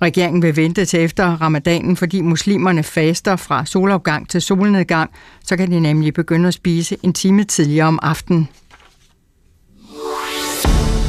[0.03, 5.11] Regeringen vil vente til efter ramadanen, fordi muslimerne faster fra solopgang til solnedgang,
[5.45, 8.49] så kan de nemlig begynde at spise en time tidligere om aftenen.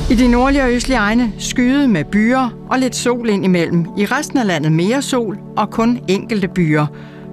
[0.10, 3.86] I de nordlige og østlige egne skyde med byer og lidt sol ind imellem.
[3.98, 6.86] I resten af landet mere sol og kun enkelte byer.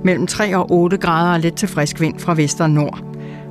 [0.04, 3.04] Mellem 3 og 8 grader og lidt til frisk vind fra vest og nord.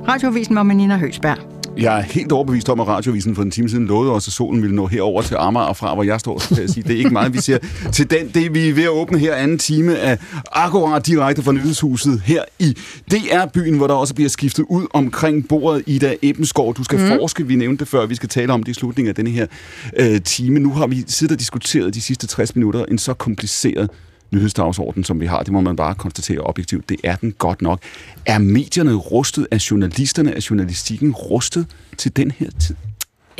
[0.08, 1.38] Radiovisen var Nina Høsberg.
[1.76, 4.62] Jeg er helt overbevist om, at radiovisen for en time siden lovede os, at solen
[4.62, 6.38] ville nå herover til Amager fra, hvor jeg står.
[6.38, 7.58] Så kan jeg sige, det er ikke meget, vi ser
[7.92, 8.28] til den.
[8.28, 10.18] Det vi er ved at åbne her anden time af
[10.52, 12.76] akkurat direkte fra nyhedshuset her i
[13.10, 16.74] DR-byen, hvor der også bliver skiftet ud omkring bordet Ida Ebenskov.
[16.74, 17.08] Du skal mm.
[17.08, 19.46] forske, vi nævnte det før, vi skal tale om det i slutningen af denne her
[19.96, 20.60] øh, time.
[20.60, 23.90] Nu har vi siddet og diskuteret de sidste 60 minutter en så kompliceret
[24.32, 25.42] nyhedsdagsorden, som vi har.
[25.42, 26.88] Det må man bare konstatere objektivt.
[26.88, 27.80] Det er den godt nok.
[28.26, 29.46] Er medierne rustet?
[29.50, 31.66] Er journalisterne, er journalistikken rustet
[31.98, 32.76] til den her tid?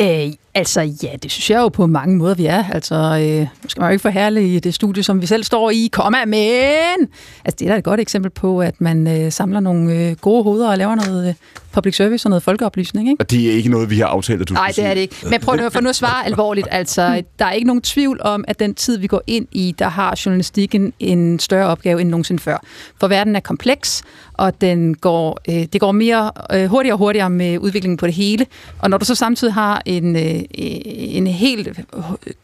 [0.00, 2.64] Øh, altså, ja, det synes jeg jo på mange måder, vi er.
[2.72, 5.88] Altså, øh, nu skal man jo ikke forhærlige det studie, som vi selv står i,
[5.92, 7.08] komma, men...
[7.44, 10.42] Altså, det er da et godt eksempel på, at man øh, samler nogle øh, gode
[10.42, 11.34] hoveder og laver noget øh,
[11.72, 13.20] public service og noget folkeoplysning, ikke?
[13.20, 15.16] Og det er ikke noget, vi har aftalt, at du Nej, det er det ikke.
[15.30, 16.68] Men prøv at for nu at svare alvorligt.
[16.70, 19.88] Altså, der er ikke nogen tvivl om, at den tid, vi går ind i, der
[19.88, 22.58] har journalistikken en større opgave end nogensinde før.
[23.00, 27.30] For verden er kompleks, og den går, øh, det går mere øh, hurtigere og hurtigere
[27.30, 28.46] med udviklingen på det hele.
[28.78, 31.68] Og når du så samtidig har en, øh, en helt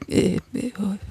[0.09, 0.39] øh,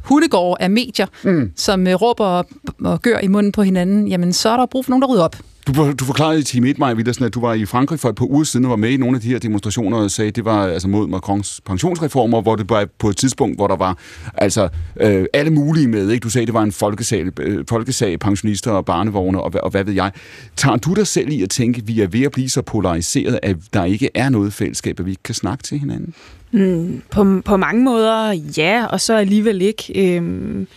[0.03, 1.51] hundegård af medier, mm.
[1.55, 2.45] som øh, råber og,
[2.83, 5.23] og gør i munden på hinanden, jamen så er der brug for nogen, der rydder
[5.23, 5.35] op.
[5.67, 8.15] Du, du forklarede i time 1, Maja Villersen, at du var i Frankrig for et
[8.15, 10.35] par uger siden og var med i nogle af de her demonstrationer og sagde, at
[10.35, 13.97] det var altså mod Macrons pensionsreformer, hvor det var på et tidspunkt, hvor der var
[14.33, 14.69] altså
[15.01, 16.09] øh, alle mulige med.
[16.09, 16.23] Ikke?
[16.23, 19.83] Du sagde, at det var en folkesag, øh, folkesag pensionister og barnevogne og, og hvad
[19.83, 20.11] ved jeg.
[20.55, 23.39] Tager du dig selv i at tænke, at vi er ved at blive så polariseret,
[23.43, 26.13] at der ikke er noget fællesskab, at vi ikke kan snakke til hinanden?
[26.51, 30.15] Mm, på, på mange måder ja, og så alligevel ikke.
[30.15, 30.67] Øhm,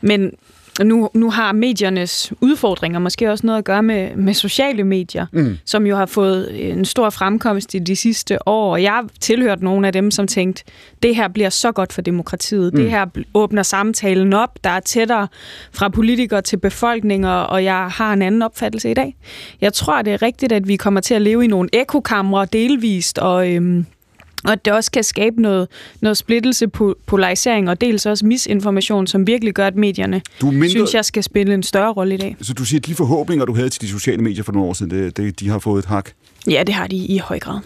[0.00, 0.32] men
[0.84, 5.58] nu, nu har mediernes udfordringer måske også noget at gøre med, med sociale medier, mm.
[5.64, 8.72] som jo har fået en stor fremkomst i de sidste år.
[8.72, 10.64] Og jeg har tilhørt nogle af dem, som tænkte,
[11.02, 12.74] det her bliver så godt for demokratiet.
[12.74, 12.80] Mm.
[12.80, 14.58] Det her åbner samtalen op.
[14.64, 15.28] Der er tættere
[15.72, 19.16] fra politikere til befolkninger, og jeg har en anden opfattelse i dag.
[19.60, 23.18] Jeg tror, det er rigtigt, at vi kommer til at leve i nogle ekokamre delvist,
[23.18, 23.52] og...
[23.52, 23.86] Øhm,
[24.44, 25.68] og at det også kan skabe noget,
[26.00, 26.68] noget splittelse,
[27.06, 30.68] polarisering og dels også misinformation, som virkelig gør, at medierne du mindre...
[30.68, 32.36] synes, jeg skal spille en større rolle i dag.
[32.40, 34.72] Så du siger, at de forhåbninger, du havde til de sociale medier for nogle år
[34.72, 36.10] siden, det, det, de har fået et hak?
[36.50, 37.60] Ja, det har de i høj grad.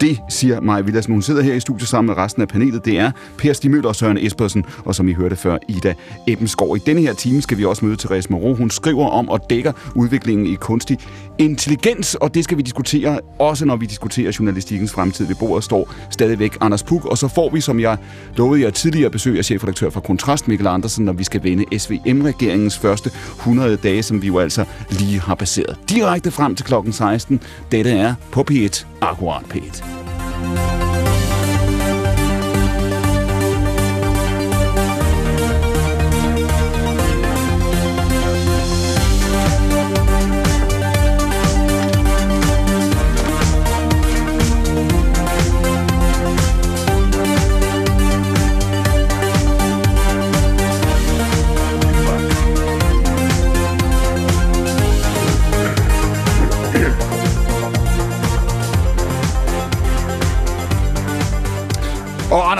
[0.00, 1.12] Det siger Maja Villadsen.
[1.12, 2.84] Hun sidder her i studiet sammen med resten af panelet.
[2.84, 5.94] Det er Per Stimøl og Søren Espersen, og som I hørte før, Ida
[6.28, 6.76] Ebbensgaard.
[6.76, 8.54] I denne her time skal vi også møde Therese Moreau.
[8.54, 10.98] Hun skriver om og dækker udviklingen i kunstig
[11.44, 15.26] intelligens, og det skal vi diskutere, også når vi diskuterer journalistikkens fremtid.
[15.26, 17.96] Ved bordet står stadigvæk Anders Puk, og så får vi, som jeg
[18.36, 22.78] lovede jer tidligere, besøg af chefredaktør for Kontrast, Mikkel Andersen, når vi skal vende SVM-regeringens
[22.78, 25.78] første 100 dage, som vi jo altså lige har passeret.
[25.88, 27.40] Direkte frem til klokken 16.
[27.72, 30.91] Dette er på P1, akkurat P1.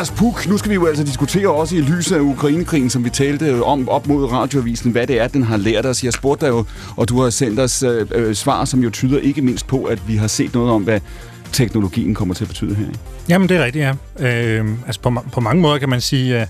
[0.02, 3.10] Anders Puk, nu skal vi jo altså diskutere også i lyset af Ukrainekrigen, som vi
[3.10, 6.04] talte øh, om op mod radioavisen, hvad det er, den har lært os.
[6.04, 6.64] Jeg spurgte dig jo,
[6.96, 10.08] og du har sendt os øh, øh, svar, som jo tyder ikke mindst på, at
[10.08, 11.00] vi har set noget om, hvad
[11.52, 12.86] teknologien kommer til at betyde her.
[13.28, 13.84] Jamen, det er rigtigt,
[14.20, 14.28] ja.
[14.58, 16.46] Øh, altså på, på mange måder kan man sige, Øh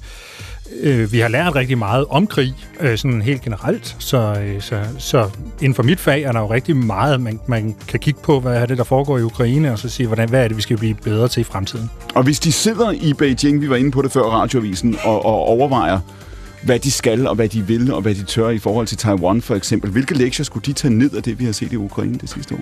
[0.81, 3.97] øh, vi har lært rigtig meget om krig, øh, sådan helt generelt.
[3.99, 5.29] Så, øh, så, så
[5.61, 8.57] inden for mit fag er der jo rigtig meget, man, man kan kigge på, hvad
[8.57, 10.77] er det, der foregår i Ukraine, og så sige, hvordan, hvad er det, vi skal
[10.77, 11.91] blive bedre til i fremtiden.
[12.14, 15.35] Og hvis de sidder i Beijing, vi var inde på det før radioavisen, og, og
[15.35, 15.99] overvejer,
[16.65, 19.43] hvad de skal, og hvad de vil, og hvad de tør i forhold til Taiwan
[19.43, 19.91] for eksempel.
[19.91, 22.55] Hvilke lektier skulle de tage ned af det, vi har set i Ukraine det sidste
[22.55, 22.61] år?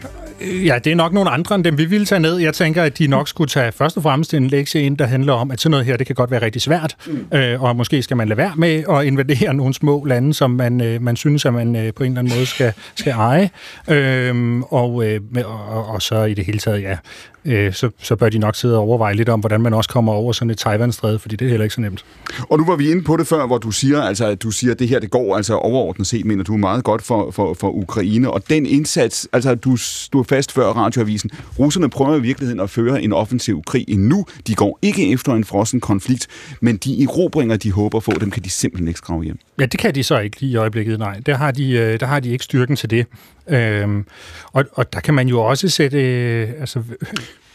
[0.65, 2.37] Ja, det er nok nogle andre end dem, vi ville tage ned.
[2.37, 5.33] Jeg tænker, at de nok skulle tage først og fremmest en lektie ind, der handler
[5.33, 7.39] om, at sådan noget her, det kan godt være rigtig svært, mm.
[7.39, 10.81] øh, og måske skal man lade være med at invadere nogle små lande, som man,
[10.81, 13.51] øh, man synes, at man øh, på en eller anden måde skal, skal eje.
[13.91, 16.97] Øh, og, øh, og, og så i det hele taget, ja,
[17.45, 20.13] øh, så, så bør de nok sidde og overveje lidt om, hvordan man også kommer
[20.13, 22.05] over sådan et Taiwan-stræde, fordi det er heller ikke så nemt.
[22.41, 24.73] Og nu var vi inde på det før, hvor du siger, altså, at du siger,
[24.73, 27.71] at det her det går altså overordnet set, mener du meget godt for, for, for
[27.71, 28.31] Ukraine.
[28.31, 33.03] Og den indsats, altså du stod fast før radioavisen, russerne prøver i virkeligheden at føre
[33.03, 34.27] en offensiv krig endnu.
[34.47, 36.27] De går ikke efter en frossen konflikt,
[36.61, 39.39] men de erobringer, de håber få, dem kan de simpelthen ikke skrave hjem.
[39.61, 41.21] Ja, det kan de så ikke lige i øjeblikket, nej.
[41.27, 43.07] Der har de, øh, der har de ikke styrken til det.
[43.49, 44.07] Øhm,
[44.53, 46.03] og, og der kan man jo også sætte...
[46.03, 46.83] Øh, altså,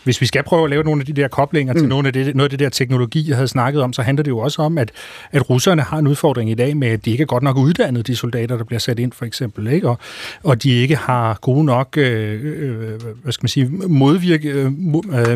[0.03, 1.79] hvis vi skal prøve at lave nogle af de der koblinger mm.
[1.79, 4.23] til nogle af det, noget af det der teknologi, jeg havde snakket om, så handler
[4.23, 4.91] det jo også om, at,
[5.31, 8.07] at russerne har en udfordring i dag med, at de ikke er godt nok uddannet,
[8.07, 9.89] de soldater, der bliver sat ind for eksempel, ikke?
[9.89, 9.99] Og,
[10.43, 14.71] og de ikke har gode nok øh, øh, hvad skal man sige, modvirke, øh,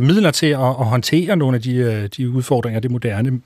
[0.04, 3.42] midler til at, at håndtere nogle af de, øh, de udfordringer, det moderne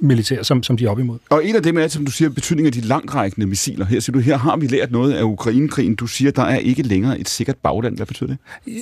[0.00, 1.18] militær, som, som de er op imod.
[1.30, 3.86] Og en af dem er, som du siger, betydning af de langtrækkende missiler.
[3.86, 5.94] Her siger du, her har vi lært noget af Ukrainekrigen.
[5.94, 7.96] Du siger, der er ikke længere et sikkert bagland.
[7.96, 8.38] Hvad betyder det?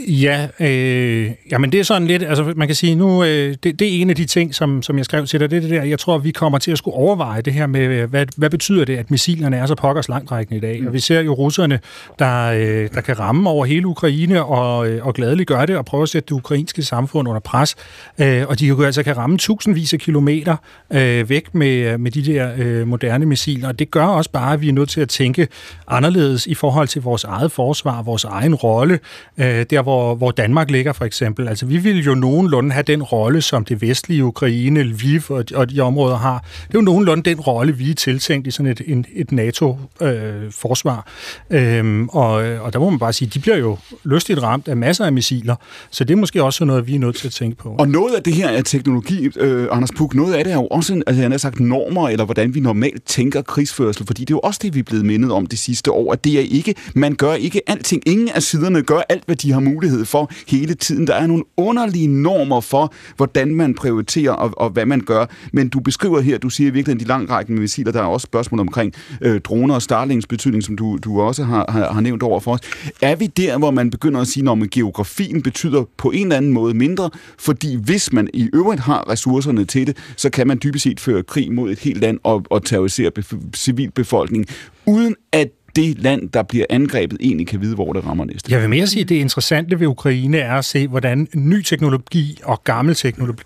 [0.09, 3.83] Ja, øh, jamen det er sådan lidt, altså man kan sige nu, øh, det, det
[3.83, 5.83] er en af de ting, som, som jeg skrev til dig, det er det der,
[5.83, 8.97] jeg tror, vi kommer til at skulle overveje det her med, hvad, hvad betyder det,
[8.97, 10.81] at missilerne er så pokkers langtrækkende i dag?
[10.81, 10.87] Mm.
[10.87, 11.81] Og vi ser jo russerne,
[12.19, 15.85] der, øh, der kan ramme over hele Ukraine og, øh, og gladeligt gøre det og
[15.85, 17.75] prøve at sætte det ukrainske samfund under pres.
[18.21, 20.57] Øh, og de jo altså kan ramme tusindvis af kilometer
[20.93, 23.69] øh, øh, væk med, øh, med de der øh, moderne missiler.
[23.69, 25.49] Og det gør også bare, at vi er nødt til at tænke
[25.89, 28.99] anderledes i forhold til vores eget forsvar, vores egen rolle,
[29.39, 31.49] øh, der hvor, hvor Danmark ligger for eksempel.
[31.49, 35.71] Altså vi vil jo nogenlunde have den rolle, som det vestlige Ukraine, Lviv og, og
[35.71, 36.39] de områder har.
[36.39, 41.07] Det er jo nogenlunde den rolle, vi er tiltænkt i sådan et, en, et NATO-forsvar.
[41.51, 44.77] Øh, øhm, og, og der må man bare sige, de bliver jo lystigt ramt af
[44.77, 45.57] masser af missiler,
[45.91, 47.77] så det er måske også noget, vi er nødt til at tænke på.
[47.79, 50.67] Og noget af det her er teknologi, øh, Anders Puk, noget af det er jo
[50.67, 54.31] også sådan, altså han har sagt normer, eller hvordan vi normalt tænker krigsførsel, fordi det
[54.31, 56.41] er jo også det, vi er blevet mindet om det sidste år, at det er
[56.41, 58.03] ikke, man gør ikke alting.
[58.07, 61.07] Ingen af siderne gør alt, hvad de har mulighed for hele tiden.
[61.07, 65.27] Der er nogle underlige normer for, hvordan man prioriterer og, og hvad man gør.
[65.53, 68.93] Men du beskriver her, du siger virkelig, de langrækkende missiler, der er også spørgsmål omkring
[69.21, 72.53] øh, droner og Starlings betydning, som du, du også har, har, har nævnt over for
[72.53, 72.61] os.
[73.03, 76.53] Er vi der, hvor man begynder at sige, at geografien betyder på en eller anden
[76.53, 80.86] måde mindre, fordi hvis man i øvrigt har ressourcerne til det, så kan man dybest
[80.87, 83.11] set føre krig mod et helt land og, og terrorisere
[83.55, 84.47] civilbefolkningen,
[84.87, 88.53] uden at det land, der bliver angrebet, egentlig kan vide, hvor det rammer næste.
[88.53, 92.41] Jeg vil mere sige, at det interessante ved Ukraine er at se, hvordan ny teknologi
[92.45, 93.43] og gammel teknologi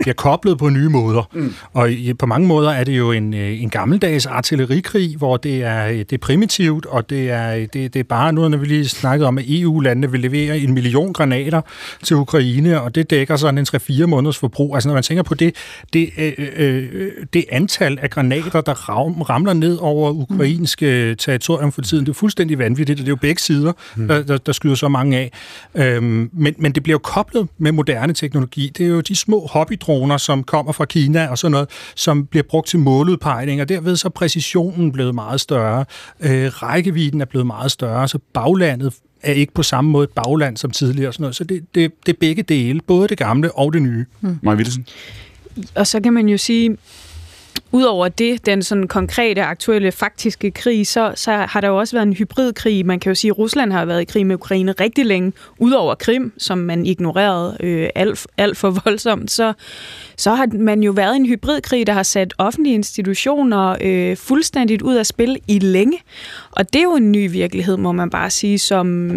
[0.00, 1.30] bliver koblet på nye måder.
[1.32, 1.54] Mm.
[1.72, 5.86] Og på mange måder er det jo en, øh, en gammeldags artillerikrig, hvor det er,
[5.88, 9.28] det er primitivt, og det er, det, det er bare noget, når vi lige snakkede
[9.28, 11.60] om, at EU-landene vil levere en million granater
[12.02, 14.74] til Ukraine, og det dækker sådan en 3-4 måneders forbrug.
[14.74, 15.54] Altså når man tænker på det,
[15.92, 18.74] det, øh, øh, det antal af granater, der
[19.30, 22.06] ramler ned over ukrainske territorium for tiden.
[22.06, 24.08] Det er fuldstændig vanvittigt, og det er jo begge sider, mm.
[24.08, 25.30] der, der, der skyder så mange af.
[25.74, 28.72] Øhm, men, men det bliver jo koblet med moderne teknologi.
[28.78, 32.42] Det er jo de små hobbydroner, som kommer fra Kina og sådan noget, som bliver
[32.42, 35.84] brugt til måludpegning, og derved så er præcisionen blevet meget større.
[36.20, 40.56] Øh, rækkevidden er blevet meget større, så baglandet er ikke på samme måde et bagland
[40.56, 41.08] som tidligere.
[41.08, 41.36] Og sådan noget.
[41.36, 44.06] Så det, det, det er begge dele, både det gamle og det nye.
[44.20, 44.38] Mm.
[44.42, 44.64] Maja
[45.74, 46.76] Og så kan man jo sige,
[47.72, 52.06] Udover det, den sådan konkrete, aktuelle, faktiske krig, så, så har der jo også været
[52.06, 52.86] en hybridkrig.
[52.86, 55.94] Man kan jo sige, at Rusland har været i krig med Ukraine rigtig længe, udover
[55.94, 59.30] Krim, som man ignorerede øh, alt, alt for voldsomt.
[59.30, 59.52] Så,
[60.16, 64.82] så har man jo været i en hybridkrig, der har sat offentlige institutioner øh, fuldstændigt
[64.82, 65.98] ud af spil i længe.
[66.50, 69.10] Og det er jo en ny virkelighed, må man bare sige, som,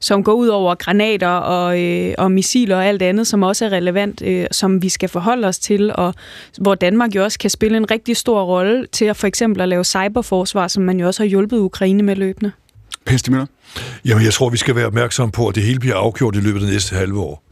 [0.00, 3.72] som går ud over granater og, øh, og missiler og alt andet, som også er
[3.72, 6.14] relevant, øh, som vi skal forholde os til, og
[6.58, 9.68] hvor Danmark jo også kan spille en rigtig stor rolle til at for eksempel at
[9.68, 12.52] lave cyberforsvar, som man jo også har hjulpet Ukraine med løbende.
[13.06, 13.46] Pestemøller?
[14.04, 16.60] Jamen, jeg tror, vi skal være opmærksomme på, at det hele bliver afgjort i løbet
[16.60, 17.45] af det næste halve år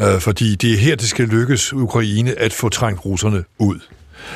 [0.00, 3.78] øh, fordi det er her, det skal lykkes Ukraine at få trængt russerne ud.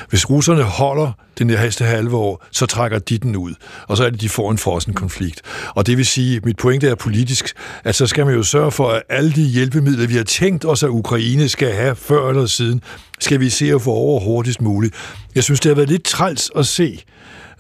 [0.09, 3.55] Hvis russerne holder det næste halve år, så trækker de den ud,
[3.89, 5.43] og så er det, de får en frossen konflikt.
[5.75, 7.53] Og det vil sige, mit pointe er politisk,
[7.85, 10.83] at så skal man jo sørge for, at alle de hjælpemidler, vi har tænkt os,
[10.83, 12.83] at Ukraine skal have før eller siden,
[13.21, 14.95] skal vi se at få over hurtigst muligt.
[15.35, 17.03] Jeg synes, det har været lidt træls at se,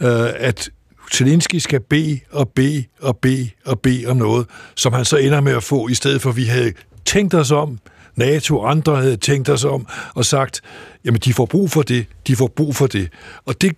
[0.00, 0.70] øh, at
[1.12, 5.40] Zelensky skal bede og bede og bede og bede om noget, som han så ender
[5.40, 6.72] med at få, i stedet for at vi havde
[7.04, 7.78] tænkt os om,
[8.16, 10.60] NATO og andre havde tænkt os om og sagt,
[11.04, 13.08] jamen de får brug for det, de får brug for det.
[13.46, 13.72] Og det,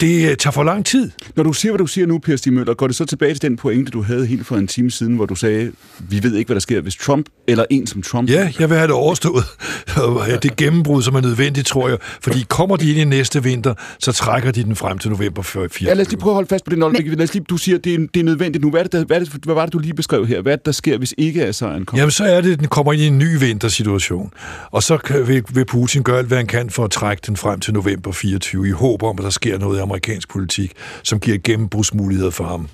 [0.00, 1.10] det tager for lang tid.
[1.36, 3.42] Når du siger, hvad du siger nu, Per Stig Møller, går det så tilbage til
[3.42, 6.48] den pointe, du havde helt for en time siden, hvor du sagde, vi ved ikke,
[6.48, 8.30] hvad der sker, hvis Trump eller en som Trump...
[8.30, 9.44] Ja, jeg vil have det overstået.
[10.28, 11.98] ja, det gennembrud, som er nødvendigt, tror jeg.
[12.20, 15.68] Fordi kommer de ind i næste vinter, så trækker de den frem til november 4.
[15.82, 16.78] Ja, lad os lige prøve at holde fast på det.
[16.78, 16.92] Men...
[16.92, 18.70] Lad os lige, du siger, det er, det er nødvendigt nu.
[18.70, 20.40] Hvad, er det, der, hvad, er det, hvad var det, du lige beskrev her?
[20.40, 22.00] Hvad er det, der sker, hvis ikke er sejren kommer?
[22.00, 24.32] Jamen, så er det, at den kommer ind i en ny vintersituation.
[24.70, 27.36] Og så kan, vil, vil Putin gøre alt, hvad han kan for at trække den
[27.36, 30.72] frem til november 24, i håb om, at der sker noget amerikansk politik,
[31.02, 32.68] som giver gennembrudsmuligheder for ham.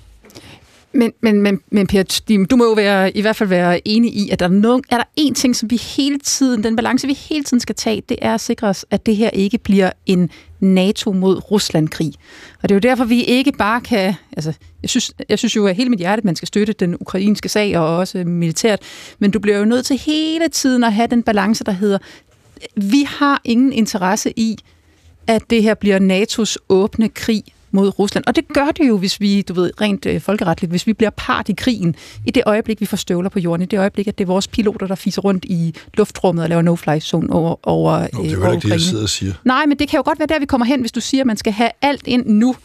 [0.95, 2.21] Men, men, men, men Per,
[2.51, 4.97] du må jo være, i hvert fald være enig i, at der er, nogen, er
[4.97, 8.17] der en ting, som vi hele tiden, den balance, vi hele tiden skal tage, det
[8.21, 10.29] er at sikre os, at det her ikke bliver en
[10.59, 12.13] NATO mod Rusland-krig.
[12.63, 14.13] Og det er jo derfor, vi ikke bare kan...
[14.31, 16.95] Altså, jeg synes, jeg synes jo af hele mit hjerte, at man skal støtte den
[16.99, 18.79] ukrainske sag, og også militært,
[19.19, 21.97] men du bliver jo nødt til hele tiden at have den balance, der hedder,
[22.75, 24.57] vi har ingen interesse i,
[25.27, 27.43] at det her bliver NATO's åbne krig
[27.73, 28.23] mod Rusland.
[28.27, 31.09] Og det gør det jo, hvis vi, du ved, rent øh, folkeretligt, hvis vi bliver
[31.09, 31.95] part i krigen,
[32.25, 34.47] i det øjeblik, vi får støvler på jorden, i det øjeblik, at det er vores
[34.47, 38.35] piloter, der fiser rundt i luftrummet og laver no-fly zone over, over, Nå, det er
[38.35, 39.33] jo øh, ikke det, jeg sidder og siger.
[39.43, 41.27] Nej, men det kan jo godt være der, vi kommer hen, hvis du siger, at
[41.27, 42.55] man skal have alt ind nu.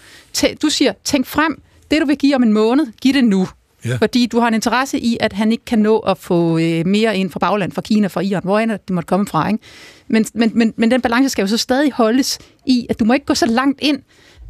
[0.63, 3.49] Du siger, tænk frem, det du vil give om en måned, giv det nu.
[3.85, 3.97] Ja.
[3.97, 7.17] Fordi du har en interesse i, at han ikke kan nå at få øh, mere
[7.17, 9.49] ind fra bagland, fra Kina, fra Iran, hvor end det måtte komme fra.
[9.49, 9.65] Ikke?
[10.11, 13.13] Men, men, men, men den balance skal jo så stadig holdes i, at du må
[13.13, 13.99] ikke gå så langt ind,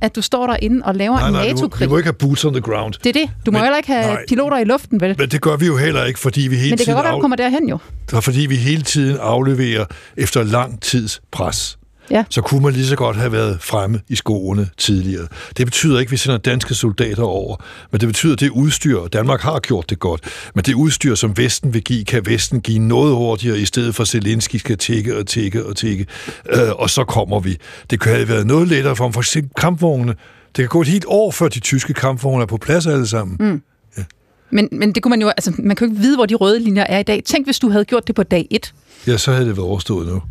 [0.00, 1.86] at du står derinde og laver nej, en nej, NATO-krig.
[1.86, 2.94] Vi må ikke have boots on the ground.
[3.04, 3.30] Det er det.
[3.46, 5.14] Du må men, heller ikke have nej, piloter i luften, vel?
[5.18, 7.04] Men det gør vi jo heller ikke, fordi vi hele Men det kan tiden godt
[7.04, 7.78] være, du kommer derhen jo.
[8.20, 9.84] Fordi vi hele tiden afleverer
[10.16, 11.77] efter lang tids pres.
[12.10, 12.24] Ja.
[12.30, 15.26] Så kunne man lige så godt have været fremme i skoene tidligere.
[15.56, 17.56] Det betyder ikke, at vi sender danske soldater over,
[17.90, 20.20] men det betyder, at det udstyr, Danmark har gjort det godt,
[20.54, 24.04] men det udstyr, som Vesten vil give, kan Vesten give noget hurtigere, i stedet for
[24.04, 26.06] Zelensky skal tække og tække og tække,
[26.50, 27.56] øh, og så kommer vi.
[27.90, 30.14] Det kunne have været noget lettere for for eksempel kampvogne.
[30.56, 33.36] Det kan gå et helt år, før de tyske kampvogne er på plads alle sammen.
[33.40, 33.62] Mm.
[33.98, 34.04] Ja.
[34.50, 36.60] Men, men det kunne man jo, altså, man kan jo ikke vide, hvor de røde
[36.60, 37.22] linjer er i dag.
[37.24, 38.74] Tænk, hvis du havde gjort det på dag 1.
[39.06, 40.22] Ja, så havde det været overstået nu.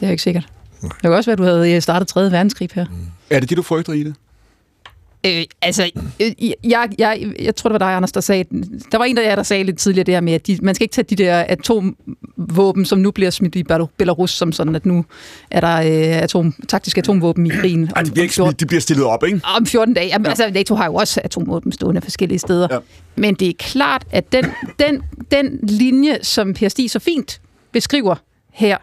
[0.00, 0.46] det er ikke sikkert.
[0.88, 2.20] Det kan også være, at du havde startet 3.
[2.20, 2.84] verdenskrig her.
[2.84, 2.96] Mm.
[3.30, 4.14] Er det det, du frygter i det?
[5.26, 5.90] Øh, altså,
[6.20, 6.30] øh,
[6.64, 8.44] jeg, jeg, jeg tror, det var dig, Anders, der sagde...
[8.92, 10.74] Der var en af jer, der sagde lidt tidligere det her med, at de, man
[10.74, 13.62] skal ikke tage de der atomvåben, som nu bliver smidt i
[13.96, 15.04] Belarus, som sådan, at nu
[15.50, 17.90] er der øh, atom, taktiske atomvåben i krigen.
[17.96, 19.40] Ej, de bliver, ikke smidt, de bliver stillet op, ikke?
[19.56, 20.06] Om 14 dage.
[20.06, 20.30] Jamen, ja.
[20.30, 22.68] altså, NATO har jo også atomvåben stående forskellige steder.
[22.70, 22.78] Ja.
[23.16, 24.44] Men det er klart, at den,
[24.78, 27.40] den, den linje, som Per Stig så fint
[27.72, 28.14] beskriver
[28.52, 28.76] her,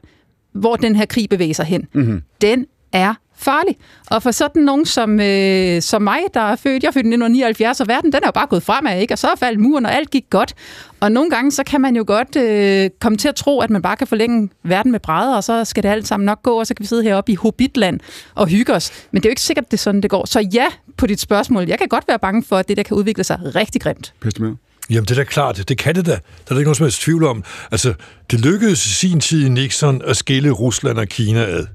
[0.54, 2.22] hvor den her krig bevæger sig hen, mm-hmm.
[2.42, 3.78] den er farlig.
[4.12, 7.14] Og for sådan nogen som, øh, som mig, der er født, jeg er født i
[7.14, 9.14] 1979, og verden den er jo bare gået fremad, ikke?
[9.14, 10.54] og så er faldet muren, og alt gik godt.
[11.00, 13.82] Og nogle gange, så kan man jo godt øh, komme til at tro, at man
[13.82, 16.68] bare kan forlænge verden med brædder, og så skal det alt sammen nok gå, og
[16.68, 18.00] så kan vi sidde heroppe i Hobbitland
[18.36, 18.92] og hygge os.
[19.12, 20.26] Men det er jo ikke sikkert, det er sådan, det går.
[20.26, 20.66] Så ja,
[20.98, 23.40] på dit spørgsmål, jeg kan godt være bange for, at det der kan udvikle sig
[23.56, 24.14] rigtig grimt.
[24.20, 24.54] Pestemø.
[24.90, 25.70] Jamen, det er da klart.
[25.70, 26.12] Det kan det da.
[26.12, 27.44] Der er der ikke nogen som helst tvivl om.
[27.72, 27.94] Altså,
[28.32, 31.66] det lykkedes i sin tid i Nixon at skille Rusland og Kina ad.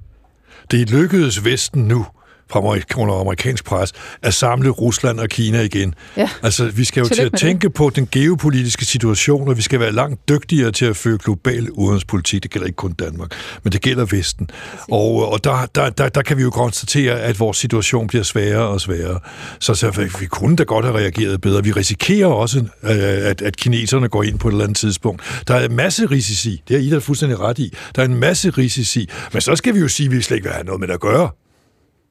[0.70, 2.07] Det lykkedes Vesten nu
[2.51, 3.93] fra under amerikansk pres,
[4.23, 5.94] at samle Rusland og Kina igen.
[6.16, 6.28] Ja.
[6.43, 7.74] Altså, vi skal jo til at tænke det.
[7.74, 12.43] på den geopolitiske situation, og vi skal være langt dygtigere til at føre global udenrigspolitik.
[12.43, 13.31] Det gælder ikke kun Danmark,
[13.64, 14.51] men det gælder Vesten.
[14.90, 18.68] Og, og der, der, der, der kan vi jo konstatere, at vores situation bliver sværere
[18.68, 19.20] og sværere.
[19.60, 21.64] Så, så vi kunne da godt have reageret bedre.
[21.64, 25.23] Vi risikerer også, at, at kineserne går ind på et eller andet tidspunkt.
[25.48, 26.62] Der er en masse risici.
[26.68, 27.74] Det er I der fuldstændig ret i.
[27.97, 29.09] Der er en masse risici.
[29.32, 31.01] Men så skal vi jo sige, at vi slet ikke vil have noget med at
[31.01, 31.31] gøre.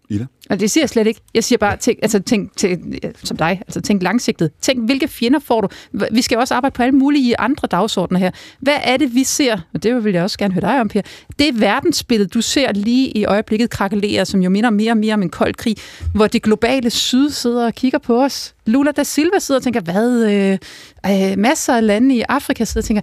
[0.10, 0.26] Ida?
[0.50, 1.22] Og det siger jeg slet ikke.
[1.34, 4.52] Jeg siger bare, tænk, altså, tænk, til, som dig, altså tænk langsigtet.
[4.62, 5.68] Tænk, hvilke fjender får du?
[6.12, 8.32] Vi skal jo også arbejde på alle mulige andre dagsordner her.
[8.60, 9.58] Hvad er det, vi ser?
[9.74, 11.02] Og det vil jeg også gerne høre dig om, Per.
[11.40, 15.22] Det verdensbillede, du ser lige i øjeblikket krakelere, som jo minder mere og mere om
[15.22, 15.76] en kold krig,
[16.16, 18.55] hvor det globale syd sidder og kigger på os.
[18.66, 20.24] Lula da Silva sidder og tænker, hvad?
[20.32, 20.58] Øh,
[21.32, 23.02] øh, masser af lande i Afrika sidder og tænker,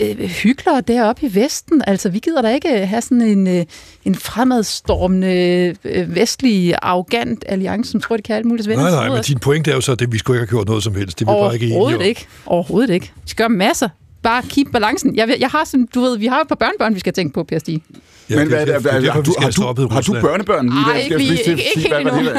[0.00, 1.82] øh, hyggeligere deroppe i Vesten.
[1.86, 3.64] Altså, vi gider da ikke have sådan en, øh,
[4.04, 8.68] en fremadstormende øh, vestlig arrogant alliance, som tror, de kan alt muligt.
[8.68, 10.82] Nej, nej, men din pointe er jo så, at vi skulle ikke have gjort noget
[10.82, 11.18] som helst.
[11.18, 12.26] Det er vi bare ikke enige Overhovedet ikke.
[12.46, 13.12] Overhovedet ikke.
[13.30, 13.88] De gør masser.
[14.22, 15.16] Bare keep balancen.
[15.16, 17.44] Jeg, jeg har sådan, du ved, vi har et par børnebørn, vi skal tænke på,
[17.44, 17.82] Per Stig.
[18.30, 20.66] Ja, Men hvad, er det, hvad, har, du, har, du, har du børnebørn?
[20.66, 22.30] Nej, ikke, ikke, ikke, ikke helt endnu.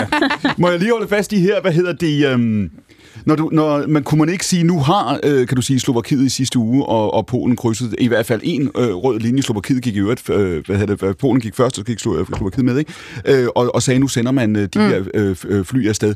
[0.58, 2.34] Må jeg lige holde fast i her, hvad hedder det...
[2.34, 2.70] Um,
[3.26, 6.26] når du, når, man kunne man ikke sige, nu har, øh, kan du sige, Slovakiet
[6.26, 9.42] i sidste uge, og, og Polen krydset i hvert fald en øh, rød linje.
[9.42, 12.66] Slovakiet gik i øvrigt, øh, hvad hedder det, Polen gik først, og så gik Slovakiet
[12.66, 12.94] med, ikke?
[13.26, 14.88] Øh, og, og sagde, nu sender man øh, de mm.
[14.88, 16.16] her øh, øh, fly afsted.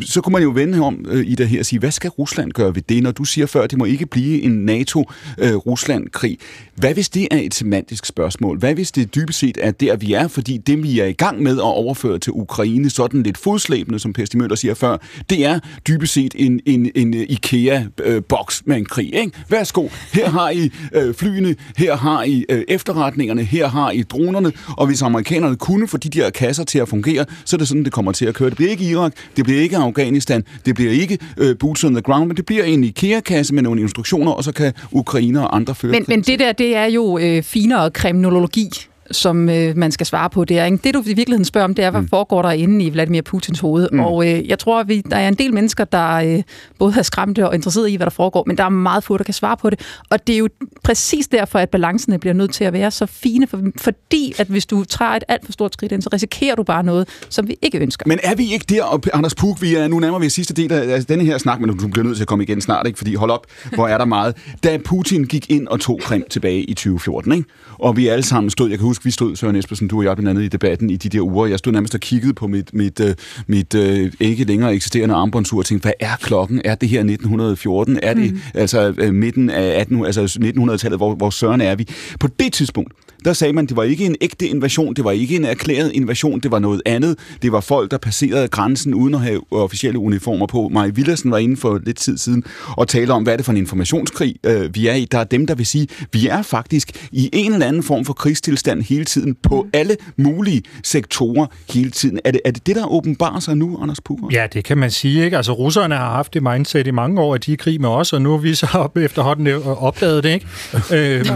[0.00, 2.52] Så kunne man jo vende om øh, i det her og sige, hvad skal Rusland
[2.52, 6.38] gøre ved det, når du siger før, det må ikke blive en NATO-Rusland-krig.
[6.40, 8.58] Øh, hvad hvis det er et semantisk spørgsmål?
[8.58, 10.28] Hvad hvis det dybest set er der, vi er?
[10.28, 14.12] Fordi det, vi er i gang med at overføre til Ukraine, sådan lidt fodslæbende, som
[14.12, 14.96] Per Møller siger før,
[15.30, 15.58] det er
[15.88, 19.14] dybest set en, en, en IKEA-boks med en krig.
[19.14, 19.32] Ikke?
[19.48, 24.52] Værsgo, her har I øh, flyene, her har I øh, efterretningerne, her har I dronerne,
[24.76, 27.84] og hvis amerikanerne kunne få de der kasser til at fungere, så er det sådan,
[27.84, 28.48] det kommer til at køre.
[28.48, 32.02] Det bliver ikke Irak, det bliver ikke Afghanistan, det bliver ikke øh, boots on the
[32.02, 35.74] ground, men det bliver en IKEA-kasse med nogle instruktioner, og så kan Ukraine og andre
[35.74, 38.68] føre Men, men det der, det er jo øh, finere kriminologi
[39.10, 40.44] som øh, man skal svare på.
[40.44, 40.78] Det, er, ikke?
[40.84, 42.08] det, du i virkeligheden spørger om, det er, hvad mm.
[42.08, 43.88] foregår der inde i Vladimir Putins hoved.
[43.92, 44.00] Mm.
[44.00, 46.42] Og øh, jeg tror, vi, der er en del mennesker, der øh,
[46.78, 49.24] både er skræmte og interesseret i, hvad der foregår, men der er meget få, der
[49.24, 49.80] kan svare på det.
[50.10, 50.48] Og det er jo
[50.84, 54.66] præcis derfor, at balancerne bliver nødt til at være så fine, for, fordi at hvis
[54.66, 57.56] du tager et alt for stort skridt ind, så risikerer du bare noget, som vi
[57.62, 58.04] ikke ønsker.
[58.06, 60.72] Men er vi ikke der, og Anders Puk, vi er nu nærmere ved sidste del
[60.72, 62.96] af altså, denne her snak, men du bliver nødt til at komme igen snart, ikke?
[62.96, 64.36] fordi hold op, hvor er der meget.
[64.64, 67.44] Da Putin gik ind og tog Krim tilbage i 2014, ikke?
[67.78, 70.16] og vi alle sammen stod, jeg kan huske, vi stod, Søren Espersen, du og jeg
[70.16, 72.74] blandt andet i debatten i de der uger, jeg stod nærmest og kiggede på mit,
[72.74, 73.06] mit, uh,
[73.46, 76.60] mit uh, ikke længere eksisterende armbåndsur og tænkte, hvad er klokken?
[76.64, 77.98] Er det her 1914?
[78.02, 78.40] Er det mm.
[78.54, 80.98] altså uh, midten af 18, altså 1900-tallet?
[80.98, 81.88] Hvor, hvor søren er vi?
[82.20, 82.92] På det tidspunkt,
[83.24, 86.40] der sagde man, det var ikke en ægte invasion, det var ikke en erklæret invasion,
[86.40, 87.18] det var noget andet.
[87.42, 90.68] Det var folk, der passerede grænsen uden at have officielle uniformer på.
[90.72, 92.44] Maja Villersen var inde for lidt tid siden
[92.76, 95.04] og talte om, hvad er det for en informationskrig, øh, vi er i.
[95.04, 98.12] Der er dem, der vil sige, vi er faktisk i en eller anden form for
[98.12, 102.20] krigstilstand hele tiden på alle mulige sektorer hele tiden.
[102.24, 104.28] Er det er det, det, der åbenbarer sig nu, Anders Puger?
[104.32, 105.24] Ja, det kan man sige.
[105.24, 105.36] Ikke?
[105.36, 107.88] Altså, russerne har haft det mindset i mange år, at de er i krig med
[107.88, 110.30] os, og nu er vi så op efterhånden opdaget det.
[110.30, 110.46] Ikke?
[110.96, 111.26] øh,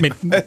[0.00, 0.42] men, men,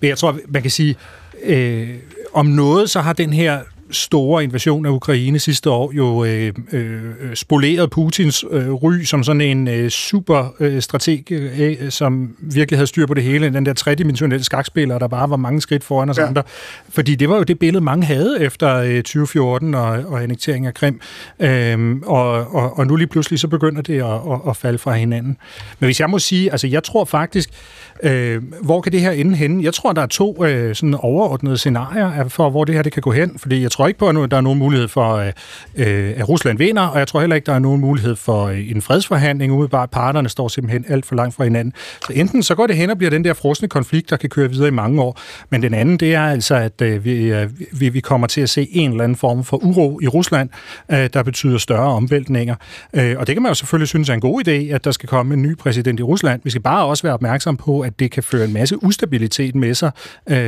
[0.00, 0.96] men jeg tror, man kan sige,
[1.44, 1.88] øh,
[2.32, 3.60] om noget, så har den her
[3.90, 7.02] store invasion af Ukraine sidste år jo øh, øh,
[7.34, 12.86] spoleret Putins øh, ry som sådan en øh, super øh, strateg, øh, som virkelig havde
[12.86, 16.18] styr på det hele, den der tredimensionelle skakspiller, der bare var mange skridt foran os
[16.18, 16.26] ja.
[16.26, 16.42] andre.
[16.88, 20.74] Fordi det var jo det billede, mange havde efter øh, 2014 og, og annektering af
[20.74, 21.00] Krim.
[21.40, 24.94] Øh, og, og, og nu lige pludselig så begynder det at, at, at falde fra
[24.94, 25.36] hinanden.
[25.78, 29.10] Men hvis jeg må sige, altså jeg tror faktisk, øh, Øh, hvor kan det her
[29.10, 29.64] ende henne?
[29.64, 33.02] Jeg tror, der er to øh, sådan overordnede scenarier for, hvor det her det kan
[33.02, 35.32] gå hen, fordi jeg tror ikke på, at der er nogen mulighed for, øh,
[35.76, 38.70] øh, at Rusland vinder, og jeg tror heller ikke, der er nogen mulighed for øh,
[38.70, 41.72] en fredsforhandling, umiddelbart parterne står simpelthen alt for langt fra hinanden.
[42.06, 44.50] Så enten så går det hen og bliver den der frosne konflikt, der kan køre
[44.50, 47.34] videre i mange år, men den anden, det er altså, at øh, vi,
[47.72, 50.48] vi, vi kommer til at se en eller anden form for uro i Rusland,
[50.90, 52.54] der betyder større omvæltninger.
[52.92, 55.34] Og det kan man jo selvfølgelig synes er en god idé, at der skal komme
[55.34, 56.40] en ny præsident i Rusland.
[56.44, 59.74] Vi skal bare også være opmærksom på, at det kan føre en masse ustabilitet med
[59.74, 59.90] sig,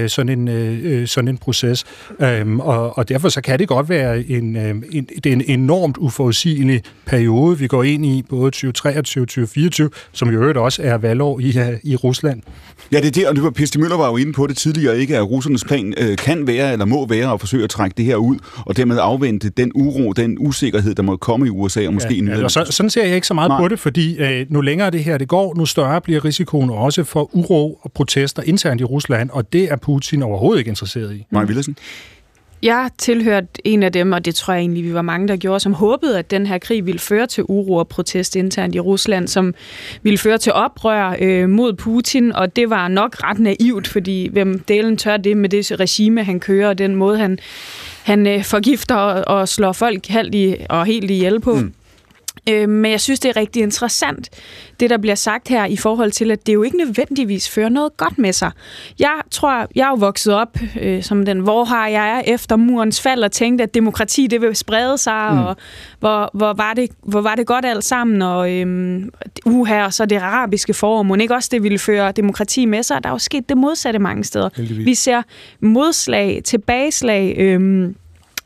[0.09, 1.85] sådan en, sådan en proces.
[2.59, 5.97] Og, og derfor så kan det godt være en, øh, en, det er en enormt
[5.97, 10.99] uforudsigelig periode, vi går ind i, både 2023 og 2024, som jo øvrigt også er
[10.99, 12.43] valgår i, øh, i Rusland.
[12.93, 14.99] Ja, det er det, og det var, Pesti Møller var jo inde på det tidligere,
[14.99, 18.05] ikke, at russernes plan øh, kan være, eller må være, at forsøge at trække det
[18.05, 18.37] her ud,
[18.67, 22.37] og dermed afvente den uro, den usikkerhed, der må komme i USA, og måske ja,
[22.39, 23.61] ja, og så, sådan ser jeg ikke så meget Nej.
[23.61, 27.05] på det, fordi øh, nu længere det her det går, nu større bliver risikoen også
[27.05, 31.27] for uro og protester internt i Rusland, og det er Putin overhovedet ikke interesseret i.
[31.31, 31.77] Maja Villersen?
[32.63, 35.61] Jeg tilhørte en af dem, og det tror jeg egentlig, vi var mange, der gjorde,
[35.61, 39.29] som håbede, at den her krig ville føre til uro og protest internt i Rusland,
[39.29, 39.55] som
[40.03, 44.59] ville føre til oprør øh, mod Putin, og det var nok ret naivt, fordi hvem
[44.59, 47.39] delen tør det med det regime, han kører, og den måde, han,
[48.03, 51.55] han øh, forgifter og, og slår folk halvt i, og helt ihjel på.
[51.55, 51.73] Mm.
[52.49, 54.31] Øh, men jeg synes, det er rigtig interessant,
[54.81, 57.97] det der bliver sagt her i forhold til, at det jo ikke nødvendigvis fører noget
[57.97, 58.51] godt med sig.
[58.99, 62.57] Jeg tror, jeg er jo vokset op øh, som den, hvor har jeg er efter
[62.57, 65.39] murens fald og tænkte, at demokrati det vil sprede sig, mm.
[65.39, 65.57] og
[66.01, 69.03] hvor, hvor, var det, hvor var det godt alt sammen, og øh,
[69.45, 73.03] uha, og så det arabiske forår, må ikke også det ville føre demokrati med sig.
[73.03, 74.49] Der er jo sket det modsatte mange steder.
[74.57, 74.87] Heldigvis.
[74.87, 75.23] Vi ser
[75.61, 77.91] modslag, tilbageslag, øh,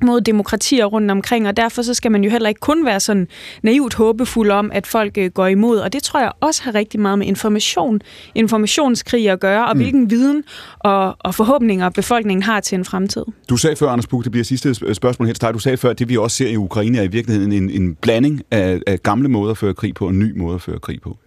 [0.03, 3.29] mod demokratier rundt omkring, og derfor så skal man jo heller ikke kun være sådan
[3.63, 7.01] naivt håbefuld om, at folk øh, går imod, og det tror jeg også har rigtig
[7.01, 8.01] meget med information,
[8.35, 9.83] informationskrig at gøre, og mm.
[9.83, 10.45] hvilken viden
[10.79, 13.25] og, og forhåbninger befolkningen har til en fremtid.
[13.49, 15.91] Du sagde før, Anders Buk, det bliver sidste spørgsmål her til dig, du sagde før,
[15.91, 19.03] at det vi også ser i Ukraine er i virkeligheden en, en blanding af, af
[19.03, 21.19] gamle måder at føre krig på, og en ny måde at føre krig på.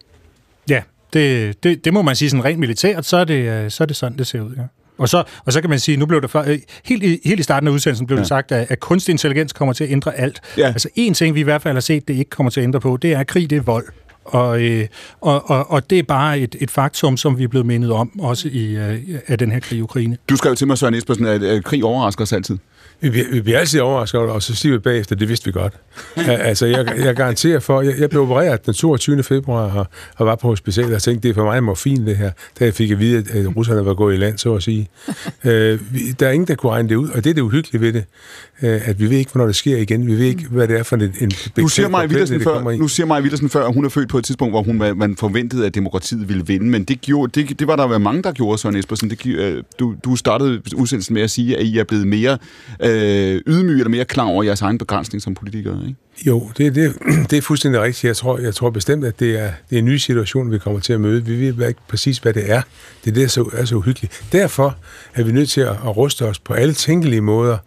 [0.69, 0.81] Ja,
[1.13, 3.85] Det, det, det må man sige sådan rent militært, så er det, øh, så er
[3.85, 4.63] det sådan, det ser ud, ja.
[4.97, 6.45] Og så, og så kan man sige, nu blev det for,
[6.85, 8.19] helt, i, helt i starten af udsendelsen blev ja.
[8.19, 10.41] det sagt, at, at kunstig intelligens kommer til at ændre alt.
[10.57, 10.67] Ja.
[10.67, 12.79] Altså en ting, vi i hvert fald har set, det ikke kommer til at ændre
[12.79, 13.85] på, det er, at krig det er vold.
[14.25, 14.87] Og, øh,
[15.21, 18.19] og, og, og det er bare et, et faktum, som vi er blevet mindet om,
[18.19, 20.17] også i øh, af den her krig i Ukraine.
[20.29, 22.57] Du skrev til mig, Søren Espersen, at, at krig overrasker os altid.
[23.03, 25.45] Vi, vi, vi bliver altid overrasket over det, og så siger vi bagefter, det vidste
[25.45, 25.73] vi godt.
[26.15, 29.23] altså, jeg, jeg garanterer for, jeg, jeg blev opereret den 22.
[29.23, 32.31] februar og, og var på hospitalet og tænkte, det er for mig morfin det her,
[32.59, 34.89] da jeg fik at vide, at russerne var gået i land, så at sige.
[35.43, 37.81] øh, vi, der er ingen, der kunne regne det ud, og det er det uhyggelige
[37.81, 38.03] ved det,
[38.61, 40.07] øh, at vi ved ikke, hvornår det sker igen.
[40.07, 41.01] Vi ved ikke, hvad det er for en...
[41.19, 44.09] en nu siger Maja Villersen før, nu siger Maja Villersen før, at hun er født
[44.09, 47.59] på et tidspunkt, hvor hun, man forventede, at demokratiet ville vinde, men det, gjorde, det,
[47.59, 49.09] det var der mange, der gjorde, Søren Espersen.
[49.09, 52.38] Det, øh, du, du startede udsendelsen med at sige, at I er blevet mere
[52.80, 55.95] øh, Øh, ydmyge eller mere klar over jeres egen begrænsning som politikere, ikke?
[56.27, 56.94] Jo, det, det,
[57.30, 58.03] det er fuldstændig rigtigt.
[58.03, 60.80] Jeg tror, jeg tror bestemt, at det er, det er en ny situation, vi kommer
[60.80, 61.26] til at møde.
[61.26, 62.61] Vi ved ikke præcis, hvad det er.
[63.06, 64.23] Det er det, der så, er så uhyggeligt.
[64.31, 64.77] Derfor
[65.14, 67.57] er vi nødt til at, at ruste os på alle tænkelige måder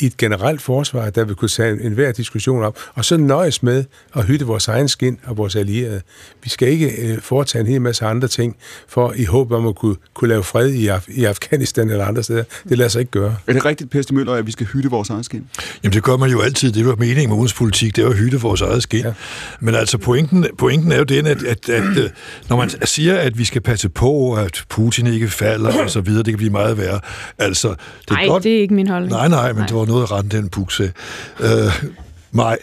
[0.00, 3.84] i et generelt forsvar, der vil kunne tage enhver diskussion op, og så nøjes med
[4.16, 6.00] at hytte vores egen skin og vores allierede.
[6.44, 8.56] Vi skal ikke øh, foretage en hel masse andre ting,
[8.88, 12.22] for i håb om at kunne, kunne lave fred i, Af- i Afghanistan eller andre
[12.22, 12.44] steder.
[12.68, 13.36] Det lader sig ikke gøre.
[13.46, 15.46] Er det rigtigt, Per Møller, at vi skal hytte vores egen skin?
[15.84, 16.72] Jamen det gør man jo altid.
[16.72, 19.04] Det var meningen med udenrigspolitik, det er at hytte vores eget skin.
[19.04, 19.12] Ja.
[19.60, 22.12] Men altså pointen, pointen er jo den, at, at, at, at
[22.48, 26.22] når man siger, at vi skal passe på, at Putin ikke falder og så videre,
[26.22, 27.00] det kan blive meget værre.
[27.38, 28.44] Altså, det er nej, godt...
[28.44, 29.12] det er ikke min holdning.
[29.12, 29.66] Nej, nej, men nej.
[29.66, 30.92] det var noget at rette den bukse.
[31.40, 31.88] Øh,
[32.30, 32.58] Maj,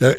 [0.00, 0.14] jeg,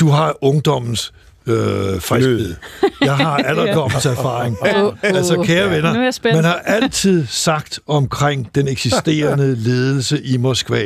[0.00, 1.12] du har ungdommens
[1.46, 2.54] øh, friskhed.
[3.00, 4.56] Jeg har alderdommens erfaring.
[4.60, 10.82] Oh, oh, altså, kære venner, man har altid sagt omkring den eksisterende ledelse i Moskva,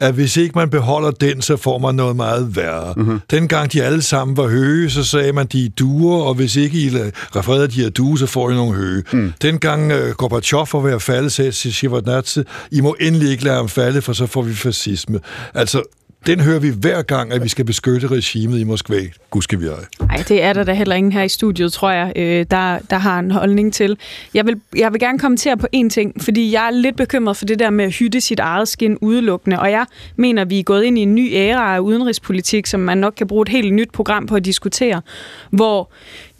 [0.00, 2.94] at hvis ikke man beholder den, så får man noget meget værre.
[2.96, 3.20] Mm-hmm.
[3.30, 6.78] Dengang de alle sammen var høge, så sagde man, de er duer, og hvis ikke
[6.78, 6.90] I
[7.36, 9.04] refererede de her duer, så får I nogle høge.
[9.12, 9.32] Mm.
[9.42, 13.56] Dengang uh, Gorbachev var ved at falde, sagde til Shevardnadze, I må endelig ikke lade
[13.56, 15.20] ham falde, for så får vi fascisme.
[15.54, 15.82] Altså,
[16.26, 19.00] den hører vi hver gang, at vi skal beskytte regimet i Moskva.
[19.30, 19.84] Gud skal vi ej.
[20.00, 22.96] Nej, det er der da heller ingen her i studiet, tror jeg, øh, der, der
[22.96, 23.98] har en holdning til.
[24.34, 27.44] Jeg vil, jeg vil gerne kommentere på en ting, fordi jeg er lidt bekymret for
[27.44, 29.86] det der med at hytte sit eget skin udelukkende, og jeg
[30.16, 33.26] mener, vi er gået ind i en ny æra af udenrigspolitik, som man nok kan
[33.26, 35.02] bruge et helt nyt program på at diskutere,
[35.50, 35.90] hvor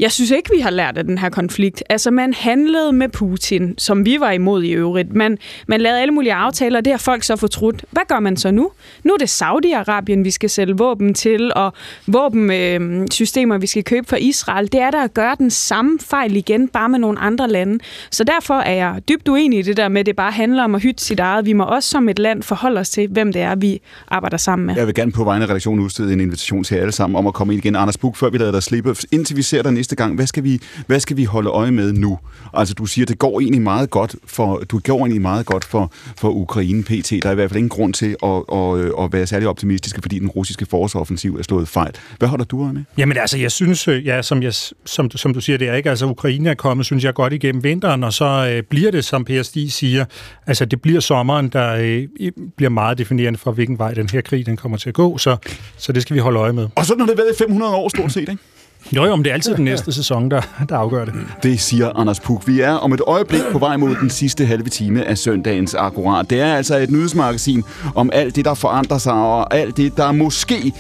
[0.01, 1.83] jeg synes ikke, vi har lært af den her konflikt.
[1.89, 5.15] Altså, man handlede med Putin, som vi var imod i øvrigt.
[5.15, 7.85] Man, man lavede alle mulige aftaler, og det har folk så fortrudt.
[7.91, 8.71] Hvad gør man så nu?
[9.05, 11.73] Nu er det Saudi-Arabien, vi skal sælge våben til, og
[12.07, 14.73] våbensystemer, øh, vi skal købe for Israel.
[14.73, 17.79] Det er der at gøre den samme fejl igen, bare med nogle andre lande.
[18.11, 20.75] Så derfor er jeg dybt uenig i det der med, at det bare handler om
[20.75, 21.47] at hytte sit eget.
[21.47, 24.67] Vi må også som et land forholde os til, hvem det er, vi arbejder sammen
[24.67, 24.77] med.
[24.77, 27.27] Jeg vil gerne på vegne af redaktionen udstede en invitation til jer alle sammen om
[27.27, 27.77] at komme ind igen.
[27.77, 30.15] Anders Buk, før vi lader dig slippe, indtil vi ser dig næste gang.
[30.15, 32.19] Hvad skal vi, hvad skal vi holde øje med nu?
[32.55, 35.93] Altså, du siger, det går egentlig meget godt for, du går egentlig meget godt for,
[36.17, 37.11] for Ukraine PT.
[37.11, 40.19] Der er i hvert fald ingen grund til at, at, at være særlig optimistiske, fordi
[40.19, 41.93] den russiske forsvarsoffensiv er slået fejl.
[42.19, 42.83] Hvad holder du øje med?
[42.99, 44.53] Jamen altså, jeg synes, øh, ja, som, jeg,
[44.85, 45.91] som, som du siger, det er ikke.
[45.91, 49.27] Altså, Ukraine er kommet, synes jeg, godt igennem vinteren, og så øh, bliver det, som
[49.43, 50.05] Stig siger,
[50.47, 52.09] altså det bliver sommeren, der øh,
[52.57, 55.37] bliver meget definerende for, hvilken vej den her krig den kommer til at gå, så,
[55.77, 56.69] så det skal vi holde øje med.
[56.75, 58.39] Og sådan har det været i 500 år stort set, ikke?
[58.97, 61.15] Jo, jo, men det er altid den næste sæson, der, der afgør det.
[61.43, 62.47] Det siger Anders Puk.
[62.47, 66.31] Vi er om et øjeblik på vej mod den sidste halve time af søndagens Akkurat.
[66.31, 70.13] Det er altså et nyhedsmagasin om alt det, der forandrer sig, og alt det, der
[70.13, 70.73] måske,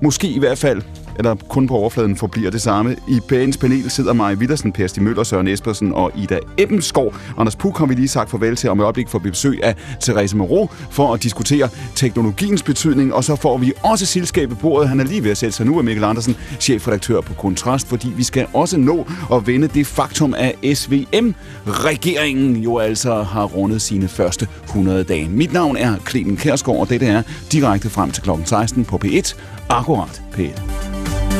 [0.00, 0.82] måske i hvert fald
[1.18, 2.96] eller kun på overfladen forbliver det samme.
[3.08, 7.14] I bagens panel sidder Maja Villersen, Per Stig Møller, Søren Espersen og Ida Ebbensgaard.
[7.38, 10.36] Anders Puk har vi lige sagt farvel til om et øjeblik for besøg af Therese
[10.36, 14.88] Moreau for at diskutere teknologiens betydning, og så får vi også selskabet bordet.
[14.88, 18.12] Han er lige ved at sætte sig nu af Mikkel Andersen, chefredaktør på Kontrast, fordi
[18.16, 24.08] vi skal også nå at vende det faktum, at SVM-regeringen jo altså har rundet sine
[24.08, 25.28] første 100 dage.
[25.28, 27.22] Mit navn er Clemen Kærsgaard, og dette er
[27.52, 28.30] direkte frem til kl.
[28.44, 29.34] 16 på P1,
[29.68, 31.33] akkurat P1.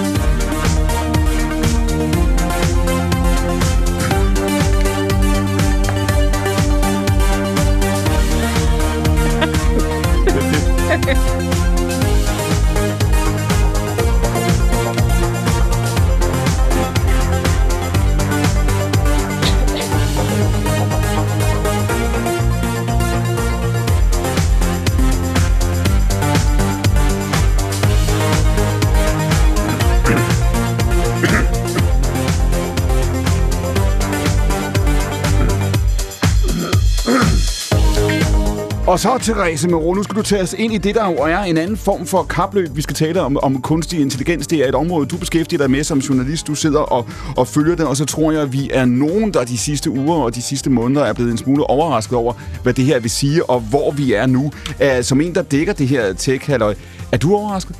[38.95, 41.39] Og så, Therese Mero, nu skal du tage os ind i det, der jo er
[41.39, 42.77] en anden form for kapløb.
[42.77, 44.47] Vi skal tale om, om kunstig intelligens.
[44.47, 46.47] Det er et område, du beskæftiger dig med som journalist.
[46.47, 49.45] Du sidder og, og følger det, og så tror jeg, at vi er nogen, der
[49.45, 52.85] de sidste uger og de sidste måneder er blevet en smule overrasket over, hvad det
[52.85, 54.53] her vil sige, og hvor vi er nu.
[54.81, 56.75] Uh, som en, der dækker det her tech -halløj.
[57.13, 57.77] Er du overrasket?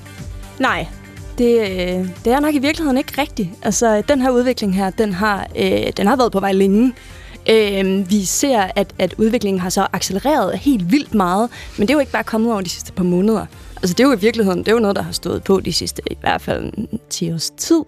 [0.59, 0.87] Nej,
[1.39, 3.49] det, øh, det er nok i virkeligheden ikke rigtigt.
[3.63, 6.93] Altså, den her udvikling her, den har, øh, den har været på vej længe.
[7.51, 11.95] Øh, vi ser, at, at udviklingen har så accelereret helt vildt meget, men det er
[11.95, 13.47] jo ikke bare kommet over de sidste par måneder.
[13.77, 15.73] Altså, det er jo i virkeligheden det er jo noget, der har stået på de
[15.73, 16.73] sidste i hvert fald
[17.11, 17.83] 10 års tid.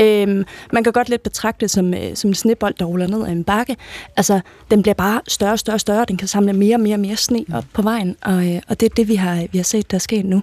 [0.00, 3.26] Øhm, man kan godt lidt betragte det som, øh, som en snebold, der ruller ned
[3.26, 3.76] ad en bakke.
[4.16, 6.04] Altså, den bliver bare større og større og større.
[6.08, 8.80] Den kan samle mere og mere og mere sne op på vejen, og, øh, og
[8.80, 10.42] det er det, vi har, vi har set, der sker nu.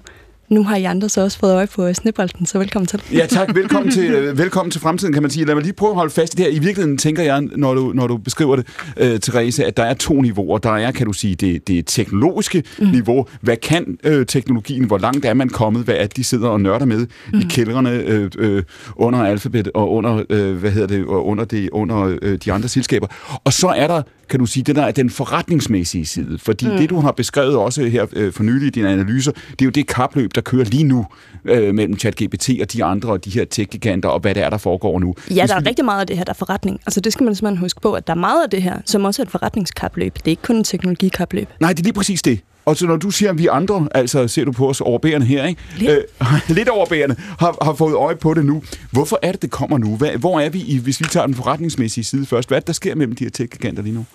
[0.49, 3.01] Nu har I andre så også fået øje på snebolden, så velkommen til.
[3.13, 5.45] Ja tak, velkommen til, øh, velkommen til fremtiden, kan man sige.
[5.45, 6.51] Lad mig lige prøve at holde fast i det her.
[6.51, 8.67] I virkeligheden tænker jeg, når du, når du beskriver det,
[8.97, 10.57] øh, Therese, at der er to niveauer.
[10.57, 12.87] Der er, kan du sige, det, det teknologiske mm.
[12.87, 13.25] niveau.
[13.41, 14.83] Hvad kan øh, teknologien?
[14.83, 15.83] Hvor langt er man kommet?
[15.83, 17.39] Hvad er de sidder og nørder med mm.
[17.39, 18.63] i kældrene øh, øh,
[18.95, 22.69] under alfabet og under, øh, hvad hedder det, og under, det, under øh, de andre
[22.69, 23.07] selskaber?
[23.43, 26.39] Og så er der kan du sige, det der er den forretningsmæssige side.
[26.39, 26.77] Fordi mm.
[26.77, 29.69] det, du har beskrevet også her øh, for nylig i dine analyser, det er jo
[29.71, 31.05] det kapløb, der kører lige nu
[31.45, 34.57] øh, mellem ChatGPT og de andre og de her tech-giganter, og hvad det er, der
[34.57, 35.15] foregår nu.
[35.29, 36.79] Ja, der er rigtig meget af det her, der er forretning.
[36.85, 39.05] Altså det skal man simpelthen huske på, at der er meget af det her, som
[39.05, 40.15] også er et forretningskapløb.
[40.15, 41.47] Det er ikke kun en teknologikapløb.
[41.59, 42.39] Nej, det er lige præcis det.
[42.65, 45.45] Og så når du siger, at vi andre, altså ser du på os overbærende her,
[45.45, 45.61] ikke?
[45.77, 48.63] Lidt, øh, lidt overbærende, har, har fået øje på det nu.
[48.91, 49.95] Hvorfor er det, det kommer nu?
[49.95, 52.49] Hvad, hvor er vi, i, hvis vi tager den forretningsmæssige side først?
[52.49, 54.05] Hvad er det, der sker mellem de her tech-giganter lige nu?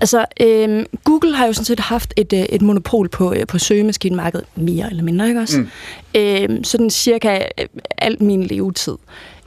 [0.00, 3.58] Altså, øh, Google har jo sådan set haft et, øh, et monopol på, øh, på
[3.58, 5.58] søgemaskinmarkedet, mere eller mindre, ikke også?
[5.58, 5.68] Mm.
[6.14, 7.66] Øh, sådan cirka øh,
[7.98, 8.96] alt min levetid.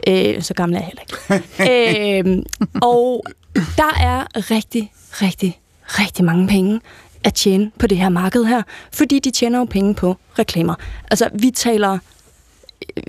[0.07, 2.30] Øh, så gammel er jeg heller ikke.
[2.30, 2.43] øh,
[2.81, 3.23] og
[3.55, 6.80] der er rigtig, rigtig, rigtig mange penge
[7.23, 10.75] at tjene på det her marked her, fordi de tjener jo penge på reklamer.
[11.11, 11.97] Altså, vi taler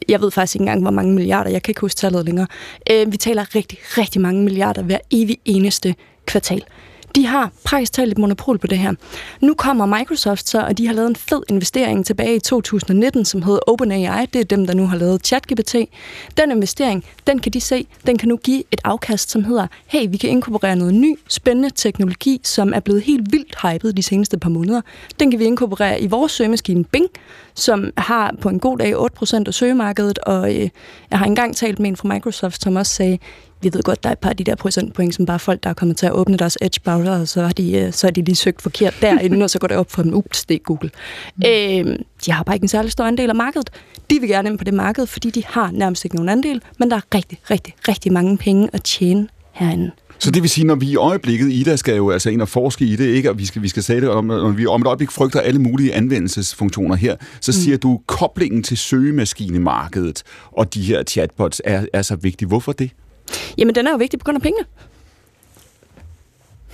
[0.09, 2.47] jeg ved faktisk ikke engang, hvor mange milliarder, jeg kan ikke huske tallet længere.
[2.91, 5.95] Øh, vi taler rigtig, rigtig mange milliarder hver evig eneste
[6.27, 6.65] kvartal.
[7.15, 8.93] De har praktisk talt et monopol på det her.
[9.41, 13.43] Nu kommer Microsoft så, og de har lavet en fed investering tilbage i 2019, som
[13.43, 14.27] hedder OpenAI.
[14.33, 15.75] Det er dem, der nu har lavet ChatGPT.
[16.37, 20.07] Den investering, den kan de se, den kan nu give et afkast, som hedder, hey,
[20.09, 24.39] vi kan inkorporere noget ny, spændende teknologi, som er blevet helt vildt hypet de seneste
[24.39, 24.81] par måneder.
[25.21, 27.07] Den kan vi inkorporere i vores søgemaskine Bing,
[27.55, 30.69] som har på en god dag 8% af søgemarkedet, og øh,
[31.11, 33.19] jeg har engang talt med en fra Microsoft, som også sagde,
[33.65, 35.71] vi ved godt, der er et par af de der procentpoint, som bare folk, der
[35.71, 38.23] er kommet til at åbne deres Edge-browser, og så har, de, øh, så har de
[38.23, 40.91] lige søgt forkert derinde, og så går det op for dem, ups, det er Google.
[41.37, 41.43] Mm.
[41.47, 43.71] Øh, de har bare ikke en særlig stor andel af markedet.
[44.11, 46.91] De vil gerne ind på det marked, fordi de har nærmest ikke nogen andel, men
[46.91, 49.91] der er rigtig, rigtig, rigtig mange penge at tjene herinde.
[50.19, 52.85] Så det vil sige, når vi i øjeblikket, Ida skal jo altså ind og forske
[52.85, 53.31] i det, ikke?
[53.31, 55.61] og vi skal, vi skal sige det om, når vi om et øjeblik frygter alle
[55.61, 57.63] mulige anvendelsesfunktioner her, så mm.
[57.63, 60.23] siger du, koblingen til søgemaskinemarkedet
[60.53, 62.49] og de her chatbots er, er så vigtig.
[62.49, 62.91] Hvorfor det?
[63.59, 64.67] Jamen, den er jo vigtig på grund af pengene.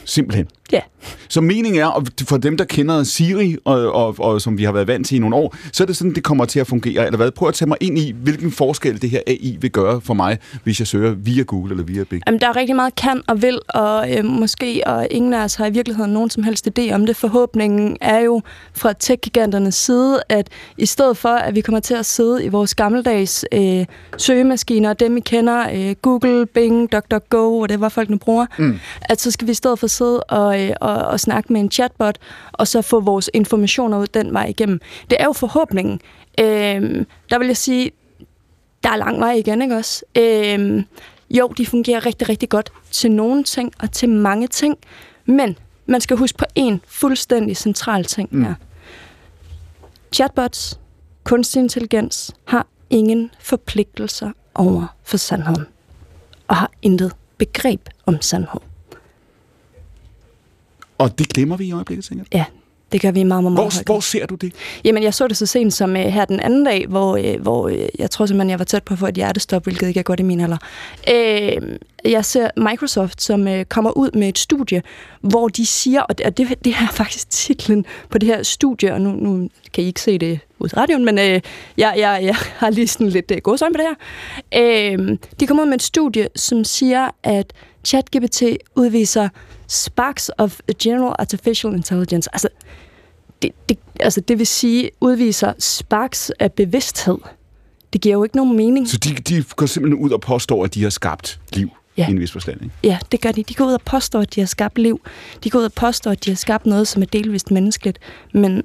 [0.05, 0.49] Simpelthen.
[0.73, 0.81] Ja.
[1.29, 4.73] Så meningen er, og for dem, der kender Siri, og, og, og som vi har
[4.73, 7.07] været vant til i nogle år, så er det sådan, det kommer til at fungere.
[7.07, 7.31] Eller hvad?
[7.31, 10.39] Prøv at tage mig ind i, hvilken forskel det her AI vil gøre for mig,
[10.65, 12.23] hvis jeg søger via Google eller via Bing.
[12.27, 15.55] Jamen, der er rigtig meget kan og vil, og øh, måske, og ingen af os
[15.55, 17.17] har i virkeligheden nogen som helst idé om det.
[17.17, 18.43] Forhåbningen er jo
[18.75, 20.49] fra tech-giganternes side, at
[20.79, 23.87] i stedet for, at vi kommer til at sidde i vores gammeldags øh,
[24.17, 28.79] søgemaskiner, dem vi kender, øh, Google, Bing, DuckDuckGo, og det var folk nu bruger, mm.
[29.03, 31.71] at så skal vi i stedet for sidde og øh, og, og snakke med en
[31.71, 32.19] chatbot,
[32.53, 34.81] og så få vores informationer ud den vej igennem.
[35.11, 36.01] Det er jo forhåbningen.
[36.41, 37.91] Øh, der vil jeg sige,
[38.83, 40.05] der er lang vej igen, ikke også?
[40.19, 40.85] Øh,
[41.31, 44.79] jo, de fungerer rigtig, rigtig godt til nogle ting og til mange ting,
[45.25, 48.45] men man skal huske på en fuldstændig central ting mm.
[48.45, 48.55] her.
[50.13, 50.81] Chatbots,
[51.25, 55.67] kunstig intelligens, har ingen forpligtelser over for sandheden,
[56.49, 58.61] og har intet begreb om sandhed.
[61.01, 62.45] Og det glemmer vi i øjeblikket, tænker Ja,
[62.93, 64.53] det gør vi meget, meget, meget hvor, hvor ser du det?
[64.85, 67.69] Jamen, jeg så det så sent som uh, her den anden dag, hvor, uh, hvor
[67.69, 70.05] uh, jeg tror simpelthen, jeg var tæt på at få et hjertestop, hvilket ikke er
[70.05, 70.57] godt i min alder.
[71.11, 71.63] Uh,
[72.05, 74.83] jeg ser Microsoft, som uh, kommer ud med et studie,
[75.21, 79.01] hvor de siger, og det, det, det er faktisk titlen på det her studie, og
[79.01, 81.43] nu, nu kan I ikke se det ud i radioen, men uh, jeg,
[81.77, 84.99] jeg, jeg har lige sådan lidt uh, godsøjne på det her.
[84.99, 87.53] Uh, de kommer ud med et studie, som siger, at
[87.85, 88.43] ChatGPT
[88.75, 89.29] udviser
[89.71, 92.31] sparks of general artificial intelligence.
[92.33, 92.49] Altså,
[93.43, 97.19] det, det, altså, det vil sige, udviser sparks af bevidsthed.
[97.93, 98.89] Det giver jo ikke nogen mening.
[98.89, 101.71] Så de, de går simpelthen ud og påstår, at de har skabt liv?
[101.97, 102.09] Ja.
[102.09, 102.63] i en vis forstand.
[102.63, 102.75] Ikke?
[102.85, 103.43] Ja, det gør de.
[103.43, 105.01] De går ud og påstår, at de har skabt liv.
[105.45, 107.99] De går ud og påstår, at de har skabt noget, som er delvist menneskeligt.
[108.33, 108.63] Men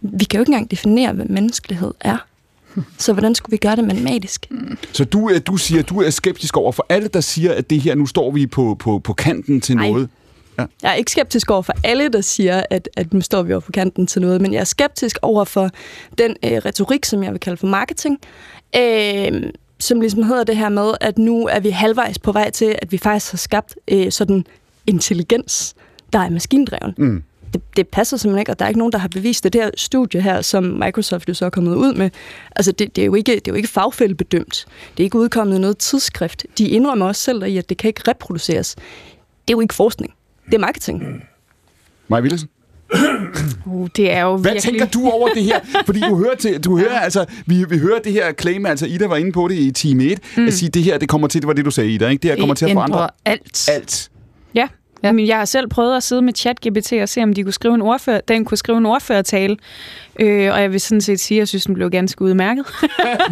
[0.00, 2.18] vi kan jo ikke engang definere, hvad menneskelighed er.
[2.98, 4.46] Så hvordan skulle vi gøre det matematisk?
[4.92, 7.94] Så du, du siger, du er skeptisk over for alle, der siger, at det her,
[7.94, 9.90] nu står vi på, på, på kanten til Ej.
[9.90, 10.08] noget.
[10.58, 10.64] Ja.
[10.82, 13.60] Jeg er ikke skeptisk over for alle, der siger, at, at nu står vi over
[13.60, 15.70] på kanten til noget, men jeg er skeptisk over for
[16.18, 18.18] den øh, retorik, som jeg vil kalde for marketing,
[18.76, 19.42] øh,
[19.78, 22.92] som ligesom hedder det her med, at nu er vi halvvejs på vej til, at
[22.92, 24.46] vi faktisk har skabt øh, sådan
[24.86, 25.74] intelligens,
[26.12, 26.94] der er maskindreven.
[26.98, 27.22] Mm.
[27.54, 29.52] Det, det passer simpelthen ikke, og der er ikke nogen, der har bevist det.
[29.52, 32.10] Det her studie her, som Microsoft jo så er kommet ud med,
[32.56, 34.66] altså det, det, er, jo ikke, det er jo ikke fagfældebedømt.
[34.96, 36.46] Det er ikke udkommet i noget tidsskrift.
[36.58, 38.74] De indrømmer også selv at det kan ikke reproduceres.
[38.74, 38.82] Det
[39.48, 40.14] er jo ikke forskning.
[40.46, 41.02] Det er marketing.
[42.08, 42.48] Maja Villersen?
[43.66, 44.80] Uh, det er jo Hvad virkelig...
[44.80, 45.60] tænker du over det her?
[45.86, 49.06] Fordi du hører, til, du hører altså, vi, vi hører det her claim, altså Ida
[49.06, 50.46] var inde på det i time 1, mm.
[50.46, 52.22] at sige, det her, det kommer til, det var det, du sagde, Ida, ikke?
[52.22, 53.68] Det her kommer til at forandre alt.
[53.68, 54.10] alt.
[54.54, 54.68] Ja
[55.04, 55.12] ja.
[55.12, 57.74] Men jeg har selv prøvet at sidde med ChatGPT og se, om de kunne skrive
[57.74, 59.56] en ordfører, den kunne skrive en ordførertale.
[60.20, 62.66] Øh, og jeg vil sådan set sige, at jeg synes, den blev ganske udmærket.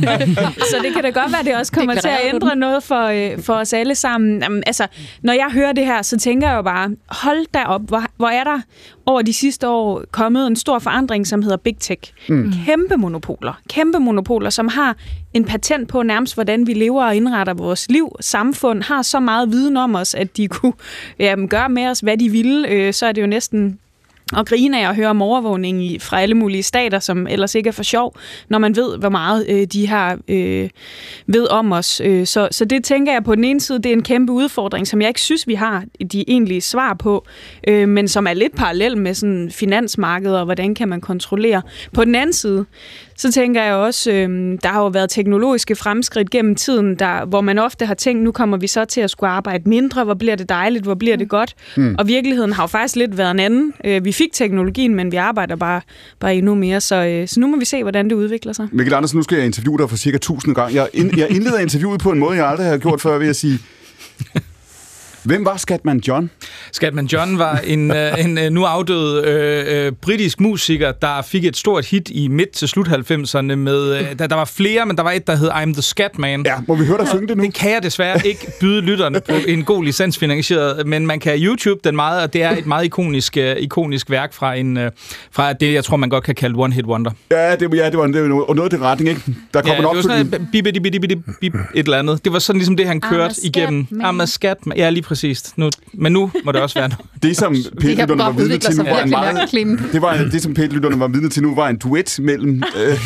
[0.71, 2.59] så det kan da godt være, at det også kommer Det til at ændre den.
[2.59, 4.43] noget for, øh, for os alle sammen.
[4.43, 4.87] Jamen, altså,
[5.23, 8.29] når jeg hører det her, så tænker jeg jo bare, hold da op, hvor, hvor
[8.29, 8.61] er der
[9.07, 12.13] over de sidste år kommet en stor forandring, som hedder Big Tech.
[12.29, 12.53] Mm.
[12.67, 13.61] Kæmpe monopoler.
[13.69, 14.97] Kæmpe monopoler, som har
[15.35, 18.17] en patent på nærmest, hvordan vi lever og indretter vores liv.
[18.21, 20.73] Samfund har så meget viden om os, at de kunne
[21.19, 22.69] jamen, gøre med os, hvad de ville.
[22.69, 23.79] Øh, så er det jo næsten
[24.33, 27.69] og grine af at høre om overvågning i, fra alle mulige stater, som ellers ikke
[27.69, 28.17] er for sjov,
[28.49, 30.71] når man ved, hvor meget øh, de har øh,
[31.27, 32.01] ved om os.
[32.05, 34.87] Øh, så, så det tænker jeg på den ene side, det er en kæmpe udfordring,
[34.87, 37.27] som jeg ikke synes, vi har de egentlige svar på,
[37.69, 41.63] øh, men som er lidt parallel med sådan finansmarkedet, og hvordan kan man kontrollere.
[41.93, 42.67] På den anden side,
[43.23, 47.41] så tænker jeg også, øh, der har jo været teknologiske fremskridt gennem tiden, der, hvor
[47.41, 50.37] man ofte har tænkt, nu kommer vi så til at skulle arbejde mindre, hvor bliver
[50.37, 51.55] det dejligt, hvor bliver det godt.
[51.77, 51.95] Mm.
[51.99, 53.73] Og virkeligheden har jo faktisk lidt været en anden.
[53.85, 55.81] Øh, vi fik teknologien, men vi arbejder bare,
[56.21, 58.69] bare endnu mere, så, øh, så nu må vi se, hvordan det udvikler sig.
[58.73, 60.75] Mikkel Andersen, nu skal jeg interviewe dig for cirka 1000 gange.
[60.75, 63.37] Jeg, ind, jeg indleder interviewet på en måde, jeg aldrig har gjort før, ved at
[63.37, 63.59] sige,
[65.25, 66.31] hvem var Skatman John?
[66.73, 71.45] Skatman John var en, øh, en øh, nu afdød øh, øh, britisk musiker, der fik
[71.45, 74.97] et stort hit i midt til slut 90'erne med, øh, der, der var flere, men
[74.97, 76.43] der var et, der hed I'm the Scatman.
[76.47, 77.43] Ja, må vi høre dig synge det nu?
[77.45, 81.81] Det kan jeg desværre ikke byde lytterne på en god licensfinansieret, men man kan YouTube
[81.85, 84.91] den meget, og det er et meget ikonisk, øh, ikonisk værk fra, en, øh,
[85.33, 87.11] fra det, jeg tror, man godt kan kalde One Hit Wonder.
[87.31, 89.23] Ja, det, ja, det var, det var noget, noget i den retning, ikke?
[89.27, 91.99] Der Ja, kommer det nok var sådan noget, bip, bip, bip, bip, bip, et eller
[91.99, 92.25] andet.
[92.25, 93.87] Det var sådan ligesom det, han kørte igennem.
[93.93, 94.79] I'm a Scatman.
[94.79, 95.57] Ja, lige præcis.
[95.57, 97.07] Nu, men nu må det også være noget.
[97.23, 99.51] Det, som pætlytterne var vidne til nu, var en meget...
[99.93, 102.99] Det, var, det, som pætlytterne var vidne til nu, var en duet mellem øh,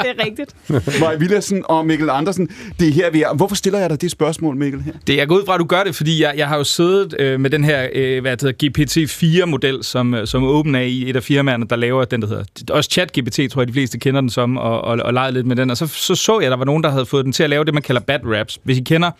[0.00, 0.54] det er rigtigt.
[1.00, 2.48] Maja Villersen og Mikkel Andersen.
[2.80, 3.34] Det er her, vi er.
[3.34, 4.82] Hvorfor stiller jeg dig det spørgsmål, Mikkel?
[4.82, 4.92] Her?
[5.06, 7.14] Det, jeg går ud fra, at du gør det, fordi jeg, jeg har jo siddet
[7.18, 11.66] øh, med den her øh, hvad hedder, GPT-4-model, som, øh, som OpenAI, et af firmaerne,
[11.70, 12.44] der laver den, der hedder.
[12.70, 15.56] Også ChatGPT, tror jeg, de fleste kender den som, og, og, og leget lidt med
[15.56, 15.70] den.
[15.70, 17.50] Og så, så så jeg, at der var nogen, der havde fået den til at
[17.50, 18.58] lave det, man kalder bad raps.
[18.62, 19.10] Hvis I kender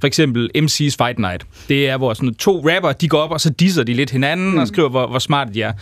[0.00, 1.44] for eksempel MC's Fight Night.
[1.68, 4.50] Det er, hvor sådan to rapper, de går op, og så disser de lidt hinanden,
[4.50, 4.58] mm.
[4.58, 5.72] og skriver, hvor, hvor smarte de er.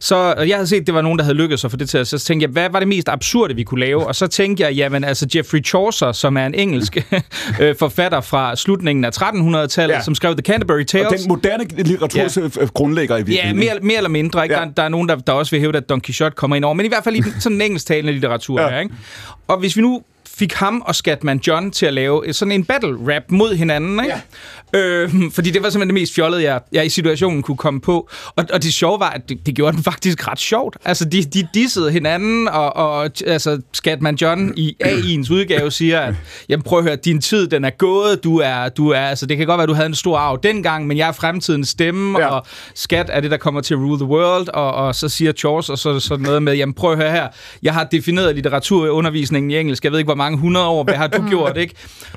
[0.00, 2.06] Så jeg havde set, at det var nogen, der havde lykkedes at få det til.
[2.06, 4.06] Så tænkte jeg, hvad var det mest absurde, vi kunne lave?
[4.06, 6.96] Og så tænkte jeg, jamen altså Jeffrey Chaucer, som er en engelsk
[7.60, 9.98] øh, forfatter fra slutningen af 1300-tallet, Ja.
[9.98, 10.02] ja.
[10.02, 11.06] som skrev The Canterbury Tales.
[11.06, 12.64] Og den moderne litteraturs ja.
[12.74, 13.58] grundlægger i Ja, virkeligheden.
[13.58, 14.42] mere, mere eller mindre.
[14.44, 14.54] Ikke?
[14.54, 14.60] Ja.
[14.60, 14.66] Ja.
[14.66, 16.74] Der, der er nogen, der, der også vil hæve, at Don Quixote kommer ind over.
[16.74, 18.60] Men i hvert fald i sådan en engelsktalende litteratur.
[18.60, 18.66] Ja.
[18.66, 18.72] Ja.
[18.72, 18.94] Her, ikke?
[19.48, 20.02] Og hvis vi nu
[20.38, 24.14] fik ham og Scatman John til at lave sådan en battle rap mod hinanden, ikke?
[24.74, 24.78] Ja.
[24.80, 28.08] Øh, fordi det var simpelthen det mest fjollede, jeg, jeg i situationen kunne komme på.
[28.36, 30.76] Og, og det sjove var, at det, det gjorde den faktisk ret sjovt.
[30.84, 36.14] Altså, de, de dissede hinanden, og, og altså, Scatman John i AI'ens udgave siger, at
[36.48, 39.36] jamen, prøv at høre, din tid, den er gået, du er, du er, altså, det
[39.36, 42.26] kan godt være, du havde en stor arv dengang, men jeg er fremtidens stemme, Ja.
[42.26, 45.32] og skat er det, der kommer til at rule the world, og, og så siger
[45.32, 47.28] Chaucer og så sådan noget med, jamen prøv at høre her,
[47.62, 51.06] jeg har defineret litteraturundervisningen i engelsk, jeg ved ikke, hvor mange hundrede år, hvad har
[51.06, 51.74] du gjort, ikke?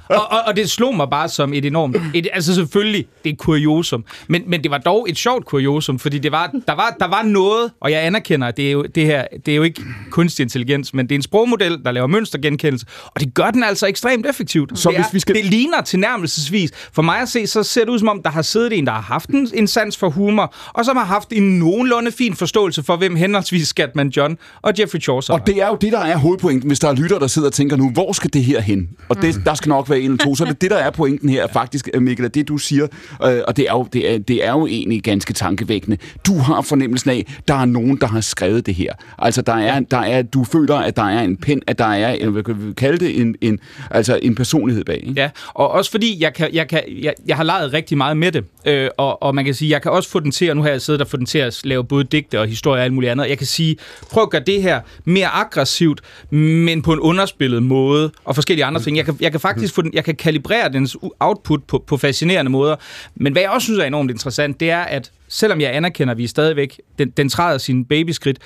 [0.10, 3.34] Og, og, og det slog mig bare som et enormt, et, altså selvfølgelig, det er
[3.34, 6.96] et kuriosum, men, men det var dog et sjovt kuriosum, fordi det var, der, var,
[7.00, 9.64] der var noget, og jeg anerkender, at det er jo, det her, det er jo
[9.64, 13.64] ikke kunstig intelligens, men det er en sprogmodel, der laver mønstergenkendelse, og det gør den
[13.64, 14.80] altså ekstremt effektivt.
[14.80, 16.72] Så det, hvis er, vi skal- det ligner tilnærmelsesvis.
[16.94, 18.92] For mig at se, så ser det ud som om, der har siddet en, der
[18.94, 22.84] har haft en, en sans for humor, og som har haft en nogenlunde fin forståelse
[22.84, 26.18] for, hvem henholdsvis Scatman John og Jeffrey Chaucer Og det er jo det, der er
[26.18, 28.90] hovedpointen, hvis der er lytter, der sidder og tænker nu, hvor skal det her hen?
[29.10, 30.36] Og det, der skal nok være en eller to.
[30.36, 32.88] Så det, det der er pointen her, faktisk, Mikkel, at det du siger,
[33.24, 35.98] øh, og det er, jo, det, er, det er jo egentlig ganske tankevækkende.
[36.28, 38.94] Du har fornemmelsen af, der er nogen, der har skrevet det her.
[39.18, 42.30] Altså, der er, der er, du føler, at der er en pen, at der er,
[42.30, 43.60] hvad kan vi kalde det, en, en,
[43.92, 45.04] altså en personlighed bag.
[45.08, 45.22] Ikke?
[45.22, 48.32] Ja, og også fordi jeg, kan, jeg, kan, jeg, jeg har leget rigtig meget med
[48.32, 50.62] det, øh, og, og man kan sige, jeg kan også få den til, og nu
[50.62, 52.94] har jeg siddet og få den til at lave både digte og historie og alt
[52.94, 53.30] muligt andet.
[53.30, 53.78] Jeg kan sige,
[54.12, 57.91] prøv at gøre det her mere aggressivt, men på en underspillet måde,
[58.26, 58.98] og forskellige andre ting.
[58.98, 62.52] Jeg kan, jeg kan faktisk få den, jeg kan kalibrere dens output på, på fascinerende
[62.52, 62.76] måder.
[63.16, 66.18] Men hvad jeg også synes er enormt interessant, det er, at selvom jeg anerkender, at
[66.18, 68.38] vi stadigvæk, den, den træder sin babyskridt,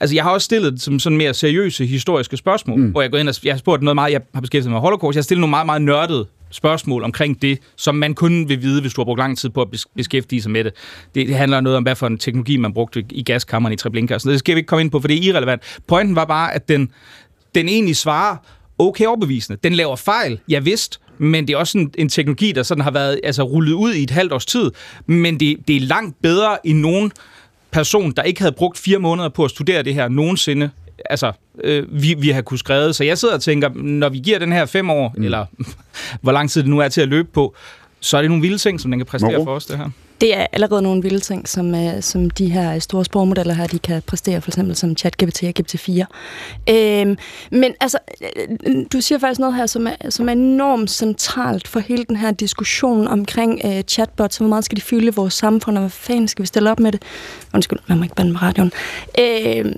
[0.00, 2.90] Altså, jeg har også stillet som sådan mere seriøse historiske spørgsmål, mm.
[2.90, 4.80] hvor jeg går ind og jeg har spurgt noget meget, jeg har beskæftiget mig med
[4.80, 8.62] holocaust, jeg har stillet nogle meget, meget nørdede spørgsmål omkring det, som man kun vil
[8.62, 10.72] vide, hvis du har brugt lang tid på at beskæftige sig med det.
[11.14, 14.18] Det, det handler noget om, hvad for en teknologi man brugte i gaskammeren i Treblinka.
[14.18, 15.62] Så det skal vi ikke komme ind på, for det er irrelevant.
[15.86, 16.90] Pointen var bare, at den,
[17.54, 18.36] den egentlig svarer
[18.88, 19.58] okay overbevisende.
[19.64, 22.90] Den laver fejl, jeg vidste, men det er også en, en teknologi, der sådan har
[22.90, 24.70] været altså, rullet ud i et halvt års tid.
[25.06, 27.12] Men det, det er langt bedre end nogen
[27.70, 30.70] person, der ikke havde brugt fire måneder på at studere det her nogensinde,
[31.10, 31.32] altså,
[31.64, 32.92] øh, vi, vi har kunnet skrive.
[32.92, 35.24] Så jeg sidder og tænker, når vi giver den her fem år, mm.
[35.24, 35.46] eller
[36.22, 37.54] hvor lang tid det nu er til at løbe på,
[38.00, 39.44] så er det nogle vilde ting, som den kan præstere Moro.
[39.44, 39.90] for os, det her.
[40.22, 43.78] Det er allerede nogle vilde ting, som, øh, som de her store sprogmodeller her, de
[43.78, 46.04] kan præstere, for eksempel som ChatGPT og GPT-4.
[46.70, 47.16] Øh,
[47.50, 47.98] men altså,
[48.66, 52.16] øh, du siger faktisk noget her, som er, som er enormt centralt for hele den
[52.16, 56.28] her diskussion omkring øh, chatbots, hvor meget skal de fylde vores samfund, og hvad fanden
[56.28, 57.02] skal vi stille op med det?
[57.54, 58.72] Undskyld, man må ikke bande med radioen.
[59.18, 59.72] Øh,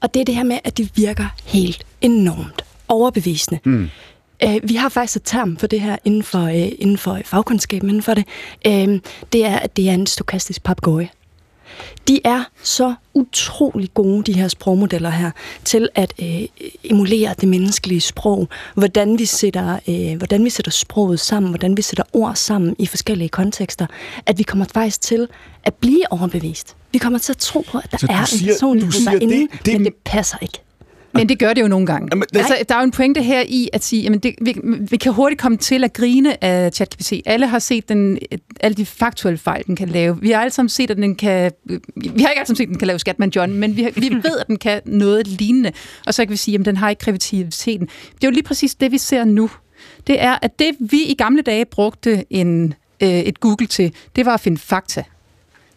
[0.00, 3.60] og det er det her med, at det virker helt enormt overbevisende.
[3.64, 3.90] Mm.
[4.42, 7.82] Øh, vi har faktisk et term for det her inden for, øh, inden for fagkundskab,
[7.82, 8.24] inden for det.
[8.66, 9.00] Øh,
[9.32, 11.08] det er, at det er en stokastisk papgøje.
[12.08, 15.30] De er så utrolig gode, de her sprogmodeller her,
[15.64, 16.42] til at øh,
[16.84, 18.48] emulere det menneskelige sprog.
[18.74, 22.86] Hvordan vi, sætter, øh, hvordan vi sætter sproget sammen, hvordan vi sætter ord sammen i
[22.86, 23.86] forskellige kontekster.
[24.26, 25.28] At vi kommer faktisk til
[25.64, 26.76] at blive overbevist.
[26.92, 29.72] Vi kommer til at tro på, at der er siger, en personlighed derinde, det, det,
[29.72, 30.60] men det passer ikke.
[31.16, 32.08] Men det gør det jo nogle gange.
[32.12, 34.56] Jamen, altså, der er jo en pointe her i at sige, at vi,
[34.90, 37.12] vi kan hurtigt komme til at grine af ChatGPT.
[37.26, 38.18] Alle har set den,
[38.60, 40.20] alle de faktuelle fejl, den kan lave.
[40.20, 41.52] Vi har alle sammen set, at den kan...
[41.96, 43.90] Vi har ikke alle sammen set, at den kan lave Skatman John, men vi, har,
[43.94, 45.72] vi ved, at den kan noget lignende.
[46.06, 47.86] Og så kan vi sige, at den har ikke kreativiteten.
[47.86, 49.50] Det er jo lige præcis det, vi ser nu.
[50.06, 54.26] Det er, at det vi i gamle dage brugte en, øh, et Google til, det
[54.26, 55.04] var at finde fakta.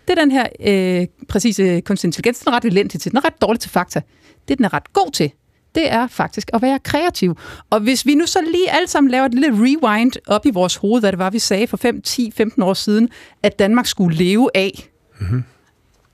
[0.10, 3.12] Det er den her øh, præcise kunstig intelligens, den er ret elendig til.
[3.12, 4.02] Den er ret dårlig til fakta.
[4.48, 5.32] Det, den er ret god til,
[5.76, 7.38] det er faktisk at være kreativ.
[7.70, 10.76] Og hvis vi nu så lige alle sammen laver et lille rewind op i vores
[10.76, 13.10] hoved, hvad det var, vi sagde for 5, 10, 15 år siden,
[13.44, 14.90] at Danmark skulle leve af.
[15.20, 15.44] Mm-hmm.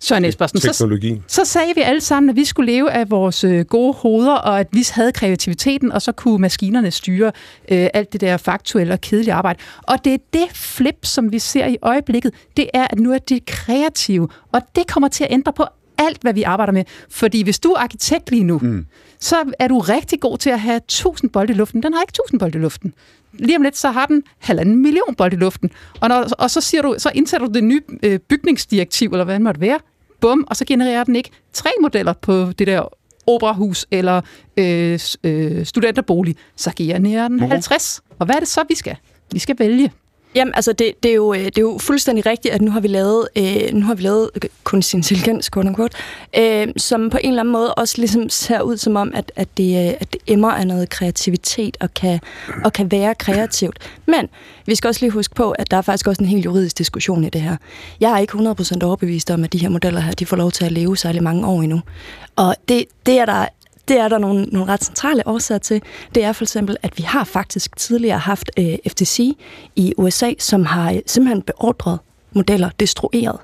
[0.06, 0.60] Søren Espersen.
[0.60, 1.22] Teknologi.
[1.28, 4.36] Så, så sagde vi alle sammen, at vi skulle leve af vores øh, gode hoveder,
[4.36, 7.32] og at vi havde kreativiteten, og så kunne maskinerne styre
[7.72, 9.60] øh, alt det der faktuelle og kedelige arbejde.
[9.84, 13.18] Og det er det flip, som vi ser i øjeblikket, det er, at nu er
[13.18, 15.66] det kreative, og det kommer til at ændre på
[15.98, 16.84] alt, hvad vi arbejder med.
[17.10, 18.86] Fordi hvis du er arkitekt lige nu, mm.
[19.20, 21.84] så er du rigtig god til at have 1000 bolde i luften.
[21.84, 22.94] Den har ikke 1000 bolde i luften.
[23.34, 25.72] Lige om lidt, så har den halvanden million bolde i luften.
[26.02, 29.36] Og, når, og så, siger du, så indsætter du det nye øh, bygningsdirektiv, eller hvad
[29.36, 29.80] det måtte være.
[30.22, 32.88] Bum, og så genererer den ikke tre modeller på det der
[33.28, 34.22] operahus eller
[34.58, 36.36] øh, øh, studenterbolig.
[36.56, 38.02] Så genererer den 50.
[38.20, 38.96] Og hvad er det så, vi skal?
[39.32, 39.92] Vi skal vælge.
[40.36, 42.80] Jamen, altså, det, det, er jo, øh, det er jo fuldstændig rigtigt, at nu har
[42.80, 45.98] vi lavet, øh, nu har vi lavet øh, kunstig intelligens, quote unquote,
[46.38, 49.48] øh, som på en eller anden måde også ligesom ser ud som om, at, at,
[49.58, 52.20] det, øh, at det emmer af noget kreativitet og kan,
[52.64, 53.80] og kan være kreativt.
[54.06, 54.30] Men
[54.66, 57.24] vi skal også lige huske på, at der er faktisk også en helt juridisk diskussion
[57.24, 57.58] i det her.
[58.00, 60.66] Jeg er ikke 100% overbevist om, at de her modeller her, de får lov til
[60.66, 61.82] at leve særlig mange år endnu.
[62.36, 63.46] Og det, det er der
[63.88, 65.82] det er der nogle, nogle ret centrale årsager til.
[66.16, 69.38] Det er for eksempel, at vi har faktisk tidligere haft øh, FTC
[69.76, 72.00] i USA, som har øh, simpelthen beordret
[72.36, 73.40] modeller destrueret.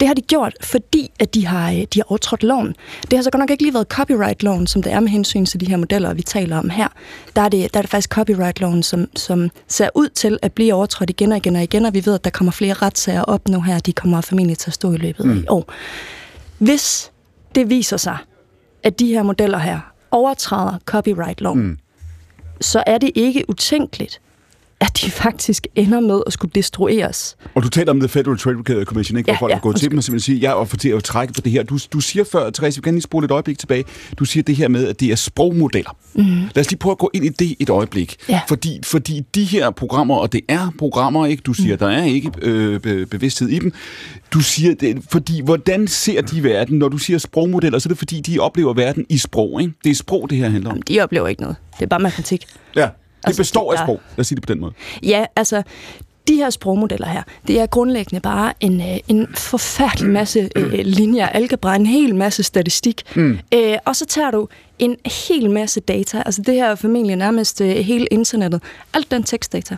[0.00, 2.74] Det har de gjort, fordi at de har, øh, de har overtrådt loven.
[3.10, 5.60] Det har så godt nok ikke lige været copyright-loven, som det er med hensyn til
[5.60, 6.88] de her modeller, vi taler om her.
[7.36, 10.74] Der er det, der er det faktisk copyright-loven, som, som ser ud til at blive
[10.74, 13.48] overtrådt igen og igen og igen, og vi ved, at der kommer flere retssager op
[13.48, 13.78] nu her.
[13.78, 15.42] De kommer formentlig til at stå i løbet af mm.
[15.42, 15.72] i år.
[16.58, 17.12] Hvis
[17.54, 18.16] det viser sig,
[18.82, 19.80] at de her modeller her
[20.10, 21.78] overtræder copyright-loven, mm.
[22.60, 24.20] så er det ikke utænkeligt,
[24.80, 27.36] at de faktisk ender med at skulle destrueres.
[27.54, 29.26] Og du taler om The Federal Trade Commission, ikke?
[29.26, 30.88] hvor Ja, folk ja, har gået til dem og simpelthen siger, ja, og for til
[30.88, 31.62] at trække på det her.
[31.62, 33.84] Du, du siger før, Therese, vi kan lige spole et øjeblik tilbage,
[34.18, 35.96] du siger det her med, at det er sprogmodeller.
[36.14, 36.24] Mm.
[36.24, 38.16] Lad os lige prøve at gå ind i det et øjeblik.
[38.28, 38.40] Ja.
[38.48, 41.40] Fordi, fordi de her programmer, og det er programmer, ikke?
[41.46, 41.78] Du siger, mm.
[41.78, 43.72] der er ikke øh, be- bevidsthed i dem.
[44.32, 46.78] Du siger, det, fordi hvordan ser de verden?
[46.78, 49.72] Når du siger sprogmodeller, så er det fordi, de oplever verden i sprog, ikke?
[49.84, 50.82] Det er sprog, det her handler om.
[50.82, 51.56] De oplever ikke noget.
[51.78, 52.44] Det er bare matematik.
[52.76, 52.88] Ja,
[53.22, 54.00] det Altså, består det af er- sprog.
[54.16, 54.72] Lad os sige det på den måde.
[55.02, 55.62] Ja, altså,
[56.28, 61.26] de her sprogmodeller her, det er grundlæggende bare en, øh, en forfærdelig masse øh, linjer,
[61.28, 63.02] algebra, en hel masse statistik.
[63.16, 63.38] Mm.
[63.54, 64.96] Øh, og så tager du en
[65.28, 68.62] hel masse data, altså det her er formentlig nærmest øh, hele internettet,
[68.94, 69.76] alt den tekstdata,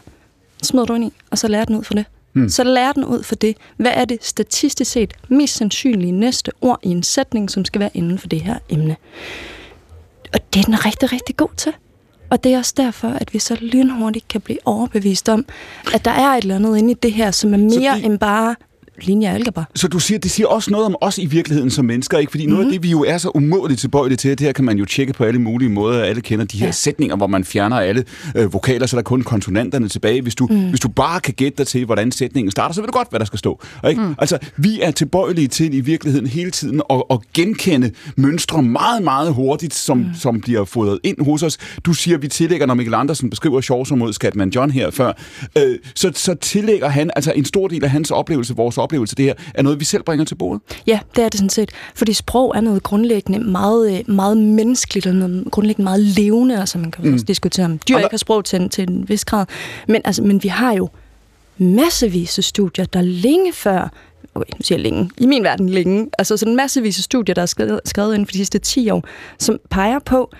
[0.62, 2.04] smider du ind i, og så lærer den ud for det.
[2.32, 2.48] Mm.
[2.48, 3.56] Så lærer den ud for det.
[3.76, 7.90] Hvad er det statistisk set mest sandsynlige næste ord i en sætning, som skal være
[7.94, 8.96] inden for det her emne?
[10.34, 11.72] Og det er den rigtig, rigtig god til.
[12.30, 15.44] Og det er også derfor, at vi så lynhurtigt kan blive overbevist om,
[15.94, 18.18] at der er et eller andet inde i det her, som er mere det- end
[18.18, 18.54] bare
[19.06, 19.64] linje algebra.
[19.74, 22.30] Så du siger, det siger også noget om os i virkeligheden som mennesker, ikke?
[22.30, 22.54] Fordi mm-hmm.
[22.54, 24.84] noget af det, vi jo er så umådeligt tilbøjelige til, det her kan man jo
[24.84, 26.02] tjekke på alle mulige måder.
[26.02, 26.72] Alle kender de her ja.
[26.72, 28.04] sætninger, hvor man fjerner alle
[28.36, 30.22] øh, vokaler, så der er kun konsonanterne tilbage.
[30.22, 30.68] Hvis du, mm.
[30.68, 33.20] hvis du bare kan gætte dig til, hvordan sætningen starter, så ved du godt, hvad
[33.20, 33.62] der skal stå.
[33.88, 34.00] Ikke?
[34.00, 34.14] Mm.
[34.18, 39.34] Altså, vi er tilbøjelige til i virkeligheden hele tiden at, at genkende mønstre meget, meget
[39.34, 40.04] hurtigt, som, mm.
[40.14, 41.58] som bliver fodret ind hos os.
[41.84, 45.12] Du siger, vi tillægger, når Mikkel Andersen beskriver mod Skatman John her før,
[45.58, 49.24] øh, så, så tillægger han, altså en stor del af hans oplevelse, vores oplevelse, det
[49.24, 50.60] her, er noget, vi selv bringer til bordet.
[50.86, 51.70] Ja, det er det sådan set.
[51.94, 56.78] Fordi sprog er noget grundlæggende meget, øh, meget menneskeligt og noget grundlæggende meget levende, altså
[56.78, 57.12] man kan Mm.
[57.14, 59.46] også diskutere om dyr der- ikke har sprog til, en- til en vis grad.
[59.88, 60.88] Men, altså, men vi har jo
[61.58, 63.92] massevis af studier, der længe før
[64.34, 67.42] okay, nu siger jeg længe, i min verden længe, altså sådan massevis af studier, der
[67.42, 69.04] er skrevet, skrevet inden for de sidste 10 år,
[69.38, 70.30] som peger på,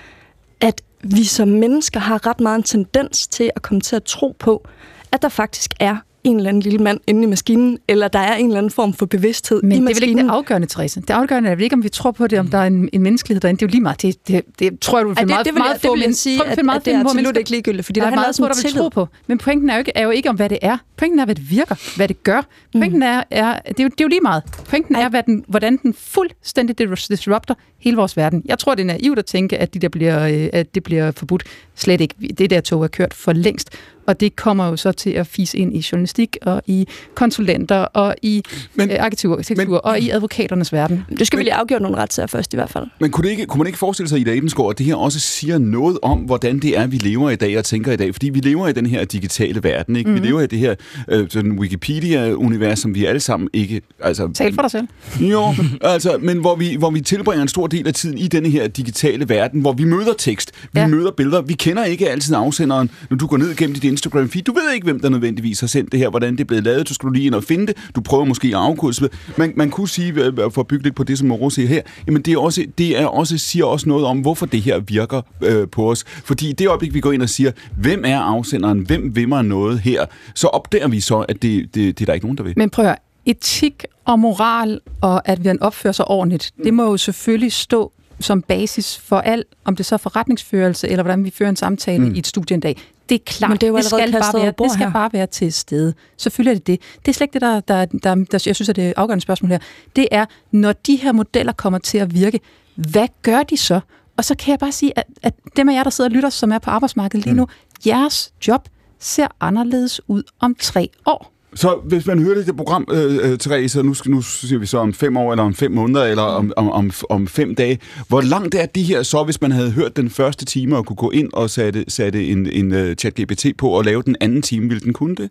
[0.60, 4.36] at vi som mennesker har ret meget en tendens til at komme til at tro
[4.38, 4.66] på,
[5.12, 8.36] at der faktisk er en eller anden lille mand inde i maskinen, eller der er
[8.36, 10.02] en eller anden form for bevidsthed Men i det er maskinen.
[10.02, 11.00] vel ikke det afgørende, Therese.
[11.00, 13.02] Det afgørende er vel ikke, om vi tror på det, om der er en, en
[13.02, 13.58] menneskelighed derinde.
[13.58, 14.02] Det er jo lige meget.
[14.02, 15.82] Det, det, det tror jeg, du vil Ej, finde det- meget, det vil meget det
[15.88, 18.00] få vil jeg men- sige, at- finde meget at det er absolut ikke ligegyldigt, fordi
[18.00, 19.08] der det er meget få, der vil tro på.
[19.26, 20.78] Men pointen er jo ikke, er jo ikke om, hvad det er.
[20.96, 22.42] Pointen er, hvad det virker, hvad det gør.
[22.72, 24.42] Pointen er, er det, er jo, det er jo lige meget.
[24.68, 28.42] Pointen er, hvad den, hvordan den fuldstændig disrupter hele vores verden.
[28.44, 31.10] Jeg tror, det er naivt at tænke, at, de der bliver, øh, at det bliver
[31.10, 31.42] forbudt.
[31.74, 32.14] Slet ikke.
[32.38, 33.70] Det der tog er kørt for længst.
[34.10, 38.14] Og det kommer jo så til at fise ind i journalistik og i konsulenter og
[38.22, 38.42] i
[38.74, 41.04] men, øh, arkitektur, og i advokaternes verden.
[41.18, 42.86] Det skal vi lige afgøre nogle retssager først i hvert fald.
[43.00, 45.20] Men kunne, det ikke, kunne man ikke forestille sig, Ida Ebensgaard, at det her også
[45.20, 48.14] siger noget om, hvordan det er, vi lever i dag og tænker i dag?
[48.14, 50.10] Fordi vi lever i den her digitale verden, ikke?
[50.10, 50.14] Mm.
[50.14, 50.22] Mhm.
[50.22, 50.74] Vi lever i det her
[51.08, 53.82] øh, sådan Wikipedia-univers, som vi alle sammen ikke...
[54.00, 54.86] Altså, Tal for dig selv.
[55.20, 58.48] Jo, altså, men hvor vi, hvor vi tilbringer en stor del af tiden i denne
[58.48, 60.86] her digitale verden, hvor vi møder tekst, vi ja.
[60.86, 64.52] møder billeder, vi kender ikke altid afsenderen, når du går ned gennem dit Instagram-feed, du
[64.52, 66.94] ved ikke, hvem der nødvendigvis har sendt det her, hvordan det er blevet lavet, så
[66.94, 69.08] skal du lige ind og finde det, du prøver måske at afkode.
[69.36, 70.14] Man, man kunne sige,
[70.50, 73.00] for at bygge lidt på det, som Moro siger her, jamen det, er også, det
[73.00, 76.04] er også, siger også noget om, hvorfor det her virker øh, på os.
[76.06, 79.44] Fordi i det øjeblik, vi går ind og siger, hvem er afsenderen, hvem vil mig
[79.44, 80.04] noget her,
[80.34, 82.54] så opdager vi så, at det, det, det er der ikke nogen, der vil.
[82.56, 82.96] Men prøv at høre,
[83.26, 88.42] etik og moral, og at man opfører sig ordentligt, det må jo selvfølgelig stå som
[88.42, 92.08] basis for alt, om det så er forretningsførelse, eller hvordan vi fører en samtale Mm.
[92.08, 92.14] mm.
[92.14, 92.76] i et studie en dag.
[93.10, 94.92] Det er klart, Men det er jo det skal, bare være, det skal her.
[94.92, 95.94] bare være til stede.
[96.16, 96.80] Selvfølgelig er det det.
[97.06, 99.50] Det er slet ikke det, der, der, der, der, jeg synes er det afgørende spørgsmål
[99.50, 99.58] her.
[99.96, 102.40] Det er, når de her modeller kommer til at virke,
[102.74, 103.80] hvad gør de så?
[104.16, 106.30] Og så kan jeg bare sige, at, at dem af jer, der sidder og lytter,
[106.30, 107.46] som er på arbejdsmarkedet lige nu,
[107.86, 108.68] jeres job
[108.98, 111.32] ser anderledes ud om tre år.
[111.54, 114.66] Så hvis man hører det, det program, øh, øh, Therese, nu, skal- nu siger vi
[114.66, 117.78] så om fem år, eller om fem måneder, eller om, om, om, om fem dage.
[118.08, 120.96] Hvor langt er de her så, hvis man havde hørt den første time og kunne
[120.96, 124.68] gå ind og sætte, sætte en, en uh, chat-GPT på og lave den anden time,
[124.68, 125.30] ville den kunne det?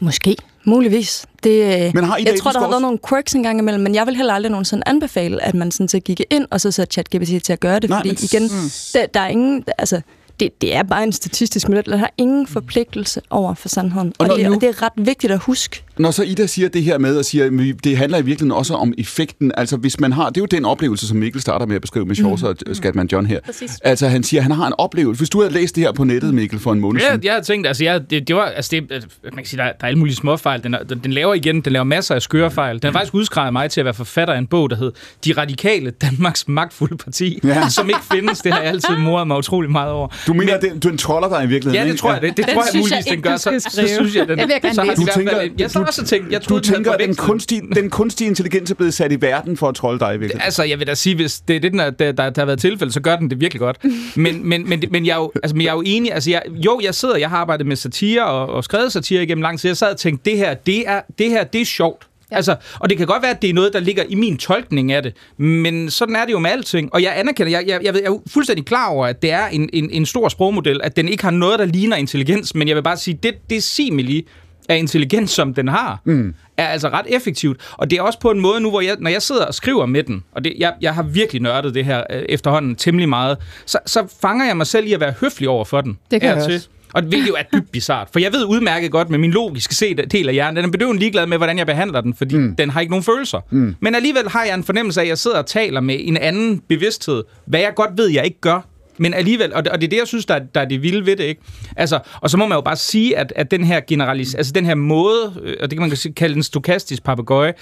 [0.00, 0.36] Måske.
[0.64, 1.26] Muligvis.
[1.44, 3.82] Det, øh, Men har I jeg tror, der har været nogle quirks en gang imellem,
[3.82, 6.70] men jeg vil heller aldrig nogensinde anbefale, at man sådan så gik ind og så
[6.70, 8.70] satte ChatGPT til at gøre det, Nej, fordi men- igen, Mm.
[8.94, 10.00] der, der er ingen, altså,
[10.40, 14.12] det, det er bare en statistisk model, der har ingen forpligtelse over for sandheden.
[14.18, 15.82] Og, Og det, nu- og det er ret vigtigt at huske.
[15.98, 18.74] Når så Ida siger det her med, og siger, at det handler i virkeligheden også
[18.74, 19.52] om effekten.
[19.56, 22.04] Altså hvis man har, det er jo den oplevelse, som Mikkel starter med at beskrive
[22.06, 22.56] med Chaucer Mm.
[22.70, 23.40] og Skatman John her.
[23.46, 23.78] Præcis.
[23.84, 25.18] Altså han siger, at han har en oplevelse.
[25.20, 27.24] Hvis du havde læst det her på nettet, Mikkel, for en måned Ja, siden.
[27.24, 29.64] jeg har tænkt, altså, jeg, det, det var, altså, det, altså, man kan sige, der,
[29.64, 30.62] er- der er alle mulige småfejl.
[30.62, 32.74] Den, den, den laver igen, den laver masser af skøre fejl.
[32.82, 34.92] Den har faktisk udskrevet mig til at være forfatter af en bog, der hed
[35.24, 37.68] De Radikale, Danmarks magtfulde parti, Ja.
[37.68, 38.38] som ikke findes.
[38.40, 40.08] Det har jeg altid moret mig utrolig meget over.
[40.26, 42.22] Du mener, den, du troller dig i virkeligheden, Ja, det tror jeg.
[42.22, 43.36] Det, det Den tror jeg jeg muligvis, ikke, den gør.
[43.36, 46.04] Så, så synes jeg, den, Jeg vil gerne så har Du hvert tænker, du også
[46.04, 47.26] tænkt, jeg du troede, den havde tænker, at den forvekslet.
[47.26, 50.44] kunstige, den kunstige intelligens er blevet sat i verden for at trolde dig, virkelig.
[50.44, 52.60] Altså, jeg vil da sige, hvis det er det, der, der, der, der har været
[52.60, 53.84] tilfælde, så gør den det virkelig godt.
[54.16, 56.12] Men, men, men, men, jeg, er jo, altså, men jeg er jo enig.
[56.12, 59.42] Altså, jeg, jo, jeg sidder, jeg har arbejdet med satire og, og skrevet satire igennem
[59.42, 59.70] lang tid.
[59.70, 62.06] Jeg sad og tænkte, det her, det er, det her, det er sjovt.
[62.30, 62.36] Ja.
[62.36, 64.92] Altså, og det kan godt være, at det er noget, der ligger i min tolkning
[64.92, 66.94] af det, men sådan er det jo med alting.
[66.94, 69.46] Og jeg anerkender, jeg, jeg, jeg, ved, jeg er fuldstændig klar over, at det er
[69.46, 72.76] en, en, en stor sprogmodel, at den ikke har noget, der ligner intelligens, men jeg
[72.76, 74.26] vil bare sige, det, det simili
[74.68, 76.34] af intelligens, som den har, mm.
[76.56, 77.60] er altså ret effektivt.
[77.72, 79.86] Og det er også på en måde nu, hvor jeg, når jeg sidder og skriver
[79.86, 83.36] med den, og det, jeg, jeg har virkelig nørdet det her øh, efterhånden temmelig meget,
[83.66, 85.98] så, så fanger jeg mig selv i at være høflig over for den.
[86.10, 86.54] Det kan jeg og til.
[86.54, 86.68] også.
[86.94, 88.08] Og det jo er dybt bizart.
[88.12, 91.00] For jeg ved udmærket godt med min logiske se- del af hjernen, den er bedøvende
[91.00, 92.56] ligeglad med, hvordan jeg behandler den, fordi mm.
[92.56, 93.40] den har ikke nogen følelser.
[93.50, 93.74] Mm.
[93.80, 96.62] Men alligevel har jeg en fornemmelse af, at jeg sidder og taler med en anden
[96.68, 98.60] bevidsthed, hvad jeg godt ved, jeg ikke gør.
[98.98, 100.82] Men alligevel, og det, og det er det, jeg synes, der, er- der er det
[100.82, 101.40] vilde ved det, ikke?
[101.76, 104.66] Altså, og så må man jo bare sige, at, at den her generalis, altså den
[104.66, 107.54] her måde, øh, og det kan man kalde en stokastisk papegøje,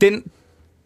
[0.00, 0.22] den,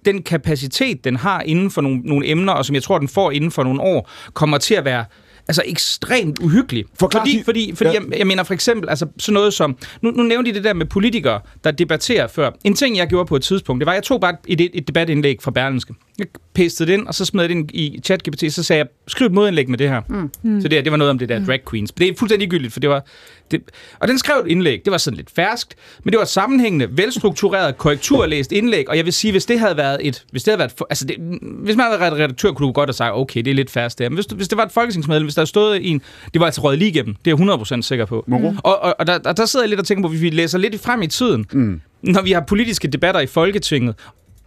[0.04, 3.30] den kapacitet, den har inden for nogle, nogle emner, og som jeg tror, den får
[3.30, 5.04] inden for nogle år, kommer til at være
[5.48, 6.84] altså ekstremt uhyggelig.
[7.00, 7.94] Forklar fordi, fordi, fordi ja.
[8.10, 10.72] jeg, jeg mener for eksempel, altså sådan noget som, nu, nu nævnte I det der
[10.74, 12.50] med politikere, der debatterer før.
[12.64, 14.88] En ting, jeg gjorde på et tidspunkt, det var, jeg tog bare et, et, et
[14.88, 15.94] debatindlæg fra Berlinske.
[16.18, 18.88] Jeg pastede det ind, og så smed jeg det ind i ChatGPT, så sagde jeg,
[19.08, 20.00] skriv et modindlæg med det her.
[20.08, 20.30] Mm.
[20.42, 20.60] Mm.
[20.60, 21.92] Så det, her, det var noget om det der drag queens.
[21.92, 23.04] Det er fuldstændig ligegyldigt, for det var...
[23.50, 23.62] Det,
[23.98, 24.82] og den skrev et indlæg.
[24.84, 25.74] Det var sådan lidt ferskt,
[26.04, 28.88] men det var et sammenhængende, velstruktureret, korrekturlæst indlæg.
[28.88, 30.24] Og jeg vil sige, hvis det havde været et...
[30.30, 32.94] Hvis det havde været, altså det, hvis man havde været redaktør, kunne du godt have
[32.94, 34.08] sagt, okay, det er lidt færst der.
[34.08, 36.02] Men hvis, hvis det var et folketingsmedlem, hvis der stod en...
[36.32, 37.14] Det var altså røget lige igennem.
[37.24, 38.24] Det er jeg 100% sikker på.
[38.26, 38.34] Mm.
[38.34, 40.58] Og, og, og der, der, der sidder jeg lidt og tænker på, hvis vi læser
[40.58, 41.80] lidt frem i tiden, mm.
[42.02, 43.94] når vi har politiske debatter i Folketinget,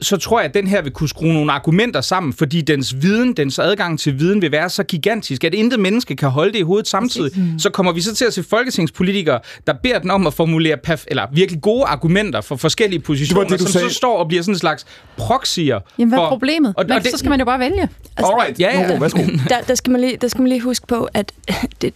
[0.01, 3.33] så tror jeg, at den her vil kunne skrue nogle argumenter sammen, fordi dens viden,
[3.33, 6.61] dens adgang til viden vil være så gigantisk, at intet menneske kan holde det i
[6.61, 7.31] hovedet samtidig.
[7.39, 7.59] Mm.
[7.59, 11.03] Så kommer vi så til at se folketingspolitikere, der beder den om at formulere perf-
[11.07, 13.89] eller virkelig gode argumenter for forskellige positioner, det, du som sagde.
[13.89, 14.85] så står og bliver sådan en slags
[15.17, 15.79] proxier.
[15.99, 16.73] Jamen, hvad for, er problemet?
[16.77, 17.89] Og, Men og det, så skal man jo bare vælge.
[18.17, 18.99] Alright, Ja, ja.
[18.99, 19.19] Værsgo.
[19.49, 21.31] der, der, skal man lige, der skal man lige huske på, at
[21.81, 21.93] det,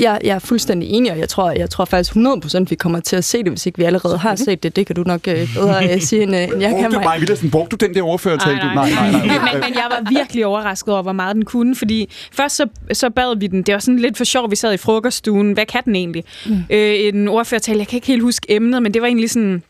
[0.00, 3.16] jeg, jeg er fuldstændig enig, og jeg tror, jeg tror faktisk 100% vi kommer til
[3.16, 4.76] at se det, hvis ikke vi allerede har set det.
[4.76, 7.04] Det kan du nok øh, bedre øh, sige, end, øh, end jeg kan Brugte mig.
[7.04, 8.56] Maja Villadsen, brugte du den der ordførertale?
[8.56, 8.90] Nej, du- nej.
[8.90, 9.38] nej, nej, nej.
[9.52, 13.10] men, men jeg var virkelig overrasket over, hvor meget den kunne, fordi først så, så
[13.10, 15.82] bad vi den, det var sådan lidt for sjovt, vi sad i frokoststuen, hvad kan
[15.84, 16.24] den egentlig?
[16.46, 16.52] Mm.
[16.70, 19.62] Øh, en ordførertale, jeg kan ikke helt huske emnet, men det var egentlig sådan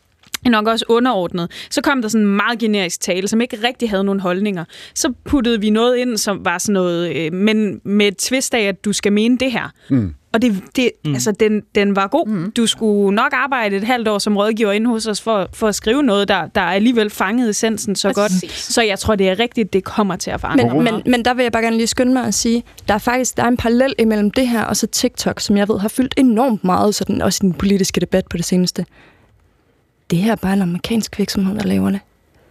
[0.45, 1.51] nok også underordnet.
[1.69, 4.65] Så kom der sådan en meget generisk tale, som ikke rigtig havde nogen holdninger.
[4.95, 8.61] Så puttede vi noget ind, som var sådan noget, øh, men med et twist af,
[8.61, 9.71] at du skal mene det her.
[9.89, 10.13] Mm.
[10.33, 11.13] Og det, det, mm.
[11.13, 12.27] altså, den, den var god.
[12.27, 12.51] Mm.
[12.51, 15.75] Du skulle nok arbejde et halvt år som rådgiver inde hos os for, for at
[15.75, 18.41] skrive noget, der, der alligevel fangede essensen så Præcis.
[18.41, 18.51] godt.
[18.51, 21.33] Så jeg tror, det er rigtigt, det kommer til at forandre Men, men, men der
[21.33, 23.57] vil jeg bare gerne lige skynde mig at sige, der er faktisk der er en
[23.57, 27.21] parallel imellem det her og så TikTok, som jeg ved har fyldt enormt meget, sådan,
[27.21, 28.85] også i den politiske debat på det seneste.
[30.09, 31.99] Det her er bare en amerikansk virksomhed, der laver det.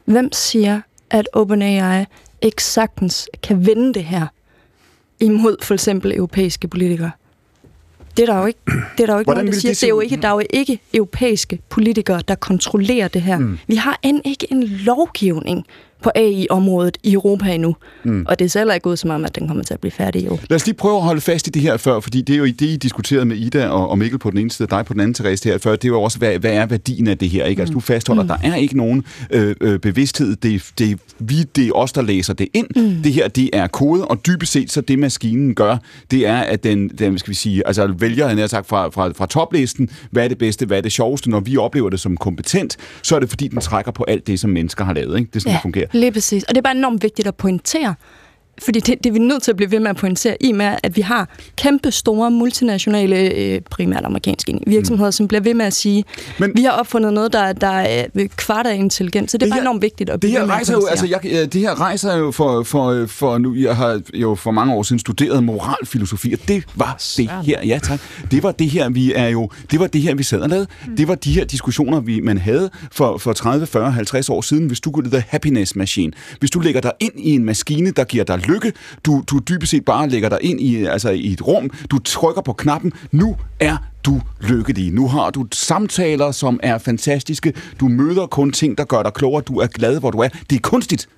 [0.04, 0.80] Hvem siger,
[1.10, 2.04] at OpenAI
[2.42, 4.26] ikke sagtens kan vinde det her
[5.20, 7.10] imod for eksempel europæiske politikere?
[8.16, 9.72] Det er der jo ikke, det er der jo ikke Hvordan nogen, der siger.
[9.72, 13.38] det Det er, jo ikke, der er jo ikke europæiske politikere, der kontrollerer det her.
[13.38, 13.58] Mm.
[13.66, 15.66] Vi har end ikke en lovgivning
[16.02, 17.76] på AI-området i Europa endnu.
[18.04, 18.24] Mm.
[18.28, 20.22] Og det er selv ikke ud som om, at den kommer til at blive færdig
[20.22, 20.40] i år.
[20.50, 22.44] Lad os lige prøve at holde fast i det her før, fordi det er jo
[22.46, 25.00] det, I diskuterede med Ida og, Mikkel på den ene side, og dig på den
[25.00, 25.70] anden, Therese, her før.
[25.76, 27.44] Det er jo også, hvad, hvad er værdien af det her?
[27.44, 27.60] Ikke?
[27.62, 28.28] Altså, du fastholder, mm.
[28.28, 30.36] der er ikke nogen øh, øh, bevidsthed.
[30.36, 32.66] Det, er- det, vi, det er os, der læser det ind.
[32.76, 33.02] Mm.
[33.02, 35.76] Det her, det er kode, og dybest set, så det maskinen gør,
[36.10, 39.08] det er, at den, den skal vi sige, altså vælger, han har sagt, fra, fra,
[39.08, 41.30] fra toplisten, hvad er det bedste, hvad er det sjoveste.
[41.30, 44.40] Når vi oplever det som kompetent, så er det, fordi den trækker på alt det,
[44.40, 45.18] som mennesker har lavet.
[45.18, 45.28] Ikke?
[45.30, 46.44] Det er sådan, det fungerer lige præcis.
[46.44, 47.94] Og det er bare enormt vigtigt at pointere.
[48.64, 50.76] Fordi det, det er vi nødt til at blive ved med at pointere, i med,
[50.82, 55.12] at vi har kæmpe store multinationale, øh, primært amerikanske virksomheder, mm.
[55.12, 56.04] som bliver ved med at sige,
[56.38, 59.30] Men, vi har opfundet noget, der, der er øh, kvart af intelligent.
[59.30, 60.72] Så det er Det bare her- enormt vigtigt at Det her ved med at rejser
[60.74, 64.34] jo, altså, jeg, øh, det her rejser jo for, for, for nu, jeg har jo
[64.34, 68.00] for mange år siden studeret moralfilosofi, og det var det her, ja tak,
[68.30, 70.66] det var det her, vi er jo, det var det her, vi sad og lavede.
[70.86, 70.96] Mm.
[70.96, 74.66] Det var de her diskussioner, vi, man havde for, for 30, 40, 50 år siden,
[74.66, 76.12] hvis du kunne the happiness machine.
[76.38, 78.72] Hvis du lægger dig ind i en maskine, der giver dig lykke,
[79.04, 82.42] du, du dybest set bare lægger dig ind i, altså, i et rum, du trykker
[82.42, 84.92] på knappen, nu er du lykkelig.
[84.92, 87.54] Nu har du samtaler, som er fantastiske.
[87.80, 89.42] Du møder kun ting, der gør dig klogere.
[89.42, 90.28] Du er glad, hvor du er.
[90.50, 91.08] Det er kunstigt.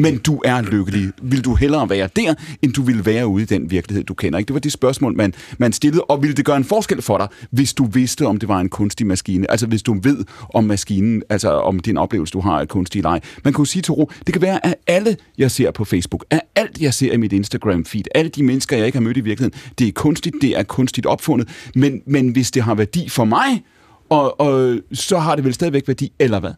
[0.00, 1.12] Men du er lykkelig.
[1.22, 4.38] Vil du hellere være der, end du vil være ude i den virkelighed, du kender?
[4.38, 4.48] Ikke?
[4.48, 6.04] Det var det spørgsmål, man, man stillede.
[6.04, 8.68] Og ville det gøre en forskel for dig, hvis du vidste, om det var en
[8.68, 9.50] kunstig maskine?
[9.50, 10.24] Altså hvis du ved
[10.54, 13.20] om maskinen, altså om din oplevelse, du har af kunstig leg.
[13.44, 16.40] Man kunne sige til ro, det kan være, at alle, jeg ser på Facebook, at
[16.56, 19.60] alt, jeg ser i mit Instagram-feed, alle de mennesker, jeg ikke har mødt i virkeligheden,
[19.78, 21.48] det er kunstigt, det er kunstigt opfundet.
[21.74, 23.64] Men, men hvis det har værdi for mig,
[24.08, 26.52] og, og så har det vel stadigvæk værdi, eller hvad?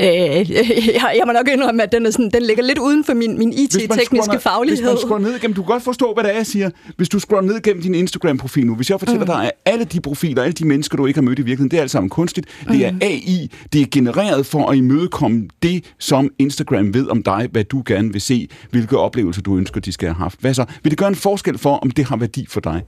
[0.00, 0.06] Øh,
[0.98, 3.38] jeg, jeg må nok indrømme, at den, er sådan, den ligger lidt uden for min,
[3.38, 4.82] min IT-tekniske faglighed.
[4.82, 6.70] Hvis man scroller ned igennem, du kan godt forstå, hvad det er, jeg siger.
[6.96, 9.26] Hvis du scroller ned igennem din Instagram-profil nu, hvis jeg fortæller mm.
[9.26, 11.76] dig, at alle de profiler, alle de mennesker, du ikke har mødt i virkeligheden, det
[11.76, 12.46] er alt sammen kunstigt.
[12.68, 12.98] Det er Mm.
[13.02, 13.50] AI.
[13.72, 18.12] Det er genereret for at imødekomme det, som Instagram ved om dig, hvad du gerne
[18.12, 20.40] vil se, hvilke oplevelser du ønsker, de skal have haft.
[20.40, 20.64] Hvad så?
[20.82, 22.82] Vil det gøre en forskel for, om det har værdi for dig?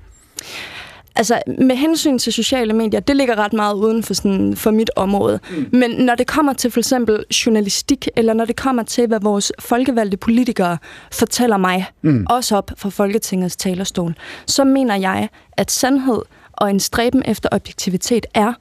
[1.16, 4.90] Altså, med hensyn til sociale medier, det ligger ret meget uden for, sådan, for mit
[4.96, 5.40] område.
[5.50, 5.68] Mm.
[5.72, 9.52] Men når det kommer til for eksempel journalistik, eller når det kommer til, hvad vores
[9.58, 10.78] folkevalgte politikere
[11.12, 12.26] fortæller mig, mm.
[12.30, 14.14] også op fra Folketingets talerstol,
[14.46, 16.22] så mener jeg, at sandhed
[16.52, 18.52] og en stræben efter objektivitet er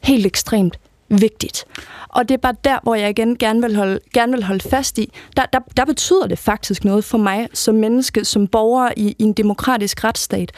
[0.00, 0.78] helt ekstremt
[1.20, 1.64] vigtigt.
[2.08, 4.98] Og det er bare der, hvor jeg igen gerne vil holde, gerne vil holde fast
[4.98, 5.12] i.
[5.36, 9.22] Der, der, der betyder det faktisk noget for mig som menneske, som borger i, i
[9.22, 10.52] en demokratisk retsstat,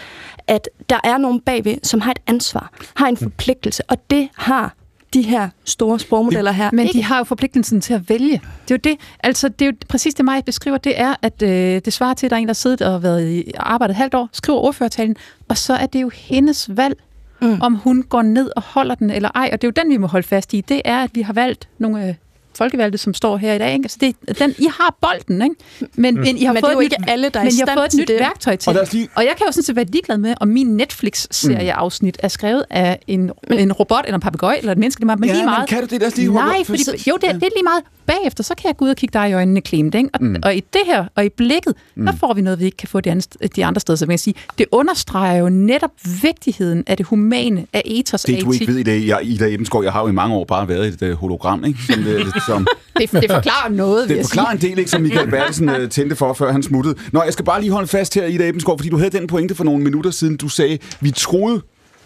[0.46, 4.74] at der er nogen bagved, som har et ansvar, har en forpligtelse, og det har
[5.14, 6.70] de her store sprogmodeller her.
[6.72, 8.40] Men de har jo forpligtelsen til at vælge.
[8.68, 11.42] Det er jo det, altså det er jo præcis det, mig beskriver, det er, at
[11.42, 13.96] øh, det svarer til, at der er en, der sidder og har været i arbejdet
[13.96, 15.16] halvt år, skriver ordførertalen,
[15.48, 16.98] og så er det jo hendes valg,
[17.44, 17.60] mm.
[17.60, 19.96] om hun går ned og holder den eller ej, og det er jo den, vi
[19.96, 20.60] må holde fast i.
[20.60, 22.14] Det er, at vi har valgt nogle øh,
[22.58, 23.72] folkevalgte, som står her i dag.
[23.72, 23.84] Ikke?
[23.84, 25.54] Altså det, den, I har bolden, ikke?
[25.94, 26.20] Men, Mm.
[26.20, 27.56] men I har Men fået det er jo ikke nyt, alle, der er men I
[27.58, 28.20] har stand fået et nyt det.
[28.20, 28.92] værktøj til Og det.
[28.92, 32.64] lige- Og jeg kan jo sådan set være ligeglad med, om min Netflix-serieafsnit er skrevet
[32.70, 34.98] af en, en robot, eller en papegøje, eller et menneske.
[35.00, 35.68] Det er meget, men Ja, lige men meget.
[35.68, 36.00] kan du det?
[36.00, 37.82] Lad os lige Nej, fordi, så- jo, det, er- det er lige meget.
[38.06, 40.08] Bagefter, så kan jeg gå ud og kigge dig i øjnene, Clemet, ikke?
[40.14, 40.36] Og, mm.
[40.42, 42.06] og i det her, og i blikket, mm.
[42.06, 43.22] der får vi noget, vi ikke kan få de andre,
[43.56, 43.96] de andre steder.
[43.96, 45.90] Så man kan sige, det understreger jo netop
[46.22, 49.82] vigtigheden af det humane, af ethos, Det du ikke ved i dag, jeg, Ida Ebenskov,
[49.84, 51.78] jeg har jo i mange år bare været et hologram, ikke?
[51.90, 52.66] Som, uh, som,
[52.98, 56.32] Det, det forklarer noget, det forklarer en del, ikke, som Michael Bertelsen uh, tændte for,
[56.32, 56.94] før han smuttede.
[57.12, 59.54] Nå, jeg skal bare lige holde fast her, Ida Ebenskov, fordi du havde den pointe
[59.54, 60.36] for nogle minutter siden.
[60.36, 61.62] Du sagde, vi troede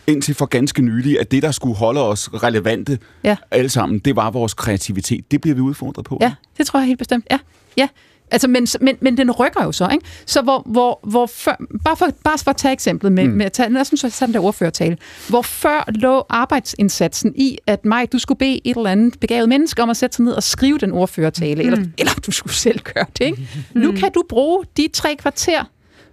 [0.07, 3.37] indtil for ganske nylig, at det, der skulle holde os relevante Ja.
[3.51, 5.31] alle sammen, det var vores kreativitet.
[5.31, 6.19] Det bliver vi udfordret på.
[6.21, 7.27] Ja, det tror jeg helt bestemt.
[7.31, 7.39] Ja,
[7.77, 7.89] ja.
[8.31, 10.05] Altså, men, men, men den rykker jo så, ikke?
[10.27, 13.35] Så hvor, hvor, hvor før, bare, for, bare for at tage eksemplet med, mm.
[13.35, 14.97] med at tage, lad os nu så tage den der ordførertale.
[15.29, 19.83] Hvor før lå arbejdsindsatsen i, at mig, du skulle bede et eller andet begavet menneske
[19.83, 21.69] om at sætte sig ned og skrive den ordførertale, mm.
[21.71, 23.49] eller, eller du skulle selv gøre det, ikke?
[23.75, 23.81] Mm.
[23.81, 25.65] Nu kan du bruge de tre kvarter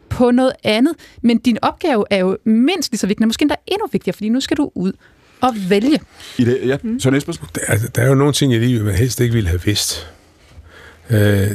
[0.09, 3.87] på noget andet, men din opgave er jo mindst lige så vigtig, måske endda endnu
[3.91, 4.91] vigtigere, fordi nu skal du ud
[5.41, 5.99] og vælge.
[6.37, 6.77] I det, ja.
[6.83, 6.99] Mm.
[6.99, 7.43] Søren Espersen?
[7.55, 10.07] Der, er- der er jo nogle ting i livet, man helst ikke ville have vidst.
[11.09, 11.47] Øh,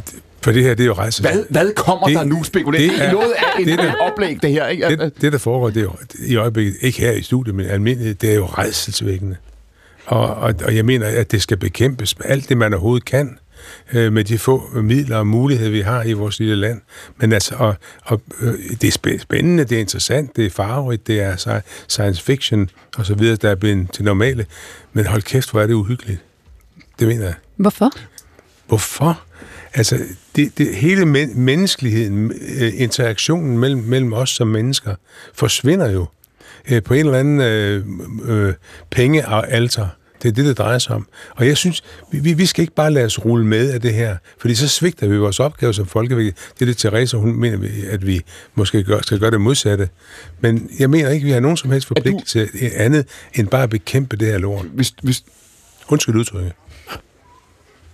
[0.42, 1.22] for det her, det er jo rejse.
[1.22, 2.90] Hvad, hvad kommer det, der nu spekuleret?
[2.90, 4.96] Det, er noget af en, det, et oplæg, det her, ikke?
[4.96, 5.92] Det, det, der foregår, det er jo
[6.26, 9.36] i øjeblikket, ikke her i studiet, men almindeligt, det er jo rejselsvækkende.
[10.06, 13.38] Og, og, og jeg mener, at det skal bekæmpes med alt det, man overhovedet kan,
[13.92, 16.80] øh, med de få midler og muligheder, vi har i vores lille land.
[17.16, 21.06] Men altså, og, og, øh, det er spæ- spændende, det er interessant, det er farverigt,
[21.06, 24.46] det er sci- science fiction og så videre, der er blevet til normale.
[24.92, 26.18] Men hold kæft, hvor er det uhyggeligt.
[26.98, 27.34] Det mener jeg.
[27.56, 27.90] Hvorfor?
[28.68, 29.20] Hvorfor?
[29.74, 29.98] Altså,
[30.36, 34.94] det, det, hele men, menneskeligheden, øh, interaktionen mellem, mellem os som mennesker,
[35.34, 36.06] forsvinder jo
[36.70, 37.84] øh, på en eller anden øh,
[38.24, 38.54] øh,
[38.90, 39.86] pengealter.
[40.22, 41.06] Det er det, det drejer sig om.
[41.36, 44.16] Og jeg synes, vi, vi skal ikke bare lade os rulle med af det her,
[44.38, 46.36] fordi så svigter vi vores opgave som folkevægt.
[46.54, 48.22] Det er det, Therese, hun mener, at vi
[48.54, 49.88] måske gør, skal gøre det modsatte.
[50.40, 53.62] Men jeg mener ikke, at vi har nogen som helst forpligtelse til andet, end bare
[53.62, 54.66] at bekæmpe det her lort.
[54.66, 55.24] Hvis, hvis,
[55.90, 56.52] Undskyld udtrykket.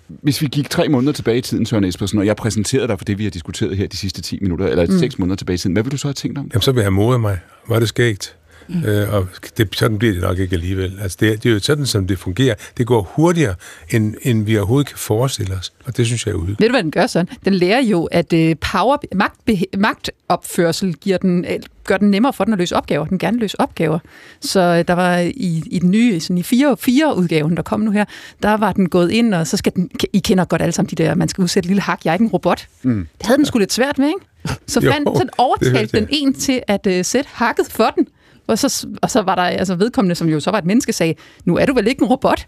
[0.08, 3.04] Hvis vi gik tre måneder tilbage i tiden, Søren Espersen, og jeg præsenterede dig for
[3.04, 4.98] det, vi har diskuteret her de sidste 10 minutter, eller Mm.
[4.98, 6.50] 6 måneder tilbage i tiden, hvad vil du så have tænkt om?
[6.54, 7.38] Jamen, så vil jeg mode mig.
[7.68, 8.36] Var det skægt?
[8.68, 8.84] Mm.
[8.84, 9.26] Øh, og
[9.58, 10.98] det, sådan bliver det nok ikke alligevel.
[11.02, 12.54] Altså, det, er- det er jo sådan, som det fungerer.
[12.78, 13.54] Det går hurtigere,
[13.90, 15.72] end, end vi overhovedet kan forestille os.
[15.84, 16.60] Og det synes jeg er uhyggeligt.
[16.60, 17.28] Ved du, hvad den gør sådan?
[17.44, 19.40] Den lærer jo, at øh, power, magt,
[19.78, 23.04] magtopførsel giver den, øh, gør den nemmere for den at løse opgaver.
[23.06, 23.98] Den gerne løse opgaver.
[24.40, 27.80] Så øh, der var i, i den nye, sådan i 4, 4 udgaven, der kom
[27.80, 28.04] nu her,
[28.42, 31.02] der var den gået ind, og så skal den, I kender godt alle sammen de
[31.02, 32.66] der, man skal udsætte et lille hak, jeg er ikke en robot.
[32.82, 33.06] Mm.
[33.18, 34.20] Det havde den sgu lidt svært med, ikke?
[34.66, 38.08] Så, Jo, fandt, så det overtalte den en til at øh, sætte hakket for den.
[38.46, 41.14] Og så, og så var der altså vedkommende, som jo så var et menneske, sagde,
[41.44, 42.46] nu er du vel ikke en robot?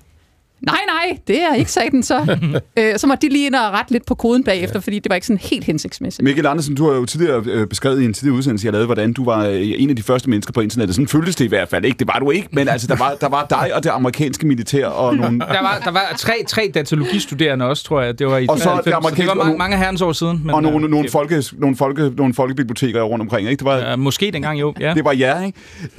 [0.60, 2.36] Nej, nej, det er ikke, sagde den så.
[2.78, 5.14] øh, så måtte de lige ind og rette lidt på koden bagefter, fordi det var
[5.14, 6.24] ikke sådan helt hensigtsmæssigt.
[6.24, 9.12] Mikkel Andersen, du har jo tidligere øh, beskrevet i en tidligere udsendelse, jeg lavede, hvordan
[9.12, 10.94] du var øh, en af de første mennesker på internettet.
[10.94, 11.98] Sådan føltes det i hvert fald ikke.
[11.98, 14.86] Det var du ikke, men altså, der var, der var dig og det amerikanske militær
[14.86, 15.38] og nogle...
[15.58, 18.18] Der var, der var tre, tre datalogistuderende også, tror jeg.
[18.18, 20.40] Det var i Og så 93, det det amerikanske- var mange, mange herrens år siden.
[20.44, 23.58] Men, og nogle, øh, nogle, folke, nogle, folke, nogle folkebiblioteker rundt omkring, ikke?
[23.58, 24.94] Det var, ja, måske dengang jo, ja.
[24.94, 25.42] Det var jer,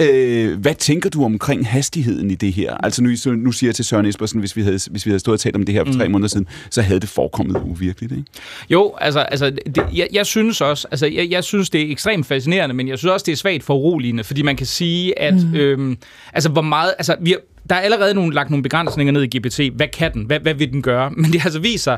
[0.00, 0.48] ikke?
[0.50, 2.74] Øh, hvad tænker du omkring hastigheden i det her?
[2.76, 5.34] Altså nu, nu siger jeg til Søren Espersen, hvis vi havde, hvis vi havde stået
[5.34, 6.12] og talt om det her for tre Mm.
[6.12, 8.24] måneder siden, så havde det forekommet uvirkeligt, ikke?
[8.70, 12.26] Jo, altså, altså det, jeg, jeg synes også, altså jeg, jeg synes, det er ekstremt
[12.26, 15.34] fascinerende, men jeg synes også, det er svagt for uroligende, fordi man kan sige, at
[15.34, 15.54] mm.
[15.54, 15.96] øhm,
[16.32, 17.38] altså, hvor meget, altså, vi har,
[17.70, 19.60] der er allerede nogle, lagt nogle begrænsninger ned i GPT.
[19.76, 20.22] Hvad kan den?
[20.24, 21.10] Hvad, hvad vil den gøre?
[21.10, 21.96] Men det altså viser,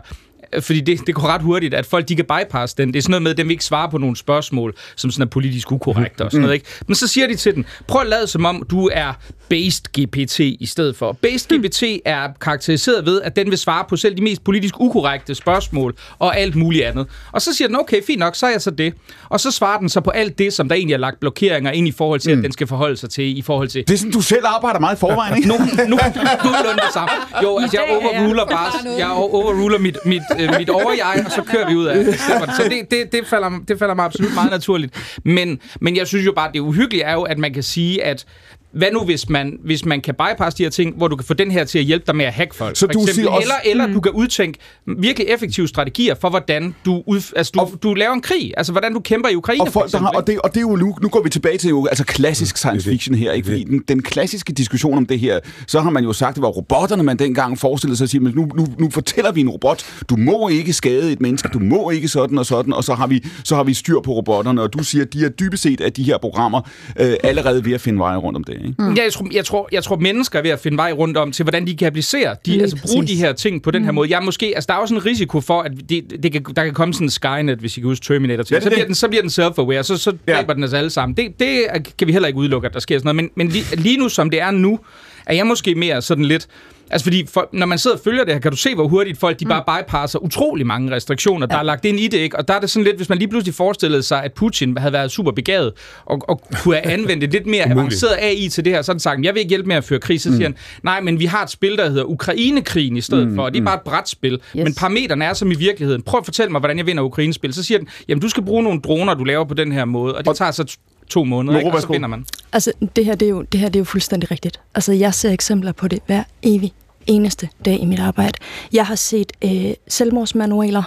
[0.61, 2.89] fordi det, det går ret hurtigt, at folk de kan bypasse den.
[2.89, 5.31] Det er sådan noget med, at dem ikke svarer på nogle spørgsmål, som sådan er
[5.31, 6.55] politisk ukorrekte og sådan noget.
[6.55, 6.67] Ikke?
[6.87, 9.13] Men så siger de til den, prøv at lade som om, du er
[9.49, 11.13] based GPT i stedet for.
[11.13, 15.35] Based GPT er karakteriseret ved, at den vil svare på selv de mest politisk ukorrekte
[15.35, 17.07] spørgsmål og alt muligt andet.
[17.33, 18.95] Og så siger den, okay, fint nok, så er jeg så det.
[19.29, 21.89] Og så svarer den så på alt det, som der egentlig er lagt blokeringer ind
[21.89, 22.39] i forhold til, mm.
[22.39, 23.85] at den skal forholde sig til, i forhold til...
[23.89, 25.49] Det er sådan, du selv arbejder meget i forvejen, ikke?
[25.49, 25.99] Nu, nu,
[26.45, 27.11] nogenlunde det samme.
[27.43, 31.69] Jo, altså jeg overruler bare, jeg overruler mit, mit, øh, mit over-jeg, og så kører
[31.69, 32.15] vi ud af det.
[32.57, 35.19] Så det, det, det, falder, det falder mig absolut meget naturligt.
[35.25, 38.27] Men, men jeg synes jo bare, det uhyggelige er jo, at man kan sige, at
[38.73, 41.35] hvad nu, hvis man, hvis man kan bypasse de her ting, hvor du kan få
[41.35, 42.77] den her til at hjælpe dig med at hacke folk?
[42.77, 44.59] Så for du eksempel, siger også- eller, eller du kan udtænke
[44.99, 48.53] virkelig effektive strategier for, hvordan du, ud, altså, du, du laver en krig.
[48.57, 50.51] Altså, hvordan du kæmper i Ukraine, og, for folk, der har, eksempel, og, det, og
[50.51, 53.33] det er jo nu, nu går vi tilbage til jo, altså klassisk science fiction her,
[53.33, 53.47] ikke?
[53.47, 56.49] fordi den, den klassiske diskussion om det her, så har man jo sagt, det var
[56.49, 59.85] robotterne, man dengang forestillede sig at sige, men nu, nu, nu fortæller vi en robot,
[60.11, 63.07] du må ikke skade et menneske, du må ikke sådan og sådan, og så har
[63.07, 65.81] vi, så har vi styr på robotterne, og du siger, at de er dybest set
[65.81, 66.61] af de her programmer
[67.01, 68.62] øh, allerede ved at finde veje rundt om det.
[68.63, 68.75] Ikke?
[68.83, 68.95] Mm.
[68.95, 71.33] Ja, jeg, tror, jeg, tror, jeg tror, mennesker er ved at finde vej rundt om
[71.33, 73.91] til, hvordan de kan applicere, de, Lige altså bruge de her ting på den her
[73.91, 73.95] Mm.
[73.95, 74.11] måde.
[74.11, 76.65] Jeg er måske, altså, der er også en risiko for, at det, det kan, der
[76.65, 78.43] kan komme sådan en Skynet, hvis I kan huske Terminator.
[78.43, 78.55] Til.
[78.55, 78.87] Ja, så, bliver det.
[78.87, 81.17] den, så bliver den self-aware, så, så dræber den os alle sammen.
[81.17, 81.67] Det, det
[81.99, 83.31] kan vi heller ikke udelukke, at der sker sådan noget.
[83.37, 84.79] Men, men lige, lige nu, som det er nu,
[85.27, 86.49] er jeg måske mere sådan lidt...
[86.93, 89.19] Altså fordi, for, når man sidder og følger det her, kan du se, hvor hurtigt
[89.19, 92.19] folk de bare bypasser utrolig mange restriktioner, der er lagt ind i det.
[92.19, 92.39] Ikke?
[92.39, 94.93] Og der er det sådan lidt, hvis man lige pludselig forestillede sig, at Putin havde
[94.93, 95.73] været super begavet
[96.07, 99.01] og, og kunne have anvendt lidt mere avanceret AI til det her, så har den
[99.01, 100.21] sagt, jeg vil ikke hjælpe med at føre krig.
[100.21, 103.35] Så siger han, nej, men vi har et spil, der hedder Ukrainekrigen i stedet Mm,
[103.35, 103.65] for, og det er mm.
[103.65, 104.33] bare et brætspil.
[104.33, 104.41] Yes.
[104.55, 106.03] Men parametrene er som i virkeligheden.
[106.03, 107.55] Prøv at fortælle mig, hvordan jeg vinder Ukrainespil.
[107.55, 110.15] Så siger den, jamen du skal bruge nogle droner, du laver på den her måde,
[110.15, 110.77] og det tager så
[111.09, 111.73] to måneder, ikke?
[111.73, 112.27] og så vinder man.
[112.53, 114.61] Altså, det her, det er, jo, det her det er jo fuldstændig rigtigt.
[114.75, 116.73] Altså, jeg ser eksempler på det hver evig
[117.07, 118.39] eneste dag i mit arbejde.
[118.73, 120.83] Jeg har set øh, selvmordsmanualer.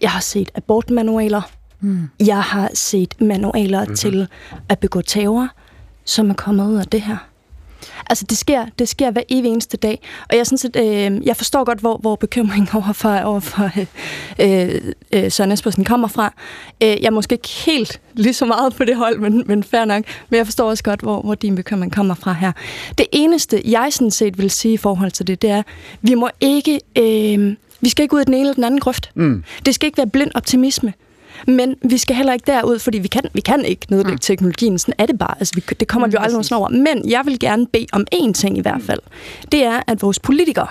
[0.00, 1.42] Jeg har set abortmanualer.
[1.80, 2.08] Mm.
[2.26, 3.84] Jeg har set manualer Mhm.
[3.88, 3.96] mm-hmm.
[3.96, 4.28] til
[4.68, 5.48] at begå terror,
[6.04, 7.16] som er kommet ud af det her.
[8.10, 10.00] Altså, det sker, det sker hver evig eneste dag.
[10.30, 13.70] Og jeg, synes, at, øh, jeg forstår godt, hvor, hvor bekymringen overfor, overfor
[14.40, 16.32] øh, øh, Søren Espersen kommer fra.
[16.82, 19.84] Øh, jeg er måske ikke helt lige så meget på det hold, men, men fair
[19.84, 20.04] nok.
[20.28, 22.52] Men jeg forstår også godt, hvor, hvor din bekymring kommer fra her.
[22.98, 25.62] Det eneste, jeg sådan set vil sige i forhold til det, det er,
[26.02, 26.80] vi må ikke...
[26.98, 29.10] Øh, vi skal ikke ud i den ene eller den anden grøft.
[29.14, 29.44] Mm.
[29.66, 30.92] Det skal ikke være blind optimisme.
[31.46, 34.18] Men vi skal heller ikke derud, fordi vi kan, vi kan ikke nedlægge mm.
[34.18, 34.78] teknologien.
[34.78, 35.34] Sådan er det bare.
[35.38, 36.68] Altså, vi, det kommer mm, vi jo aldrig nogensinde over.
[36.68, 39.00] Men jeg vil gerne bede om én ting i hvert fald.
[39.52, 40.68] Det er, at vores politikere,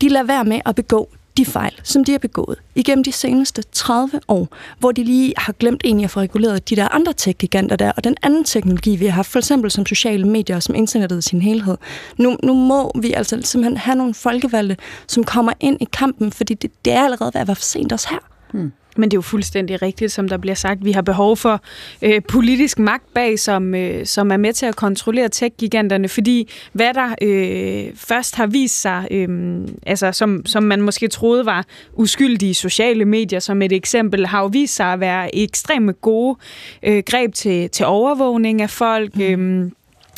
[0.00, 3.62] de lader være med at begå de fejl, som de har begået igennem de seneste
[3.72, 4.48] 30 år,
[4.78, 8.04] hvor de lige har glemt egentlig at få reguleret de der andre tech-giganter der, og
[8.04, 11.22] den anden teknologi, vi har haft, for eksempel som sociale medier og som internettet i
[11.28, 11.76] sin helhed.
[12.18, 14.76] Nu, nu må vi altså simpelthen have nogle folkevalgte,
[15.06, 17.92] som kommer ind i kampen, fordi det, det er allerede ved at være for sent
[17.92, 18.18] også her.
[18.52, 18.72] Hmm.
[18.96, 20.84] Men det er jo fuldstændig rigtigt, som der bliver sagt.
[20.84, 21.60] Vi har behov for
[22.02, 26.94] øh, politisk magt bag, som, øh, som er med til at kontrollere tech-giganterne, fordi hvad
[26.94, 31.64] der øh, først har vist sig, øh, altså som, som man måske troede var
[31.94, 36.38] uskyldige sociale medier, som et eksempel, har jo vist sig at være ekstremt gode
[36.82, 39.70] øh, greb til, til overvågning af folk, øh,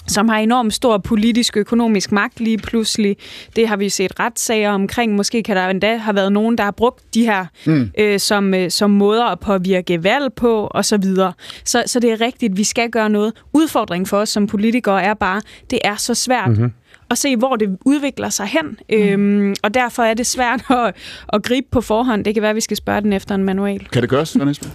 [0.06, 3.16] som har enormt stor politisk økonomisk magt lige pludselig.
[3.56, 5.14] Det har vi set retssager omkring.
[5.14, 7.90] Måske kan der endda have været nogen, der har brugt de her mm.
[7.98, 11.32] øh, som, øh, som måder at påvirke valg på og så videre.
[11.64, 13.32] Så, så det er rigtigt, vi skal gøre noget.
[13.52, 16.72] Udfordringen for os som politikere er bare, det er så svært mm-hmm
[17.10, 18.66] at se, hvor det udvikler sig hen.
[18.66, 18.96] Mm.
[18.96, 20.94] Øhm, og derfor er det svært at,
[21.32, 22.24] at gribe på forhånd.
[22.24, 23.88] Det kan være, at vi skal spørge den efter en manual.
[23.92, 24.72] Kan det gøres, Søren Esben?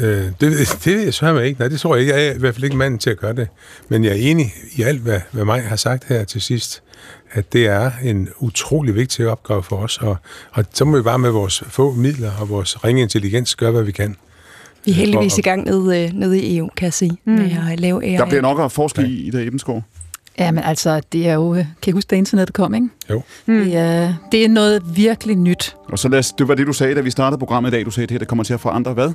[0.00, 1.60] Øh, det, det ved jeg sørge ikke.
[1.60, 2.14] Nej, det tror jeg ikke.
[2.14, 3.48] Jeg er i hvert fald ikke manden til at gøre det.
[3.88, 4.46] Men jeg er enig
[4.76, 6.82] i alt, hvad, hvad mig har sagt her til sidst,
[7.32, 9.98] at det er en utrolig vigtig opgave for os.
[9.98, 10.16] Og,
[10.52, 13.82] og så må vi bare med vores få midler og vores ringe intelligens gøre, hvad
[13.82, 14.16] vi kan.
[14.84, 17.32] Vi er heldigvis i gang nede, øh, nede i EU, kan jeg sige, mm.
[17.32, 18.12] med at lave AI.
[18.12, 19.84] Der bliver nok at forske i, Ida Ebenskov.
[20.38, 21.54] Ja, men altså, det er jo...
[21.54, 22.88] Kan I huske, da internettet kom, ikke?
[23.10, 23.22] Jo.
[23.46, 23.64] Mm.
[23.64, 25.76] Det, er, det er noget virkelig nyt.
[25.88, 27.84] Og så lad os, det var det, du sagde, da vi startede programmet i dag.
[27.84, 29.12] Du sagde, at det her det kommer til at forandre hvad?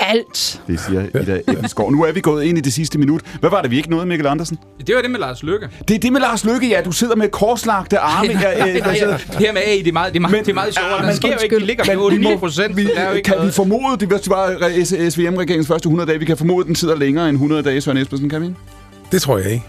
[0.00, 0.60] Alt.
[0.66, 1.92] Det siger Ida Ebenskov.
[1.92, 3.20] Nu er vi gået ind i det sidste minut.
[3.40, 4.58] Hvad var det, vi ikke nåede, Mikkel Andersen?
[4.86, 5.68] Det var det med Lars Lykke.
[5.88, 6.80] Det er det med Lars Lykke, ja.
[6.84, 8.28] Du sidder med korslagte arme.
[8.32, 9.20] Nej, Ja, nej, øh, nej, sidder- nej.
[9.38, 10.98] Det her med AI, det er meget, det er meget, det er meget sjovere.
[10.98, 12.76] men Man sker jo ikke, de ligger Men på vi må- 8 procent.
[12.76, 13.48] Vi, Der er jo ikke kan noget.
[13.48, 16.96] vi formode, det det var SVM-regeringens første 100 dage, vi kan formode, at den sidder
[16.96, 18.50] længere end 100 dage, Søren Espersen, kan vi?
[19.12, 19.64] Det tror jeg ikke.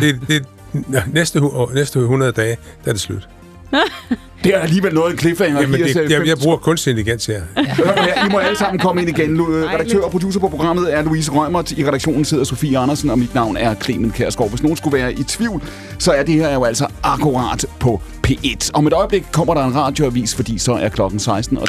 [0.00, 0.44] Det, det,
[1.12, 1.40] næste,
[1.74, 3.28] næste 100 dage, der er det slut.
[4.44, 5.60] Det er alligevel noget af en cliffhanger.
[5.60, 7.42] Jamen, det, jeg, fem- jeg bruger kunstig intelligens her.
[7.56, 9.40] Her, I må alle sammen komme ind igen.
[9.42, 11.72] Redaktør og producer på programmet er Louise Rømert.
[11.72, 14.50] I redaktionen sidder Sofie Andersen, og mit navn er Clemen Kærsgaard.
[14.50, 15.62] Hvis nogen skulle være i tvivl,
[15.98, 18.70] så er det her jo altså akkurat på P1.
[18.74, 21.68] Om et øjeblik kommer der en radioavis, fordi så er klokken 16, og